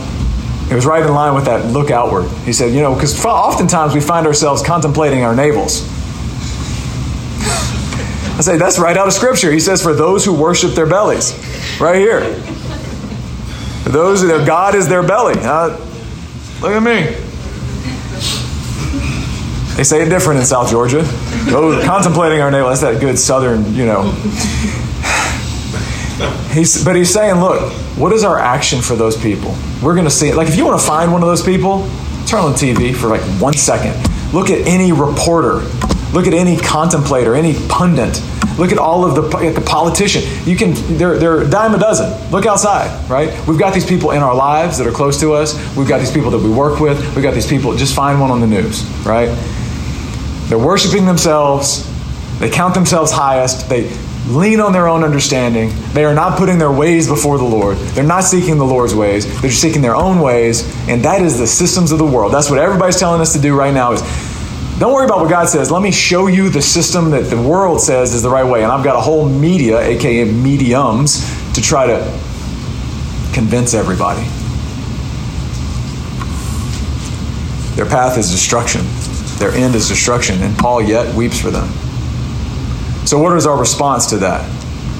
it 0.69 0.75
was 0.75 0.85
right 0.85 1.03
in 1.03 1.13
line 1.13 1.33
with 1.33 1.45
that 1.45 1.65
look 1.71 1.89
outward. 1.89 2.29
He 2.43 2.53
said, 2.53 2.73
you 2.73 2.81
know, 2.81 2.93
because 2.93 3.25
oftentimes 3.25 3.93
we 3.93 4.01
find 4.01 4.27
ourselves 4.27 4.61
contemplating 4.61 5.23
our 5.23 5.35
navels. 5.35 5.87
I 8.37 8.41
say, 8.41 8.57
that's 8.57 8.79
right 8.79 8.95
out 8.95 9.07
of 9.07 9.13
Scripture. 9.13 9.51
He 9.51 9.59
says, 9.59 9.81
for 9.81 9.93
those 9.93 10.23
who 10.23 10.33
worship 10.33 10.71
their 10.71 10.85
bellies. 10.85 11.33
Right 11.79 11.97
here. 11.97 12.21
For 13.83 13.89
those 13.89 14.21
who 14.21 14.27
their 14.27 14.45
God 14.45 14.75
is 14.75 14.87
their 14.87 15.03
belly. 15.03 15.33
Uh, 15.37 15.77
look 16.61 16.71
at 16.71 16.83
me. 16.83 17.15
They 19.75 19.83
say 19.83 20.03
it 20.03 20.09
different 20.09 20.39
in 20.39 20.45
South 20.45 20.69
Georgia. 20.69 21.03
Those 21.45 21.83
contemplating 21.85 22.41
our 22.41 22.51
navel. 22.51 22.69
That's 22.69 22.81
that 22.81 22.99
good 22.99 23.17
southern, 23.17 23.73
you 23.73 23.85
know. 23.85 24.11
He's, 26.51 26.83
but 26.83 26.95
he's 26.95 27.13
saying, 27.13 27.35
look, 27.35 27.71
what 27.97 28.11
is 28.11 28.23
our 28.23 28.39
action 28.39 28.81
for 28.81 28.95
those 28.95 29.15
people? 29.15 29.55
We're 29.81 29.93
going 29.93 30.05
to 30.05 30.11
see 30.11 30.29
it. 30.29 30.35
Like, 30.35 30.47
if 30.47 30.57
you 30.57 30.65
want 30.65 30.79
to 30.79 30.85
find 30.85 31.13
one 31.13 31.21
of 31.21 31.27
those 31.27 31.43
people, 31.43 31.87
turn 32.27 32.41
on 32.41 32.53
TV 32.53 32.93
for 32.95 33.07
like 33.07 33.21
one 33.41 33.53
second. 33.53 33.95
Look 34.33 34.49
at 34.49 34.67
any 34.67 34.91
reporter 34.91 35.61
Look 36.13 36.25
at 36.25 36.33
any 36.33 36.57
contemplator, 36.57 37.35
any 37.35 37.53
pundit. 37.67 38.21
Look 38.57 38.71
at 38.71 38.79
all 38.79 39.05
of 39.05 39.15
the, 39.15 39.51
the 39.51 39.61
politician. 39.61 40.23
You 40.43 40.57
can 40.57 40.73
they're 40.97 41.17
they're 41.19 41.41
a 41.41 41.49
dime 41.49 41.75
a 41.75 41.77
dozen. 41.77 42.09
Look 42.31 42.47
outside, 42.47 43.07
right? 43.09 43.29
We've 43.47 43.59
got 43.59 43.75
these 43.75 43.85
people 43.85 44.11
in 44.11 44.23
our 44.23 44.33
lives 44.33 44.79
that 44.79 44.87
are 44.87 44.91
close 44.91 45.19
to 45.19 45.33
us. 45.33 45.53
We've 45.77 45.87
got 45.87 45.99
these 45.99 46.11
people 46.11 46.31
that 46.31 46.39
we 46.39 46.49
work 46.49 46.79
with. 46.79 46.99
We've 47.15 47.23
got 47.23 47.35
these 47.35 47.45
people. 47.45 47.75
Just 47.75 47.95
find 47.95 48.19
one 48.19 48.31
on 48.31 48.41
the 48.41 48.47
news, 48.47 48.83
right? 49.05 49.29
They're 50.49 50.59
worshiping 50.59 51.05
themselves. 51.05 51.87
They 52.39 52.49
count 52.49 52.73
themselves 52.73 53.11
highest. 53.11 53.69
They 53.69 53.89
lean 54.27 54.59
on 54.59 54.73
their 54.73 54.87
own 54.87 55.03
understanding. 55.03 55.71
They 55.93 56.05
are 56.05 56.13
not 56.13 56.37
putting 56.37 56.57
their 56.57 56.71
ways 56.71 57.07
before 57.07 57.37
the 57.37 57.43
Lord. 57.43 57.77
They're 57.77 58.03
not 58.03 58.23
seeking 58.23 58.57
the 58.57 58.65
Lord's 58.65 58.93
ways. 58.93 59.41
They're 59.41 59.51
seeking 59.51 59.81
their 59.81 59.95
own 59.95 60.19
ways, 60.19 60.63
and 60.87 61.03
that 61.03 61.21
is 61.21 61.37
the 61.37 61.47
systems 61.47 61.91
of 61.91 61.99
the 61.99 62.05
world. 62.05 62.33
That's 62.33 62.49
what 62.49 62.59
everybody's 62.59 62.97
telling 62.97 63.21
us 63.21 63.33
to 63.33 63.39
do 63.39 63.55
right 63.55 63.73
now 63.73 63.93
is 63.93 64.01
don't 64.79 64.93
worry 64.93 65.05
about 65.05 65.19
what 65.19 65.29
God 65.29 65.49
says. 65.49 65.69
Let 65.71 65.81
me 65.81 65.91
show 65.91 66.27
you 66.27 66.49
the 66.49 66.61
system 66.61 67.11
that 67.11 67.23
the 67.23 67.41
world 67.41 67.81
says 67.81 68.13
is 68.13 68.21
the 68.21 68.29
right 68.29 68.45
way. 68.45 68.63
And 68.63 68.71
I've 68.71 68.83
got 68.83 68.95
a 68.95 69.01
whole 69.01 69.27
media, 69.27 69.79
aka 69.81 70.23
mediums, 70.23 71.19
to 71.53 71.61
try 71.61 71.85
to 71.85 71.99
convince 73.33 73.73
everybody. 73.73 74.23
Their 77.75 77.85
path 77.85 78.17
is 78.17 78.31
destruction. 78.31 78.81
Their 79.39 79.51
end 79.51 79.73
is 79.75 79.87
destruction. 79.87 80.41
And 80.41 80.57
Paul 80.57 80.81
yet 80.81 81.15
weeps 81.15 81.39
for 81.39 81.49
them. 81.49 81.67
So, 83.05 83.17
what 83.17 83.35
is 83.35 83.47
our 83.47 83.57
response 83.57 84.07
to 84.07 84.17
that? 84.17 84.45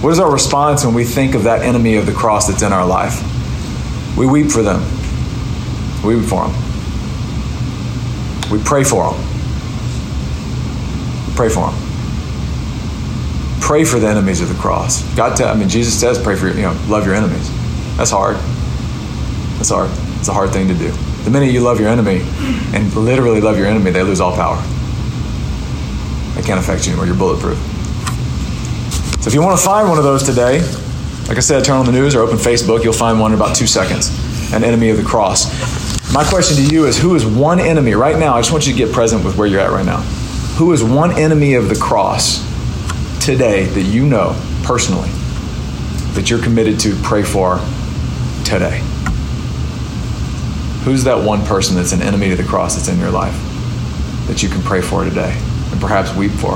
What 0.02 0.12
is 0.12 0.20
our 0.20 0.32
response 0.32 0.86
when 0.86 0.94
we 0.94 1.04
think 1.04 1.36
of 1.36 1.44
that 1.44 1.62
enemy 1.62 1.98
of 1.98 2.06
the 2.06 2.14
cross 2.14 2.48
that's 2.48 2.64
in 2.64 2.72
our 2.72 2.86
life? 2.86 3.22
We 4.18 4.26
weep 4.26 4.50
for 4.50 4.64
them. 4.64 4.82
We 6.06 6.16
weep 6.16 6.26
for 6.26 6.48
them. 6.48 6.56
We 8.50 8.64
pray 8.64 8.84
for 8.84 9.12
them. 9.12 9.22
Pray 11.36 11.50
for 11.50 11.70
them. 11.70 11.80
Pray 13.60 13.84
for 13.84 14.00
the 14.00 14.08
enemies 14.08 14.42
of 14.42 14.50
the 14.50 14.56
cross. 14.56 15.04
God, 15.16 15.38
tell, 15.38 15.50
I 15.50 15.54
mean, 15.54 15.70
Jesus 15.70 16.00
says, 16.00 16.18
pray 16.18 16.36
for 16.36 16.48
you 16.48 16.62
know, 16.62 16.72
love 16.88 17.06
your 17.06 17.14
enemies. 17.14 17.50
That's 17.98 18.10
hard. 18.10 18.38
That's 19.58 19.70
hard. 19.70 19.92
It's 20.18 20.30
a 20.30 20.34
hard 20.34 20.52
thing 20.52 20.68
to 20.70 20.74
do. 20.74 20.92
The 21.24 21.32
minute 21.32 21.52
you 21.52 21.62
love 21.62 21.80
your 21.80 21.90
enemy 21.90 22.22
and 22.74 22.94
literally 22.96 23.42
love 23.42 23.58
your 23.58 23.68
enemy, 23.68 23.92
they 23.92 24.04
lose 24.04 24.22
all 24.22 24.36
power. 24.36 24.62
They 26.36 26.42
can't 26.42 26.60
affect 26.60 26.86
you 26.86 26.92
anymore. 26.92 27.06
You're 27.06 27.16
bulletproof. 27.16 27.58
So 29.22 29.28
if 29.28 29.34
you 29.34 29.42
want 29.42 29.60
to 29.60 29.64
find 29.64 29.90
one 29.90 29.98
of 29.98 30.04
those 30.04 30.24
today, 30.24 30.62
like 31.28 31.38
I 31.38 31.42
said, 31.42 31.64
turn 31.64 31.78
on 31.78 31.86
the 31.86 31.92
news 31.92 32.16
or 32.16 32.22
open 32.22 32.38
Facebook. 32.38 32.84
You'll 32.84 32.94
find 32.94 33.20
one 33.20 33.34
in 33.34 33.38
about 33.38 33.56
two 33.56 33.68
seconds. 33.68 34.10
An 34.52 34.64
enemy 34.64 34.90
of 34.90 34.98
the 34.98 35.04
cross. 35.04 35.46
My 36.12 36.24
question 36.24 36.58
to 36.58 36.74
you 36.74 36.86
is 36.86 36.98
who 36.98 37.14
is 37.14 37.24
one 37.24 37.60
enemy 37.60 37.94
right 37.94 38.18
now? 38.18 38.34
I 38.34 38.40
just 38.40 38.52
want 38.52 38.66
you 38.66 38.74
to 38.74 38.78
get 38.78 38.92
present 38.92 39.24
with 39.24 39.38
where 39.38 39.48
you're 39.48 39.60
at 39.60 39.70
right 39.70 39.86
now. 39.86 39.98
Who 40.58 40.74
is 40.74 40.84
one 40.84 41.12
enemy 41.12 41.54
of 41.54 41.70
the 41.70 41.76
cross 41.76 42.40
today 43.24 43.66
that 43.66 43.84
you 43.84 44.08
know 44.08 44.36
personally 44.64 45.10
that 46.14 46.32
you're 46.32 46.42
committed 46.42 46.80
to 46.80 46.96
pray 47.04 47.22
for 47.22 47.60
today? 48.44 48.82
Who's 50.84 51.04
that 51.04 51.24
one 51.24 51.46
person 51.46 51.76
that's 51.76 51.92
an 51.92 52.02
enemy 52.02 52.30
to 52.30 52.36
the 52.36 52.44
cross 52.44 52.76
that's 52.76 52.88
in 52.88 53.00
your 53.00 53.12
life 53.12 53.36
that 54.28 54.42
you 54.42 54.50
can 54.50 54.62
pray 54.62 54.82
for 54.82 55.04
today 55.04 55.36
and 55.72 55.82
perhaps 55.82 56.16
weep 56.16 56.32
for? 56.32 56.56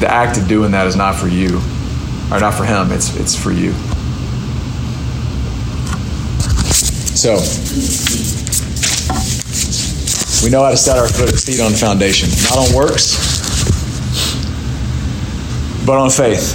The 0.00 0.08
act 0.08 0.36
of 0.36 0.46
doing 0.46 0.72
that 0.72 0.86
is 0.86 0.96
not 0.96 1.16
for 1.16 1.28
you, 1.28 1.56
or 2.30 2.38
not 2.38 2.52
for 2.52 2.64
him, 2.64 2.92
it's, 2.92 3.16
it's 3.16 3.34
for 3.34 3.50
you. 3.52 3.72
So, 7.16 7.36
we 10.44 10.50
know 10.50 10.62
how 10.62 10.70
to 10.70 10.76
set 10.76 10.98
our 10.98 11.08
feet 11.08 11.60
on 11.60 11.72
foundation, 11.72 12.28
not 12.44 12.68
on 12.68 12.76
works, 12.76 13.16
but 15.86 15.96
on 15.96 16.10
faith. 16.10 16.54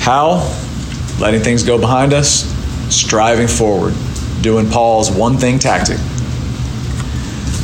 How? 0.00 0.36
Letting 1.20 1.42
things 1.42 1.62
go 1.62 1.78
behind 1.78 2.14
us, 2.14 2.50
striving 2.88 3.46
forward, 3.46 3.94
doing 4.44 4.68
Paul's 4.68 5.10
one 5.10 5.38
thing 5.38 5.58
tactic. 5.58 5.96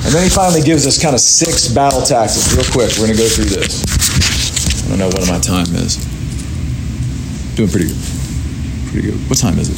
And 0.03 0.15
then 0.15 0.25
he 0.25 0.31
finally 0.31 0.63
gives 0.63 0.87
us 0.87 1.01
kind 1.01 1.15
of 1.15 1.21
six 1.21 1.69
battle 1.69 2.01
tactics, 2.01 2.57
real 2.57 2.65
quick. 2.73 2.91
We're 2.97 3.05
going 3.05 3.19
to 3.19 3.23
go 3.23 3.29
through 3.29 3.53
this. 3.53 3.85
I 4.87 4.89
don't 4.89 4.99
know 4.99 5.09
what 5.09 5.29
my 5.29 5.39
time 5.39 5.69
is. 5.77 5.97
Doing 7.55 7.69
pretty 7.69 7.89
good. 7.89 8.01
Pretty 8.89 9.11
good. 9.11 9.21
What 9.29 9.39
time 9.39 9.59
is 9.59 9.69
it? 9.69 9.77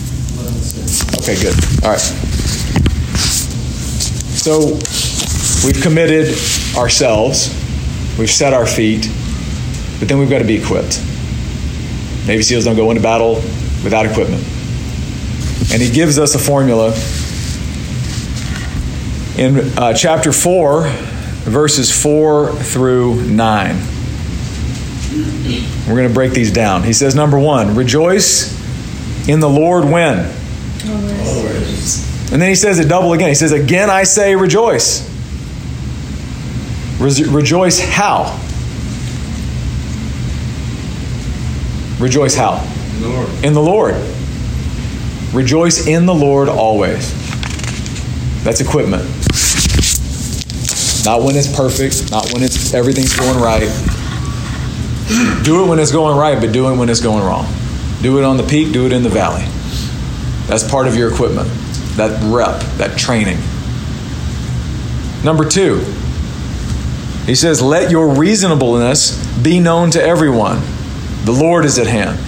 Okay, 1.19 1.35
good. 1.43 1.59
All 1.83 1.91
right. 1.91 2.01
So 4.39 4.79
we've 5.67 5.83
committed 5.83 6.29
ourselves, 6.77 7.49
we've 8.17 8.31
set 8.31 8.55
our 8.55 8.67
feet, 8.67 9.11
but 9.99 10.09
then 10.09 10.19
we've 10.19 10.31
got 10.31 10.39
to 10.39 10.45
be 10.45 10.55
equipped. 10.55 11.03
Navy 12.29 12.43
SEALs 12.43 12.65
don't 12.65 12.77
go 12.77 12.91
into 12.93 13.03
battle 13.03 13.35
without 13.83 14.07
equipment. 14.07 14.47
And 15.71 15.81
he 15.81 15.91
gives 15.91 16.19
us 16.19 16.35
a 16.35 16.39
formula 16.39 16.93
in 19.39 19.79
uh, 19.79 19.95
chapter 19.95 20.33
4, 20.33 20.83
verses 21.45 21.91
4 22.03 22.53
through 22.53 23.23
9. 23.23 23.77
We're 25.87 25.97
going 25.97 26.09
to 26.09 26.15
break 26.15 26.33
these 26.33 26.51
down. 26.51 26.83
He 26.83 26.93
says, 26.93 27.15
number 27.15 27.39
one, 27.39 27.75
rejoice 27.75 28.59
in 29.29 29.41
the 29.41 29.49
Lord 29.49 29.85
when? 29.85 30.19
Always. 30.89 32.33
And 32.33 32.41
then 32.41 32.49
he 32.49 32.55
says 32.55 32.79
it 32.79 32.89
double 32.89 33.13
again. 33.13 33.29
He 33.29 33.35
says, 33.35 33.53
Again 33.53 33.91
I 33.91 34.05
say 34.05 34.35
rejoice. 34.35 35.07
Re- 36.99 37.29
rejoice 37.29 37.79
how? 37.79 38.39
Rejoice 42.01 42.35
how? 42.35 42.67
Lord. 43.01 43.29
In 43.45 43.53
the 43.53 43.61
Lord. 43.61 43.95
Rejoice 45.33 45.87
in 45.87 46.07
the 46.07 46.15
Lord 46.15 46.49
always. 46.49 47.13
That's 48.45 48.61
equipment. 48.61 49.05
Not 51.05 51.23
when 51.23 51.37
it's 51.37 51.55
perfect, 51.55 52.11
not 52.11 52.33
when 52.33 52.43
it's 52.43 52.75
everything's 52.75 53.17
going 53.17 53.41
right. 53.41 53.69
Do 55.45 55.65
it 55.65 55.69
when 55.69 55.79
it's 55.79 55.93
going 55.93 56.17
right, 56.17 56.41
but 56.41 56.53
do 56.53 56.69
it 56.69 56.77
when 56.77 56.89
it's 56.89 57.01
going 57.01 57.25
wrong. 57.25 57.47
Do 58.03 58.19
it 58.19 58.25
on 58.25 58.37
the 58.37 58.43
peak, 58.43 58.73
do 58.73 58.87
it 58.87 58.93
in 58.93 59.03
the 59.03 59.09
valley. 59.09 59.45
That's 60.47 60.69
part 60.69 60.87
of 60.87 60.97
your 60.97 61.13
equipment 61.13 61.49
that 61.97 62.21
rep, 62.33 62.61
that 62.79 62.99
training. 62.99 63.39
Number 65.25 65.49
two, 65.49 65.79
he 67.27 67.35
says, 67.35 67.63
Let 67.63 67.91
your 67.91 68.09
reasonableness 68.09 69.25
be 69.39 69.61
known 69.61 69.91
to 69.93 70.03
everyone. 70.03 70.61
The 71.25 71.33
Lord 71.33 71.65
is 71.65 71.79
at 71.79 71.87
hand. 71.87 72.19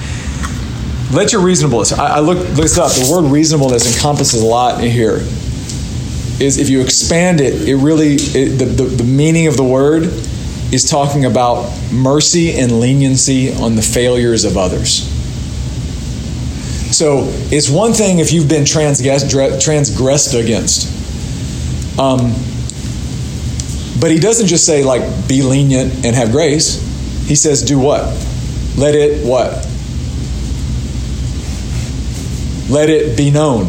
Let 1.15 1.33
your 1.33 1.43
reasonableness, 1.43 1.93
I, 1.93 2.17
I 2.17 2.35
this 2.35 2.77
up. 2.79 2.91
The 2.91 3.11
word 3.11 3.31
reasonableness 3.31 3.95
encompasses 3.95 4.43
a 4.43 4.47
lot 4.47 4.81
here. 4.83 5.19
Is 6.41 6.59
if 6.59 6.69
you 6.69 6.81
expand 6.81 7.41
it, 7.41 7.69
it 7.69 7.77
really, 7.77 8.15
it, 8.15 8.59
the, 8.59 8.65
the, 8.65 8.83
the 8.83 9.05
meaning 9.05 9.47
of 9.47 9.57
the 9.57 9.65
word 9.65 10.05
is 10.73 10.89
talking 10.91 11.25
about 11.25 11.71
mercy 11.93 12.59
and 12.59 12.81
leniency 12.81 13.55
on 13.55 13.77
the 13.77 13.83
failures 13.83 14.45
of 14.45 14.57
others. 14.57 15.09
So 16.97 17.27
it's 17.53 17.71
one 17.71 17.93
thing 17.93 18.19
if 18.19 18.33
you've 18.33 18.49
been 18.49 18.65
transgressed, 18.65 19.31
transgressed 19.31 20.35
against. 20.35 20.91
Um, 21.99 22.33
but 24.01 24.11
he 24.11 24.19
doesn't 24.19 24.49
just 24.49 24.67
say, 24.67 24.83
like, 24.83 25.29
be 25.29 25.43
lenient 25.43 26.05
and 26.05 26.17
have 26.17 26.33
grace. 26.33 26.83
He 27.29 27.37
says, 27.37 27.62
do 27.62 27.79
what? 27.79 28.05
let 28.77 28.95
it 28.95 29.25
what? 29.25 29.67
Let 32.69 32.91
it 32.91 33.17
be 33.17 33.31
known. 33.31 33.67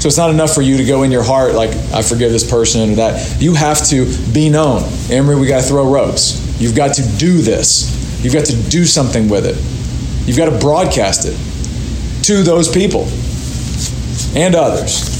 So 0.00 0.08
it's 0.08 0.18
not 0.18 0.30
enough 0.30 0.54
for 0.54 0.62
you 0.62 0.76
to 0.76 0.84
go 0.84 1.02
in 1.02 1.10
your 1.10 1.24
heart 1.24 1.54
like 1.54 1.70
I 1.92 2.02
forgive 2.02 2.30
this 2.30 2.48
person 2.48 2.92
or 2.92 2.94
that. 2.96 3.40
You 3.40 3.54
have 3.54 3.84
to 3.88 4.06
be 4.32 4.48
known. 4.48 4.88
Emery, 5.10 5.36
we 5.36 5.48
got 5.48 5.62
to 5.62 5.66
throw 5.68 5.90
ropes. 5.90 6.60
You've 6.60 6.76
got 6.76 6.94
to 6.94 7.02
do 7.18 7.40
this. 7.40 8.22
You've 8.22 8.34
got 8.34 8.46
to 8.46 8.56
do 8.70 8.84
something 8.84 9.28
with 9.28 9.46
it. 9.46 9.56
You've 10.28 10.36
got 10.36 10.50
to 10.50 10.58
broadcast 10.58 11.24
it 11.26 11.36
to 12.24 12.42
those 12.42 12.68
people 12.68 13.08
and 14.36 14.54
others 14.54 15.16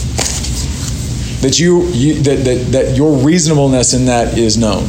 that 1.41 1.59
you, 1.59 1.85
you 1.89 2.15
that, 2.23 2.45
that, 2.45 2.67
that 2.73 2.97
your 2.97 3.17
reasonableness 3.19 3.95
in 3.95 4.07
that 4.07 4.37
is 4.37 4.57
known. 4.57 4.85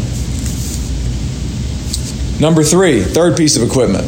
Number 2.40 2.64
three, 2.64 3.04
third 3.04 3.38
piece 3.38 3.58
of 3.58 3.68
equipment. 3.68 4.06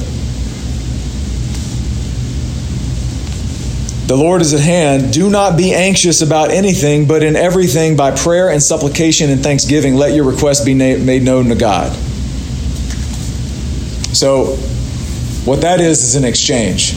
The 4.09 4.17
Lord 4.17 4.41
is 4.41 4.55
at 4.55 4.59
hand. 4.59 5.13
Do 5.13 5.29
not 5.29 5.55
be 5.55 5.71
anxious 5.71 6.23
about 6.23 6.49
anything, 6.49 7.07
but 7.07 7.21
in 7.21 7.35
everything, 7.35 7.95
by 7.95 8.09
prayer 8.09 8.49
and 8.49 8.61
supplication 8.61 9.29
and 9.29 9.43
thanksgiving, 9.43 9.93
let 9.93 10.15
your 10.15 10.25
requests 10.25 10.65
be 10.65 10.73
made 10.73 11.21
known 11.21 11.49
to 11.49 11.55
God. 11.55 11.95
So, 14.15 14.55
what 15.45 15.61
that 15.61 15.79
is 15.79 16.01
is 16.01 16.15
an 16.15 16.25
exchange. 16.25 16.95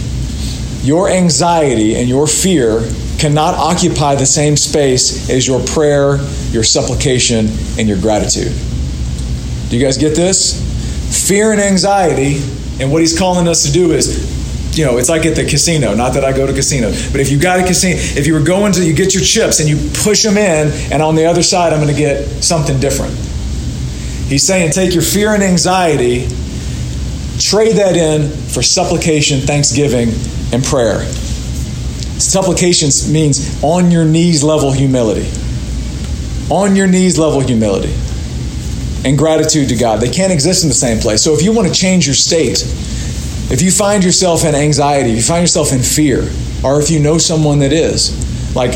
Your 0.85 1.11
anxiety 1.11 1.97
and 1.97 2.09
your 2.09 2.27
fear 2.27 2.81
cannot 3.19 3.57
occupy 3.57 4.15
the 4.15 4.25
same 4.25 4.57
space 4.57 5.29
as 5.29 5.47
your 5.47 5.63
prayer, 5.67 6.17
your 6.51 6.65
supplication, 6.65 7.51
and 7.79 7.87
your 7.87 8.01
gratitude. 8.01 8.57
Do 9.69 9.77
you 9.77 9.85
guys 9.85 9.99
get 9.99 10.17
this? 10.17 11.29
Fear 11.29 11.53
and 11.53 11.61
anxiety, 11.61 12.41
and 12.81 12.91
what 12.91 13.03
he's 13.03 13.19
calling 13.19 13.49
us 13.49 13.67
to 13.67 13.73
do 13.73 13.93
is 13.93 14.42
you 14.73 14.85
know, 14.85 14.99
it's 14.99 15.09
like 15.09 15.27
at 15.27 15.37
the 15.37 15.45
casino. 15.45 15.95
Not 15.95 16.15
that 16.15 16.25
I 16.25 16.33
go 16.33 16.47
to 16.47 16.53
casino, 16.53 16.91
but 17.11 17.21
if 17.21 17.31
you 17.31 17.39
got 17.39 17.61
a 17.61 17.63
casino, 17.65 17.97
if 17.99 18.27
you 18.27 18.35
were 18.35 18.43
going 18.43 18.73
to, 18.73 18.85
you 18.85 18.95
get 18.95 19.15
your 19.15 19.23
chips 19.23 19.61
and 19.61 19.69
you 19.69 19.91
push 20.03 20.23
them 20.23 20.37
in, 20.37 20.71
and 20.93 21.03
on 21.03 21.15
the 21.15 21.27
other 21.27 21.43
side, 21.43 21.73
I'm 21.73 21.81
going 21.81 21.95
to 21.95 21.99
get 21.99 22.27
something 22.43 22.81
different. 22.81 23.15
He's 24.29 24.47
saying, 24.47 24.73
take 24.73 24.95
your 24.95 25.03
fear 25.03 25.35
and 25.35 25.43
anxiety, 25.43 26.27
trade 27.39 27.77
that 27.77 27.97
in 27.97 28.31
for 28.49 28.63
supplication, 28.63 29.41
thanksgiving, 29.41 30.11
and 30.53 30.65
prayer. 30.65 31.05
Supplication 32.19 32.89
means 33.13 33.63
on 33.63 33.91
your 33.91 34.05
knees 34.05 34.43
level 34.43 34.73
humility. 34.73 35.29
On 36.51 36.77
your 36.77 36.87
knees 36.87 37.19
level 37.19 37.41
humility 37.41 37.95
and 39.05 39.19
gratitude 39.19 39.69
to 39.69 39.77
God. 39.77 40.01
They 40.01 40.11
can't 40.11 40.33
exist 40.33 40.63
in 40.63 40.69
the 40.69 40.75
same 40.75 40.99
place. 40.99 41.23
So 41.23 41.35
if 41.35 41.43
you 41.43 41.53
want 41.53 41.69
to 41.69 41.75
change 41.75 42.07
your 42.07 42.15
state, 42.15 42.63
if 43.51 43.63
you 43.63 43.71
find 43.71 44.05
yourself 44.05 44.45
in 44.45 44.55
anxiety, 44.55 45.11
if 45.11 45.17
you 45.17 45.23
find 45.23 45.43
yourself 45.43 45.73
in 45.73 45.81
fear, 45.81 46.29
or 46.65 46.81
if 46.81 46.91
you 46.91 47.01
know 47.01 47.19
someone 47.19 47.59
that 47.61 47.73
is, 47.73 48.55
like 48.55 48.73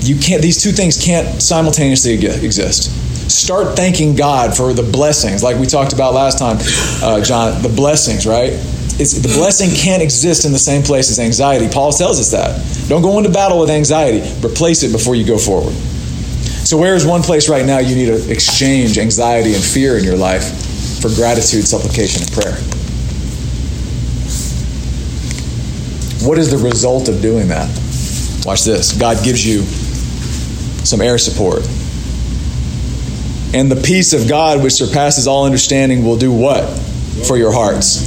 you 0.00 0.16
can't 0.16 0.42
these 0.42 0.62
two 0.62 0.70
things 0.70 1.02
can't 1.02 1.42
simultaneously 1.42 2.14
exist. 2.14 2.92
Start 3.30 3.76
thanking 3.76 4.14
God 4.14 4.56
for 4.56 4.72
the 4.72 4.82
blessings, 4.82 5.42
like 5.42 5.58
we 5.58 5.66
talked 5.66 5.92
about 5.92 6.14
last 6.14 6.38
time, 6.38 6.58
uh, 7.02 7.22
John. 7.22 7.60
The 7.62 7.68
blessings, 7.68 8.26
right? 8.26 8.52
It's, 8.98 9.12
the 9.12 9.28
blessing 9.28 9.70
can't 9.76 10.02
exist 10.02 10.46
in 10.46 10.52
the 10.52 10.58
same 10.58 10.82
place 10.82 11.10
as 11.10 11.18
anxiety. 11.18 11.68
Paul 11.68 11.92
tells 11.92 12.18
us 12.18 12.30
that. 12.30 12.88
Don't 12.88 13.02
go 13.02 13.18
into 13.18 13.30
battle 13.30 13.60
with 13.60 13.68
anxiety. 13.68 14.22
Replace 14.46 14.84
it 14.84 14.92
before 14.92 15.14
you 15.14 15.26
go 15.26 15.36
forward. 15.36 15.74
So, 16.64 16.78
where 16.78 16.94
is 16.94 17.04
one 17.04 17.22
place 17.22 17.48
right 17.48 17.66
now 17.66 17.78
you 17.78 17.94
need 17.94 18.06
to 18.06 18.30
exchange 18.30 18.96
anxiety 18.96 19.54
and 19.54 19.62
fear 19.62 19.98
in 19.98 20.04
your 20.04 20.16
life 20.16 21.00
for 21.00 21.08
gratitude, 21.14 21.66
supplication, 21.66 22.22
and 22.22 22.32
prayer? 22.32 22.75
What 26.26 26.38
is 26.38 26.50
the 26.50 26.58
result 26.58 27.08
of 27.08 27.22
doing 27.22 27.48
that? 27.48 27.68
Watch 28.44 28.64
this. 28.64 28.92
God 28.92 29.22
gives 29.24 29.46
you 29.46 29.62
some 30.84 31.00
air 31.00 31.18
support. 31.18 31.64
And 33.54 33.70
the 33.70 33.80
peace 33.80 34.12
of 34.12 34.28
God, 34.28 34.60
which 34.62 34.72
surpasses 34.72 35.28
all 35.28 35.44
understanding, 35.44 36.04
will 36.04 36.16
do 36.16 36.32
what 36.32 36.68
for 37.26 37.36
your 37.36 37.52
hearts? 37.52 38.02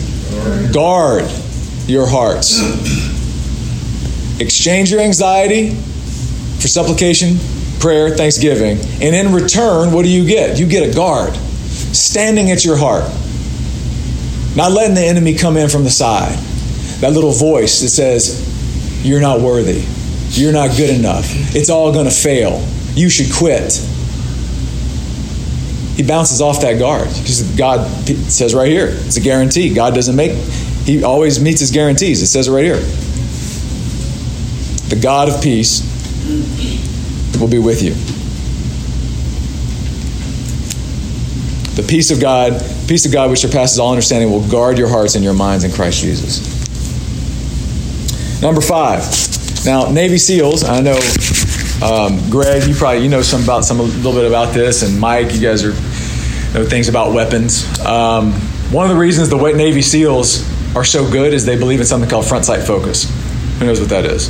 Guard 0.74 1.32
your 1.88 2.08
hearts. 2.08 2.60
Exchange 4.42 4.92
your 4.92 5.00
anxiety 5.00 5.76
for 6.60 6.68
supplication, 6.68 7.38
prayer, 7.80 8.10
thanksgiving. 8.10 8.80
And 9.02 9.16
in 9.16 9.34
return, 9.34 9.94
what 9.94 10.04
do 10.04 10.10
you 10.10 10.26
get? 10.26 10.60
You 10.60 10.68
get 10.68 10.90
a 10.90 10.94
guard 10.94 11.36
standing 11.96 12.52
at 12.52 12.66
your 12.66 12.76
heart, 12.78 13.10
not 14.58 14.74
letting 14.74 14.96
the 14.96 15.06
enemy 15.06 15.36
come 15.36 15.56
in 15.56 15.70
from 15.70 15.86
the 15.86 15.90
side. 15.90 16.38
That 17.02 17.14
little 17.14 17.32
voice 17.32 17.82
that 17.82 17.90
says, 17.90 19.06
You're 19.06 19.22
not 19.22 19.42
worthy. 19.42 19.86
You're 20.32 20.54
not 20.54 20.76
good 20.78 20.90
enough. 20.90 21.26
It's 21.56 21.70
all 21.70 21.92
going 21.92 22.06
to 22.06 22.12
fail. 22.12 22.66
You 22.94 23.10
should 23.10 23.34
quit. 23.34 23.74
He 25.96 26.04
bounces 26.04 26.42
off 26.42 26.62
that 26.62 26.80
guard 26.80 27.08
because 27.08 27.42
God 27.58 27.90
says 28.06 28.54
right 28.54 28.70
here, 28.70 28.88
it's 28.90 29.18
a 29.18 29.22
guarantee. 29.22 29.74
God 29.74 29.94
doesn't 29.94 30.16
make, 30.16 30.32
He 30.86 31.04
always 31.04 31.42
meets 31.42 31.60
His 31.60 31.72
guarantees. 31.72 32.22
It 32.22 32.28
says 32.28 32.48
it 32.48 32.52
right 32.52 32.64
here. 32.64 32.80
The 34.90 35.00
God 35.02 35.30
of 35.30 35.42
peace 35.42 35.82
will 37.40 37.50
be 37.50 37.60
with 37.60 37.82
you. 37.82 37.94
The 41.82 41.88
peace 41.88 42.12
of 42.12 42.20
God, 42.20 42.62
peace 42.88 43.06
of 43.06 43.12
God 43.12 43.30
which 43.30 43.40
surpasses 43.40 43.80
all 43.80 43.92
understanding, 43.92 44.32
will 44.32 44.48
guard 44.50 44.78
your 44.78 44.90
hearts 44.90 45.16
and 45.16 45.24
your 45.24 45.34
minds 45.34 45.64
in 45.64 45.72
Christ 45.72 46.02
Jesus. 46.02 46.59
Number 48.42 48.62
five. 48.62 49.04
Now, 49.66 49.92
Navy 49.92 50.18
SEALs. 50.18 50.64
I 50.64 50.80
know, 50.80 50.98
um, 51.84 52.30
Greg, 52.30 52.68
you 52.68 52.76
probably 52.76 53.04
you 53.04 53.10
know 53.10 53.22
some 53.22 53.44
about 53.44 53.66
some 53.66 53.80
a 53.80 53.84
little 53.84 54.14
bit 54.14 54.26
about 54.26 54.54
this, 54.54 54.84
and 54.84 55.00
Mike, 55.00 55.34
you 55.34 55.42
guys 55.42 55.64
are 55.64 55.74
know 56.54 56.66
things 56.66 56.88
about 56.90 57.14
weapons. 57.14 57.68
Um, 57.86 58.34
one 58.72 58.86
of 58.86 58.92
the 58.92 59.00
reasons 59.00 59.30
the 59.30 59.38
Navy 59.38 59.82
SEALs 59.82 60.48
are 60.76 60.84
so 60.84 61.10
good 61.10 61.34
is 61.34 61.46
they 61.46 61.58
believe 61.58 61.80
in 61.80 61.86
something 61.86 62.10
called 62.10 62.26
front 62.26 62.46
sight 62.46 62.66
focus. 62.66 63.10
Who 63.60 63.66
knows 63.66 63.80
what 63.80 63.90
that 63.90 64.06
is? 64.06 64.30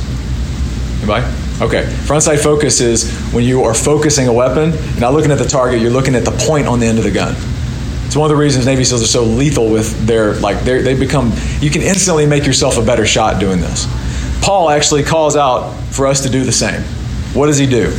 Anybody? 0.98 1.26
Okay. 1.60 1.86
Front 2.06 2.22
sight 2.22 2.40
focus 2.40 2.80
is 2.80 3.12
when 3.32 3.44
you 3.44 3.62
are 3.64 3.74
focusing 3.74 4.28
a 4.28 4.32
weapon, 4.32 4.70
not 4.98 5.12
looking 5.12 5.30
at 5.30 5.38
the 5.38 5.44
target, 5.44 5.80
you're 5.80 5.90
looking 5.90 6.14
at 6.14 6.24
the 6.24 6.32
point 6.32 6.66
on 6.66 6.80
the 6.80 6.86
end 6.86 6.98
of 6.98 7.04
the 7.04 7.10
gun. 7.10 7.34
It's 8.06 8.16
one 8.16 8.28
of 8.28 8.36
the 8.36 8.42
reasons 8.42 8.66
Navy 8.66 8.82
SEALs 8.82 9.02
are 9.02 9.06
so 9.06 9.22
lethal 9.22 9.70
with 9.70 10.06
their, 10.06 10.34
like, 10.40 10.60
they 10.64 10.94
become, 10.94 11.32
you 11.60 11.70
can 11.70 11.82
instantly 11.82 12.26
make 12.26 12.44
yourself 12.44 12.76
a 12.76 12.82
better 12.82 13.06
shot 13.06 13.38
doing 13.38 13.60
this. 13.60 13.86
Paul 14.42 14.70
actually 14.70 15.02
calls 15.02 15.36
out 15.36 15.72
for 15.90 16.06
us 16.06 16.22
to 16.22 16.30
do 16.30 16.44
the 16.44 16.52
same. 16.52 16.82
What 17.34 17.46
does 17.46 17.58
he 17.58 17.66
do? 17.66 17.96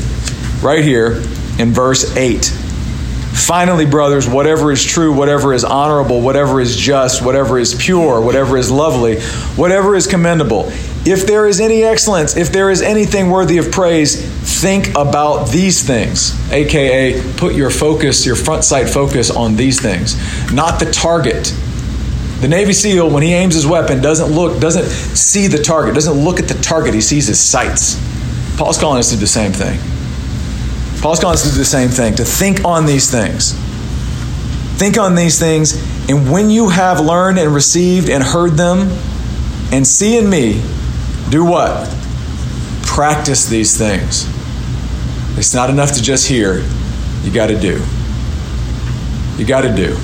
Right 0.62 0.84
here 0.84 1.22
in 1.60 1.72
verse 1.72 2.16
8. 2.16 2.46
Finally, 2.46 3.86
brothers, 3.86 4.28
whatever 4.28 4.72
is 4.72 4.84
true, 4.84 5.14
whatever 5.14 5.54
is 5.54 5.64
honorable, 5.64 6.22
whatever 6.22 6.60
is 6.60 6.76
just, 6.76 7.24
whatever 7.24 7.58
is 7.58 7.74
pure, 7.74 8.20
whatever 8.20 8.58
is 8.58 8.70
lovely, 8.70 9.22
whatever 9.56 9.96
is 9.96 10.06
commendable, 10.06 10.70
if 11.06 11.26
there 11.26 11.48
is 11.48 11.60
any 11.60 11.84
excellence, 11.84 12.36
if 12.38 12.52
there 12.52 12.70
is 12.70 12.82
anything 12.82 13.30
worthy 13.30 13.58
of 13.58 13.72
praise, 13.72 14.22
think 14.62 14.90
about 14.90 15.50
these 15.50 15.82
things. 15.82 16.38
AKA, 16.52 17.36
put 17.38 17.56
your 17.56 17.70
focus, 17.70 18.26
your 18.26 18.36
front 18.36 18.64
sight 18.64 18.90
focus 18.90 19.32
on 19.32 19.56
these 19.56 19.82
things, 19.82 20.16
not 20.52 20.80
the 20.80 20.92
target. 20.92 21.56
The 22.42 22.48
Navy 22.48 22.74
SEAL, 22.74 23.12
when 23.12 23.22
he 23.22 23.34
aims 23.34 23.54
his 23.54 23.68
weapon, 23.68 24.02
doesn't 24.02 24.32
look, 24.32 24.60
doesn't 24.60 24.86
see 24.86 25.46
the 25.46 25.62
target, 25.62 25.94
doesn't 25.94 26.24
look 26.24 26.40
at 26.40 26.48
the 26.48 26.56
target, 26.56 26.96
he 26.96 27.02
sees 27.02 27.28
his 27.28 27.40
sights. 27.40 28.02
Paul's 28.58 28.80
calling 28.80 28.98
us 28.98 29.10
to 29.10 29.16
do 29.16 29.22
the 29.22 29.28
same 29.28 29.52
thing. 29.52 29.80
Paul's 31.02 31.20
calling 31.20 31.36
us 31.36 31.44
to 31.44 31.52
do 31.52 31.58
the 31.58 31.66
same 31.66 31.90
thing, 31.90 32.16
to 32.16 32.26
think 32.26 32.66
on 32.66 32.88
these 32.88 33.12
things. 33.12 33.54
Think 34.78 34.98
on 34.98 35.14
these 35.14 35.40
things, 35.40 35.76
and 36.10 36.32
when 36.32 36.50
you 36.50 36.70
have 36.70 37.00
learned 37.00 37.38
and 37.38 37.54
received 37.54 38.10
and 38.10 38.24
heard 38.24 38.54
them, 38.54 38.90
and 39.72 39.86
see 39.86 40.18
in 40.18 40.28
me, 40.28 40.62
do 41.30 41.46
what? 41.46 41.88
Practice 42.84 43.46
these 43.48 43.78
things. 43.78 44.28
It's 45.38 45.54
not 45.54 45.70
enough 45.70 45.92
to 45.94 46.02
just 46.02 46.28
hear, 46.28 46.68
you 47.22 47.32
got 47.32 47.48
to 47.48 47.60
do. 47.60 47.84
You 49.38 49.46
got 49.46 49.62
to 49.62 49.76
do. 49.76 49.96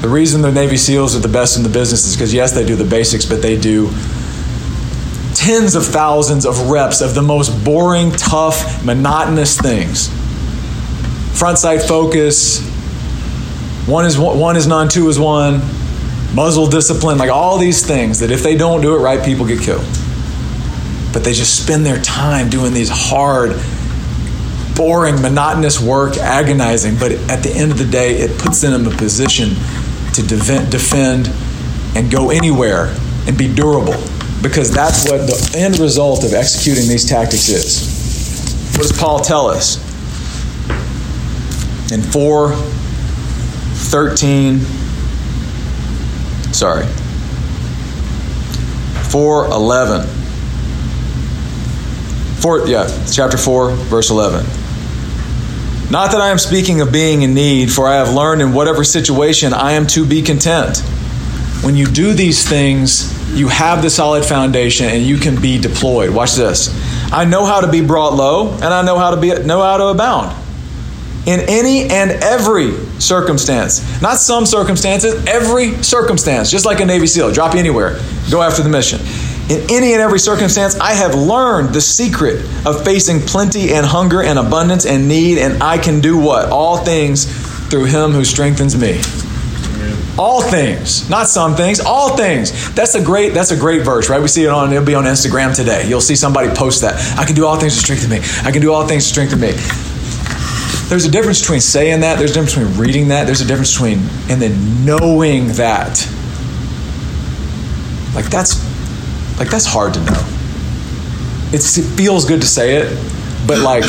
The 0.00 0.08
reason 0.08 0.42
the 0.42 0.52
Navy 0.52 0.76
SEALs 0.76 1.16
are 1.16 1.20
the 1.20 1.28
best 1.28 1.56
in 1.56 1.64
the 1.64 1.68
business 1.68 2.06
is 2.06 2.14
because, 2.14 2.32
yes, 2.32 2.52
they 2.52 2.64
do 2.64 2.76
the 2.76 2.84
basics, 2.84 3.24
but 3.24 3.42
they 3.42 3.58
do 3.58 3.90
tens 5.34 5.74
of 5.74 5.84
thousands 5.84 6.46
of 6.46 6.70
reps 6.70 7.00
of 7.00 7.14
the 7.14 7.22
most 7.22 7.64
boring, 7.64 8.12
tough, 8.12 8.84
monotonous 8.84 9.60
things. 9.60 10.08
Front 11.36 11.58
sight 11.58 11.82
focus, 11.82 12.60
one 13.86 14.04
is 14.04 14.18
one 14.18 14.56
is 14.56 14.66
none, 14.68 14.88
two 14.88 15.08
is 15.08 15.18
one, 15.18 15.62
muzzle 16.34 16.68
discipline, 16.68 17.18
like 17.18 17.30
all 17.30 17.58
these 17.58 17.84
things 17.84 18.20
that 18.20 18.30
if 18.30 18.42
they 18.42 18.56
don't 18.56 18.80
do 18.80 18.94
it 18.94 18.98
right, 18.98 19.24
people 19.24 19.46
get 19.46 19.60
killed. 19.60 19.86
But 21.12 21.24
they 21.24 21.32
just 21.32 21.60
spend 21.60 21.86
their 21.86 22.00
time 22.02 22.50
doing 22.50 22.72
these 22.72 22.90
hard, 22.90 23.60
boring, 24.76 25.20
monotonous 25.22 25.80
work, 25.80 26.18
agonizing, 26.18 26.98
but 26.98 27.12
at 27.12 27.42
the 27.42 27.50
end 27.50 27.72
of 27.72 27.78
the 27.78 27.86
day, 27.86 28.18
it 28.18 28.38
puts 28.38 28.60
them 28.60 28.74
in 28.74 28.92
a 28.92 28.96
position 28.96 29.56
to 30.18 30.70
defend 30.70 31.28
and 31.94 32.10
go 32.10 32.30
anywhere 32.30 32.94
and 33.26 33.38
be 33.38 33.52
durable 33.52 33.94
because 34.42 34.72
that's 34.72 35.08
what 35.08 35.26
the 35.26 35.54
end 35.56 35.78
result 35.78 36.24
of 36.24 36.32
executing 36.32 36.88
these 36.88 37.08
tactics 37.08 37.48
is. 37.48 38.74
What 38.76 38.88
does 38.88 38.98
Paul 38.98 39.20
tell 39.20 39.46
us? 39.46 39.76
In 41.92 42.02
4 42.02 42.54
13, 42.54 44.58
sorry, 46.52 46.86
4 49.10 49.46
11. 49.46 50.06
4, 52.40 52.68
yeah, 52.68 52.86
chapter 53.10 53.38
4, 53.38 53.70
verse 53.70 54.10
11. 54.10 54.44
Not 55.90 56.12
that 56.12 56.20
I 56.20 56.28
am 56.28 56.38
speaking 56.38 56.82
of 56.82 56.92
being 56.92 57.22
in 57.22 57.32
need, 57.32 57.72
for 57.72 57.88
I 57.88 57.94
have 57.94 58.12
learned 58.12 58.42
in 58.42 58.52
whatever 58.52 58.84
situation 58.84 59.54
I 59.54 59.72
am 59.72 59.86
to 59.88 60.04
be 60.04 60.20
content. 60.20 60.80
When 61.62 61.76
you 61.76 61.86
do 61.86 62.12
these 62.12 62.46
things, 62.46 63.10
you 63.38 63.48
have 63.48 63.80
the 63.80 63.88
solid 63.88 64.24
foundation 64.24 64.86
and 64.86 65.02
you 65.02 65.16
can 65.16 65.40
be 65.40 65.58
deployed. 65.58 66.10
Watch 66.10 66.34
this. 66.34 66.68
I 67.10 67.24
know 67.24 67.46
how 67.46 67.62
to 67.62 67.70
be 67.70 67.80
brought 67.80 68.12
low, 68.12 68.52
and 68.52 68.64
I 68.64 68.82
know 68.82 68.98
how 68.98 69.12
to 69.12 69.16
be 69.16 69.28
know 69.28 69.62
how 69.62 69.78
to 69.78 69.86
abound. 69.86 70.36
In 71.26 71.40
any 71.48 71.84
and 71.84 72.10
every 72.10 72.72
circumstance. 73.00 74.02
Not 74.02 74.18
some 74.18 74.44
circumstances, 74.44 75.24
every 75.26 75.82
circumstance. 75.82 76.50
Just 76.50 76.66
like 76.66 76.80
a 76.80 76.84
Navy 76.84 77.06
SEAL, 77.06 77.32
drop 77.32 77.54
you 77.54 77.60
anywhere, 77.60 77.98
go 78.30 78.42
after 78.42 78.62
the 78.62 78.68
mission. 78.68 79.00
In 79.50 79.64
any 79.70 79.94
and 79.94 80.02
every 80.02 80.18
circumstance, 80.18 80.78
I 80.78 80.92
have 80.92 81.14
learned 81.14 81.74
the 81.74 81.80
secret 81.80 82.44
of 82.66 82.84
facing 82.84 83.20
plenty 83.20 83.72
and 83.72 83.86
hunger 83.86 84.22
and 84.22 84.38
abundance 84.38 84.84
and 84.84 85.08
need, 85.08 85.38
and 85.38 85.62
I 85.62 85.78
can 85.78 86.00
do 86.00 86.18
what? 86.18 86.50
All 86.50 86.76
things 86.78 87.24
through 87.68 87.84
him 87.84 88.10
who 88.10 88.24
strengthens 88.24 88.76
me. 88.76 89.00
All 90.18 90.42
things, 90.42 91.08
not 91.08 91.28
some 91.28 91.54
things, 91.54 91.78
all 91.78 92.16
things. 92.16 92.74
That's 92.74 92.96
a 92.96 93.02
great, 93.02 93.34
that's 93.34 93.52
a 93.52 93.56
great 93.56 93.82
verse, 93.82 94.10
right? 94.10 94.20
We 94.20 94.26
see 94.26 94.44
it 94.44 94.48
on, 94.48 94.72
it'll 94.72 94.84
be 94.84 94.96
on 94.96 95.04
Instagram 95.04 95.54
today. 95.54 95.88
You'll 95.88 96.00
see 96.00 96.16
somebody 96.16 96.48
post 96.54 96.82
that. 96.82 97.16
I 97.16 97.24
can 97.24 97.36
do 97.36 97.46
all 97.46 97.56
things 97.56 97.74
to 97.76 97.80
strengthen 97.80 98.10
me. 98.10 98.18
I 98.42 98.50
can 98.50 98.60
do 98.60 98.72
all 98.72 98.86
things 98.86 99.04
to 99.04 99.10
strengthen 99.10 99.38
me. 99.38 99.52
There's 100.88 101.04
a 101.04 101.10
difference 101.10 101.40
between 101.40 101.60
saying 101.60 102.00
that, 102.00 102.18
there's 102.18 102.32
a 102.32 102.34
difference 102.34 102.54
between 102.56 102.76
reading 102.78 103.08
that, 103.08 103.26
there's 103.26 103.42
a 103.42 103.46
difference 103.46 103.72
between, 103.72 104.00
and 104.28 104.42
then 104.42 104.84
knowing 104.84 105.52
that. 105.52 106.04
Like 108.14 108.24
that's, 108.26 108.67
like 109.38 109.50
that's 109.50 109.66
hard 109.66 109.94
to 109.94 110.00
know. 110.00 110.24
It's, 111.50 111.78
it 111.78 111.84
feels 111.96 112.24
good 112.24 112.40
to 112.40 112.46
say 112.46 112.76
it, 112.76 112.88
but 113.46 113.58
like, 113.60 113.84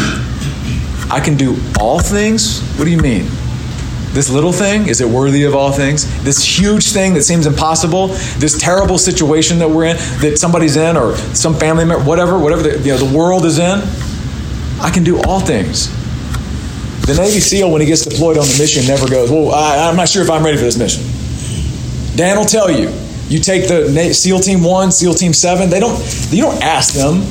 I 1.12 1.20
can 1.20 1.36
do 1.36 1.58
all 1.80 2.00
things? 2.00 2.62
What 2.78 2.86
do 2.86 2.91
you 2.91 3.00
mean? 3.00 3.26
This 4.12 4.30
little 4.30 4.52
thing, 4.52 4.88
is 4.88 5.02
it 5.02 5.08
worthy 5.08 5.43
of 5.43 5.54
all 5.56 5.72
things? 5.72 6.06
This 6.24 6.43
huge 6.43 6.91
thing 6.91 7.14
that 7.16 7.24
seems 7.24 7.45
impossible, 7.45 8.08
this 8.38 8.58
terrible 8.60 8.97
situation 8.97 9.60
that 9.60 9.70
we're 9.70 9.86
in, 9.86 9.97
that 10.22 10.38
somebody's 10.39 10.78
in, 10.78 10.97
or 10.97 11.16
some 11.36 11.54
family 11.54 11.86
member, 11.86 12.04
whatever, 12.04 12.39
whatever 12.39 12.64
the, 12.64 12.80
you 12.80 12.91
know, 12.91 12.97
the 12.97 13.18
world 13.18 13.45
is 13.45 13.60
in, 13.60 13.82
I 14.82 14.89
can 14.91 15.04
do 15.04 15.22
all 15.24 15.39
things. 15.39 15.89
The 17.06 17.16
Navy 17.16 17.39
SEAL, 17.39 17.72
when 17.72 17.82
he 17.82 17.88
gets 17.88 18.06
deployed 18.06 18.38
on 18.38 18.45
the 18.45 18.56
mission, 18.60 18.86
never 18.86 19.08
goes, 19.08 19.32
Well, 19.32 19.52
I, 19.52 19.89
I'm 19.89 19.95
not 19.95 20.10
sure 20.10 20.22
if 20.22 20.30
I'm 20.30 20.43
ready 20.43 20.58
for 20.58 20.64
this 20.64 20.78
mission. 20.78 21.04
Dan 22.16 22.38
will 22.38 22.45
tell 22.45 22.70
you. 22.70 22.93
You 23.30 23.40
take 23.40 23.68
the 23.68 24.14
SEAL 24.14 24.40
Team 24.40 24.64
One, 24.64 24.92
SEAL 24.92 25.14
Team 25.14 25.34
Seven. 25.34 25.70
They 25.70 25.80
don't. 25.80 25.98
You 26.32 26.42
don't 26.42 26.62
ask 26.64 26.94
them. 26.94 27.22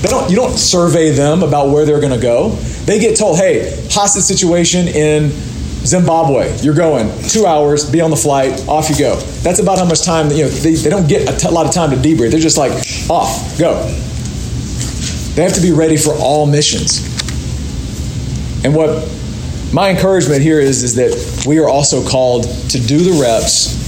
They 0.00 0.08
don't. 0.08 0.30
You 0.30 0.36
don't 0.36 0.56
survey 0.56 1.10
them 1.10 1.42
about 1.42 1.70
where 1.70 1.84
they're 1.84 2.00
going 2.00 2.12
to 2.12 2.20
go. 2.20 2.50
They 2.86 2.98
get 3.00 3.16
told, 3.18 3.38
"Hey, 3.38 3.86
hostage 3.90 4.22
situation 4.22 4.86
in 4.86 5.30
Zimbabwe. 5.84 6.56
You're 6.60 6.74
going 6.74 7.10
two 7.28 7.46
hours, 7.46 7.90
be 7.90 8.00
on 8.00 8.10
the 8.10 8.16
flight, 8.16 8.66
off 8.68 8.90
you 8.90 8.98
go. 8.98 9.16
That's 9.42 9.58
about 9.58 9.78
how 9.78 9.84
much 9.84 10.02
time, 10.02 10.30
you 10.30 10.44
know, 10.44 10.48
they, 10.48 10.74
they 10.74 10.90
don't 10.90 11.08
get 11.08 11.28
a 11.32 11.36
t- 11.36 11.48
lot 11.48 11.66
of 11.66 11.72
time 11.72 11.90
to 11.90 11.96
debrief. 11.96 12.30
They're 12.30 12.40
just 12.40 12.58
like, 12.58 12.72
off, 13.08 13.58
go. 13.58 13.82
They 15.34 15.42
have 15.42 15.54
to 15.54 15.62
be 15.62 15.72
ready 15.72 15.96
for 15.96 16.12
all 16.14 16.46
missions. 16.46 16.98
And 18.64 18.74
what 18.74 19.08
my 19.72 19.90
encouragement 19.90 20.42
here 20.42 20.60
is, 20.60 20.82
is 20.82 20.96
that 20.96 21.46
we 21.46 21.58
are 21.58 21.68
also 21.68 22.06
called 22.06 22.44
to 22.70 22.80
do 22.80 22.98
the 22.98 23.20
reps, 23.22 23.87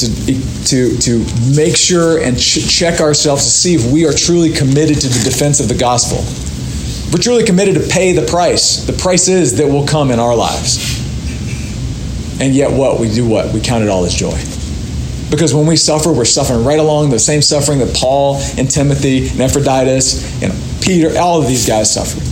to, 0.00 0.64
to, 0.66 0.98
to 0.98 1.54
make 1.54 1.76
sure 1.76 2.22
and 2.22 2.38
ch- 2.38 2.68
check 2.68 3.00
ourselves 3.00 3.44
to 3.44 3.50
see 3.50 3.74
if 3.74 3.92
we 3.92 4.06
are 4.06 4.12
truly 4.12 4.52
committed 4.52 5.00
to 5.00 5.08
the 5.08 5.20
defense 5.24 5.60
of 5.60 5.68
the 5.68 5.74
gospel. 5.74 6.18
We're 7.12 7.22
truly 7.22 7.44
committed 7.44 7.74
to 7.74 7.88
pay 7.88 8.12
the 8.12 8.26
price, 8.26 8.84
the 8.86 8.92
prices 8.92 9.56
that 9.58 9.66
will 9.66 9.86
come 9.86 10.10
in 10.10 10.18
our 10.18 10.34
lives. 10.34 10.98
And 12.40 12.54
yet, 12.54 12.70
what? 12.70 12.98
We 12.98 13.12
do 13.12 13.28
what? 13.28 13.52
We 13.52 13.60
count 13.60 13.84
it 13.84 13.90
all 13.90 14.04
as 14.04 14.14
joy. 14.14 14.38
Because 15.30 15.54
when 15.54 15.66
we 15.66 15.76
suffer, 15.76 16.12
we're 16.12 16.24
suffering 16.24 16.64
right 16.64 16.78
along 16.78 17.10
the 17.10 17.18
same 17.18 17.42
suffering 17.42 17.78
that 17.80 17.94
Paul 17.94 18.36
and 18.56 18.68
Timothy 18.68 19.28
and 19.28 19.40
Epaphroditus 19.40 20.42
and 20.42 20.52
Peter, 20.82 21.18
all 21.18 21.40
of 21.40 21.46
these 21.46 21.66
guys 21.66 21.92
suffered. 21.92 22.22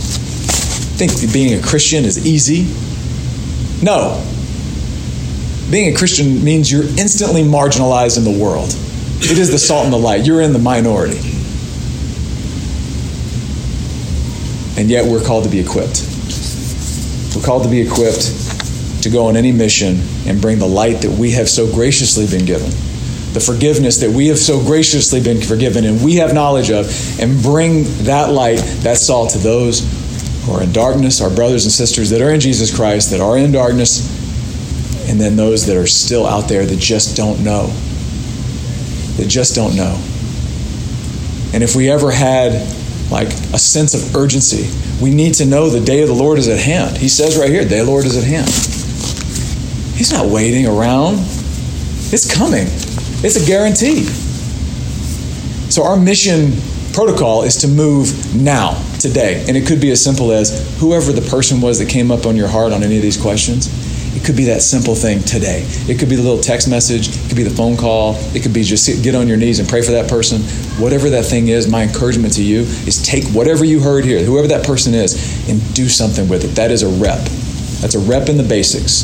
Think 0.97 1.31
being 1.31 1.57
a 1.57 1.61
Christian 1.61 2.03
is 2.03 2.25
easy? 2.25 2.67
No. 3.83 4.21
Being 5.71 5.93
a 5.93 5.97
Christian 5.97 6.43
means 6.43 6.71
you're 6.71 6.83
instantly 6.83 7.43
marginalized 7.43 8.17
in 8.17 8.23
the 8.23 8.43
world. 8.43 8.69
It 9.21 9.37
is 9.37 9.51
the 9.51 9.59
salt 9.59 9.83
and 9.83 9.93
the 9.93 9.97
light. 9.97 10.25
You're 10.25 10.41
in 10.41 10.51
the 10.51 10.59
minority. 10.59 11.19
And 14.79 14.89
yet 14.89 15.05
we're 15.05 15.23
called 15.23 15.43
to 15.43 15.49
be 15.49 15.59
equipped. 15.59 16.07
We're 17.35 17.43
called 17.43 17.63
to 17.63 17.69
be 17.69 17.81
equipped 17.81 19.03
to 19.03 19.09
go 19.09 19.27
on 19.27 19.37
any 19.37 19.51
mission 19.51 20.01
and 20.25 20.41
bring 20.41 20.57
the 20.57 20.67
light 20.67 21.01
that 21.01 21.11
we 21.11 21.31
have 21.31 21.47
so 21.47 21.71
graciously 21.71 22.25
been 22.25 22.45
given, 22.45 22.69
the 23.33 23.39
forgiveness 23.39 23.97
that 23.97 24.09
we 24.09 24.27
have 24.27 24.39
so 24.39 24.59
graciously 24.59 25.21
been 25.21 25.39
forgiven 25.39 25.85
and 25.85 26.03
we 26.03 26.15
have 26.15 26.33
knowledge 26.33 26.71
of, 26.71 26.89
and 27.19 27.41
bring 27.43 27.83
that 28.05 28.31
light, 28.31 28.57
that 28.81 28.97
salt 28.97 29.31
to 29.31 29.37
those 29.37 29.81
who 30.45 30.53
are 30.53 30.63
in 30.63 30.71
darkness, 30.71 31.21
our 31.21 31.29
brothers 31.29 31.65
and 31.65 31.71
sisters 31.71 32.09
that 32.09 32.21
are 32.21 32.31
in 32.31 32.39
Jesus 32.39 32.75
Christ, 32.75 33.11
that 33.11 33.21
are 33.21 33.37
in 33.37 33.51
darkness, 33.51 34.18
and 35.09 35.19
then 35.19 35.35
those 35.35 35.65
that 35.65 35.75
are 35.75 35.87
still 35.87 36.25
out 36.25 36.47
there 36.47 36.65
that 36.65 36.79
just 36.79 37.17
don't 37.17 37.43
know. 37.43 37.67
That 39.17 39.27
just 39.27 39.55
don't 39.55 39.75
know. 39.75 39.95
And 41.51 41.63
if 41.63 41.75
we 41.75 41.89
ever 41.89 42.11
had 42.11 42.53
like 43.11 43.27
a 43.27 43.57
sense 43.57 43.95
of 43.95 44.15
urgency, 44.15 44.69
we 45.01 45.13
need 45.13 45.33
to 45.35 45.45
know 45.45 45.69
the 45.69 45.83
day 45.83 46.01
of 46.01 46.07
the 46.07 46.13
Lord 46.13 46.37
is 46.37 46.47
at 46.47 46.59
hand. 46.59 46.97
He 46.97 47.09
says 47.09 47.37
right 47.37 47.49
here, 47.49 47.63
the 47.63 47.69
day 47.69 47.79
of 47.79 47.87
the 47.87 47.91
Lord 47.91 48.05
is 48.05 48.15
at 48.15 48.23
hand. 48.23 48.47
He's 49.97 50.11
not 50.11 50.27
waiting 50.27 50.67
around. 50.67 51.15
It's 52.11 52.31
coming. 52.31 52.67
It's 53.21 53.35
a 53.35 53.45
guarantee. 53.45 54.03
So 55.69 55.83
our 55.83 55.97
mission 55.97 56.53
protocol 56.93 57.43
is 57.43 57.57
to 57.57 57.67
move 57.67 58.35
now, 58.35 58.81
today. 58.99 59.43
And 59.47 59.57
it 59.57 59.65
could 59.65 59.81
be 59.81 59.89
as 59.91 60.03
simple 60.03 60.31
as 60.31 60.77
whoever 60.79 61.11
the 61.11 61.27
person 61.29 61.61
was 61.61 61.79
that 61.79 61.89
came 61.89 62.11
up 62.11 62.25
on 62.25 62.35
your 62.35 62.47
heart 62.47 62.73
on 62.73 62.83
any 62.83 62.97
of 62.97 63.01
these 63.01 63.19
questions. 63.19 63.67
It 64.15 64.25
could 64.25 64.35
be 64.35 64.45
that 64.45 64.61
simple 64.61 64.95
thing 64.95 65.21
today. 65.21 65.63
It 65.87 65.99
could 65.99 66.09
be 66.09 66.15
the 66.15 66.23
little 66.23 66.41
text 66.41 66.67
message. 66.67 67.09
It 67.09 67.27
could 67.27 67.37
be 67.37 67.43
the 67.43 67.55
phone 67.55 67.77
call. 67.77 68.15
It 68.35 68.41
could 68.41 68.53
be 68.53 68.63
just 68.63 68.85
sit, 68.85 69.03
get 69.03 69.13
on 69.13 69.27
your 69.27 69.37
knees 69.37 69.59
and 69.59 69.69
pray 69.69 69.81
for 69.81 69.91
that 69.91 70.09
person. 70.09 70.41
Whatever 70.81 71.09
that 71.11 71.25
thing 71.25 71.49
is, 71.49 71.67
my 71.67 71.83
encouragement 71.83 72.33
to 72.35 72.43
you 72.43 72.61
is 72.61 73.01
take 73.03 73.23
whatever 73.25 73.63
you 73.63 73.79
heard 73.79 74.05
here, 74.05 74.23
whoever 74.23 74.47
that 74.47 74.65
person 74.65 74.95
is, 74.95 75.13
and 75.47 75.61
do 75.75 75.87
something 75.87 76.27
with 76.27 76.43
it. 76.43 76.55
That 76.55 76.71
is 76.71 76.81
a 76.81 76.89
rep. 76.89 77.19
That's 77.81 77.95
a 77.95 77.99
rep 77.99 78.29
in 78.29 78.37
the 78.37 78.43
basics. 78.43 79.03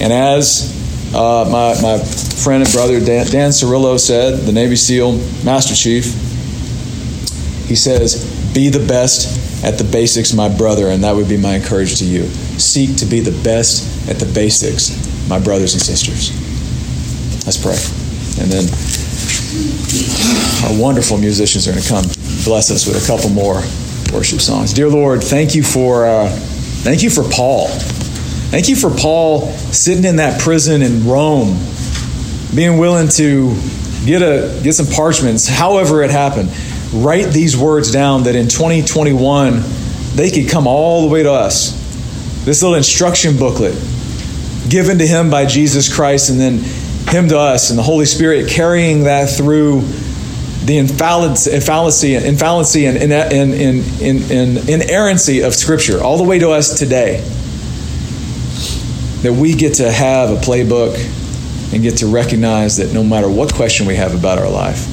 And 0.00 0.12
as 0.12 0.76
uh, 1.14 1.48
my, 1.50 1.80
my 1.80 1.98
friend 1.98 2.62
and 2.64 2.72
brother 2.72 2.98
Dan, 2.98 3.26
Dan 3.26 3.50
Cerrillo 3.50 3.98
said, 3.98 4.40
the 4.40 4.52
Navy 4.52 4.76
SEAL 4.76 5.12
Master 5.44 5.74
Chief, 5.74 6.04
he 7.66 7.76
says, 7.76 8.26
Be 8.52 8.70
the 8.70 8.84
best 8.86 9.39
at 9.62 9.78
the 9.78 9.84
basics, 9.84 10.32
my 10.32 10.48
brother, 10.48 10.88
and 10.88 11.04
that 11.04 11.14
would 11.14 11.28
be 11.28 11.36
my 11.36 11.56
encouragement 11.56 11.98
to 11.98 12.04
you. 12.06 12.26
Seek 12.58 12.96
to 12.96 13.06
be 13.06 13.20
the 13.20 13.38
best 13.42 14.08
at 14.08 14.16
the 14.16 14.26
basics, 14.32 14.90
my 15.28 15.38
brothers 15.38 15.74
and 15.74 15.82
sisters. 15.82 16.32
Let's 17.44 17.60
pray. 17.60 17.76
And 18.40 18.50
then 18.50 18.64
our 20.64 20.80
wonderful 20.80 21.18
musicians 21.18 21.66
are 21.68 21.72
going 21.72 21.82
to 21.82 21.88
come 21.88 22.04
bless 22.44 22.70
us 22.70 22.86
with 22.86 23.02
a 23.02 23.06
couple 23.06 23.28
more 23.30 23.56
worship 24.12 24.40
songs. 24.40 24.72
Dear 24.72 24.88
Lord, 24.88 25.22
thank 25.22 25.54
you 25.54 25.62
for 25.62 26.06
uh, 26.06 26.28
thank 26.82 27.02
you 27.02 27.10
for 27.10 27.22
Paul. 27.22 27.68
Thank 28.50 28.68
you 28.68 28.76
for 28.76 28.90
Paul 28.90 29.48
sitting 29.72 30.04
in 30.04 30.16
that 30.16 30.40
prison 30.40 30.82
in 30.82 31.06
Rome, 31.06 31.58
being 32.54 32.78
willing 32.78 33.08
to 33.10 33.54
get 34.04 34.22
a 34.22 34.60
get 34.62 34.74
some 34.74 34.86
parchments, 34.86 35.46
however 35.46 36.02
it 36.02 36.10
happened. 36.10 36.50
Write 36.92 37.28
these 37.32 37.56
words 37.56 37.92
down 37.92 38.24
that 38.24 38.34
in 38.34 38.48
2021 38.48 39.62
they 40.14 40.30
could 40.30 40.48
come 40.50 40.66
all 40.66 41.06
the 41.06 41.12
way 41.12 41.22
to 41.22 41.32
us. 41.32 41.72
This 42.44 42.62
little 42.62 42.76
instruction 42.76 43.36
booklet 43.36 43.74
given 44.68 44.98
to 44.98 45.06
him 45.06 45.30
by 45.30 45.46
Jesus 45.46 45.94
Christ 45.94 46.30
and 46.30 46.40
then 46.40 46.58
him 47.08 47.28
to 47.28 47.38
us 47.38 47.70
and 47.70 47.78
the 47.78 47.82
Holy 47.82 48.06
Spirit 48.06 48.48
carrying 48.48 49.04
that 49.04 49.30
through 49.30 49.82
the 50.64 50.78
infallacy, 50.78 51.52
infallacy 51.52 52.86
and 52.86 52.96
inerrancy 54.68 55.40
of 55.40 55.54
Scripture 55.54 56.02
all 56.02 56.18
the 56.18 56.24
way 56.24 56.38
to 56.38 56.50
us 56.50 56.78
today 56.78 57.20
that 59.22 59.32
we 59.32 59.54
get 59.54 59.74
to 59.74 59.90
have 59.90 60.30
a 60.30 60.36
playbook 60.36 60.94
and 61.72 61.82
get 61.82 61.98
to 61.98 62.06
recognize 62.06 62.78
that 62.78 62.92
no 62.92 63.04
matter 63.04 63.28
what 63.28 63.52
question 63.54 63.86
we 63.86 63.94
have 63.94 64.14
about 64.14 64.38
our 64.38 64.50
life, 64.50 64.86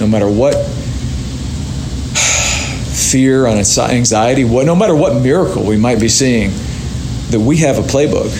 no 0.00 0.06
matter 0.06 0.28
what 0.28 0.54
fear 3.10 3.46
and 3.46 3.58
anxiety, 3.58 4.44
what, 4.44 4.66
no 4.66 4.76
matter 4.76 4.94
what 4.94 5.22
miracle 5.22 5.64
we 5.64 5.76
might 5.76 6.00
be 6.00 6.08
seeing, 6.08 6.50
that 7.30 7.40
we 7.40 7.58
have 7.58 7.78
a 7.78 7.82
playbook. 7.82 8.32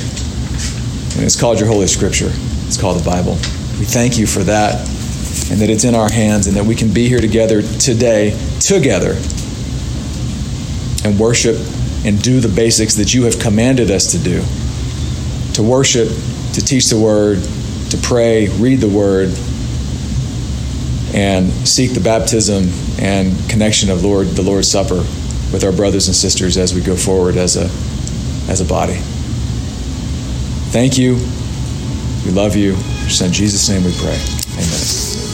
And 1.16 1.24
it's 1.24 1.38
called 1.38 1.58
your 1.58 1.68
Holy 1.68 1.86
Scripture. 1.86 2.30
It's 2.66 2.80
called 2.80 2.98
the 2.98 3.04
Bible. 3.04 3.32
We 3.78 3.84
thank 3.84 4.18
you 4.18 4.26
for 4.26 4.40
that 4.44 4.76
and 5.50 5.60
that 5.60 5.70
it's 5.70 5.84
in 5.84 5.94
our 5.94 6.10
hands 6.10 6.46
and 6.46 6.56
that 6.56 6.64
we 6.64 6.74
can 6.74 6.92
be 6.92 7.08
here 7.08 7.20
together 7.20 7.62
today, 7.62 8.38
together, 8.60 9.16
and 11.04 11.18
worship 11.18 11.56
and 12.04 12.22
do 12.22 12.40
the 12.40 12.52
basics 12.54 12.94
that 12.94 13.14
you 13.14 13.24
have 13.24 13.38
commanded 13.38 13.90
us 13.90 14.12
to 14.12 14.18
do 14.18 14.42
to 15.58 15.64
worship, 15.64 16.06
to 16.52 16.64
teach 16.64 16.88
the 16.88 16.96
word, 16.96 17.42
to 17.90 17.96
pray, 18.00 18.46
read 18.60 18.78
the 18.78 18.88
word, 18.88 19.28
and 21.14 21.50
seek 21.66 21.94
the 21.94 22.00
baptism 22.00 22.68
and 23.00 23.36
connection 23.48 23.90
of 23.90 24.04
Lord 24.04 24.26
the 24.28 24.42
Lord's 24.42 24.70
Supper 24.70 25.04
with 25.52 25.64
our 25.64 25.72
brothers 25.72 26.08
and 26.08 26.14
sisters 26.16 26.56
as 26.56 26.74
we 26.74 26.80
go 26.80 26.96
forward 26.96 27.36
as 27.36 27.56
a 27.56 27.70
as 28.50 28.60
a 28.60 28.64
body. 28.64 28.98
Thank 30.70 30.98
you. 30.98 31.14
We 32.24 32.32
love 32.32 32.56
you. 32.56 32.74
In 32.74 33.32
Jesus' 33.32 33.68
name 33.68 33.84
we 33.84 33.92
pray. 33.92 34.18
Amen. 34.52 35.27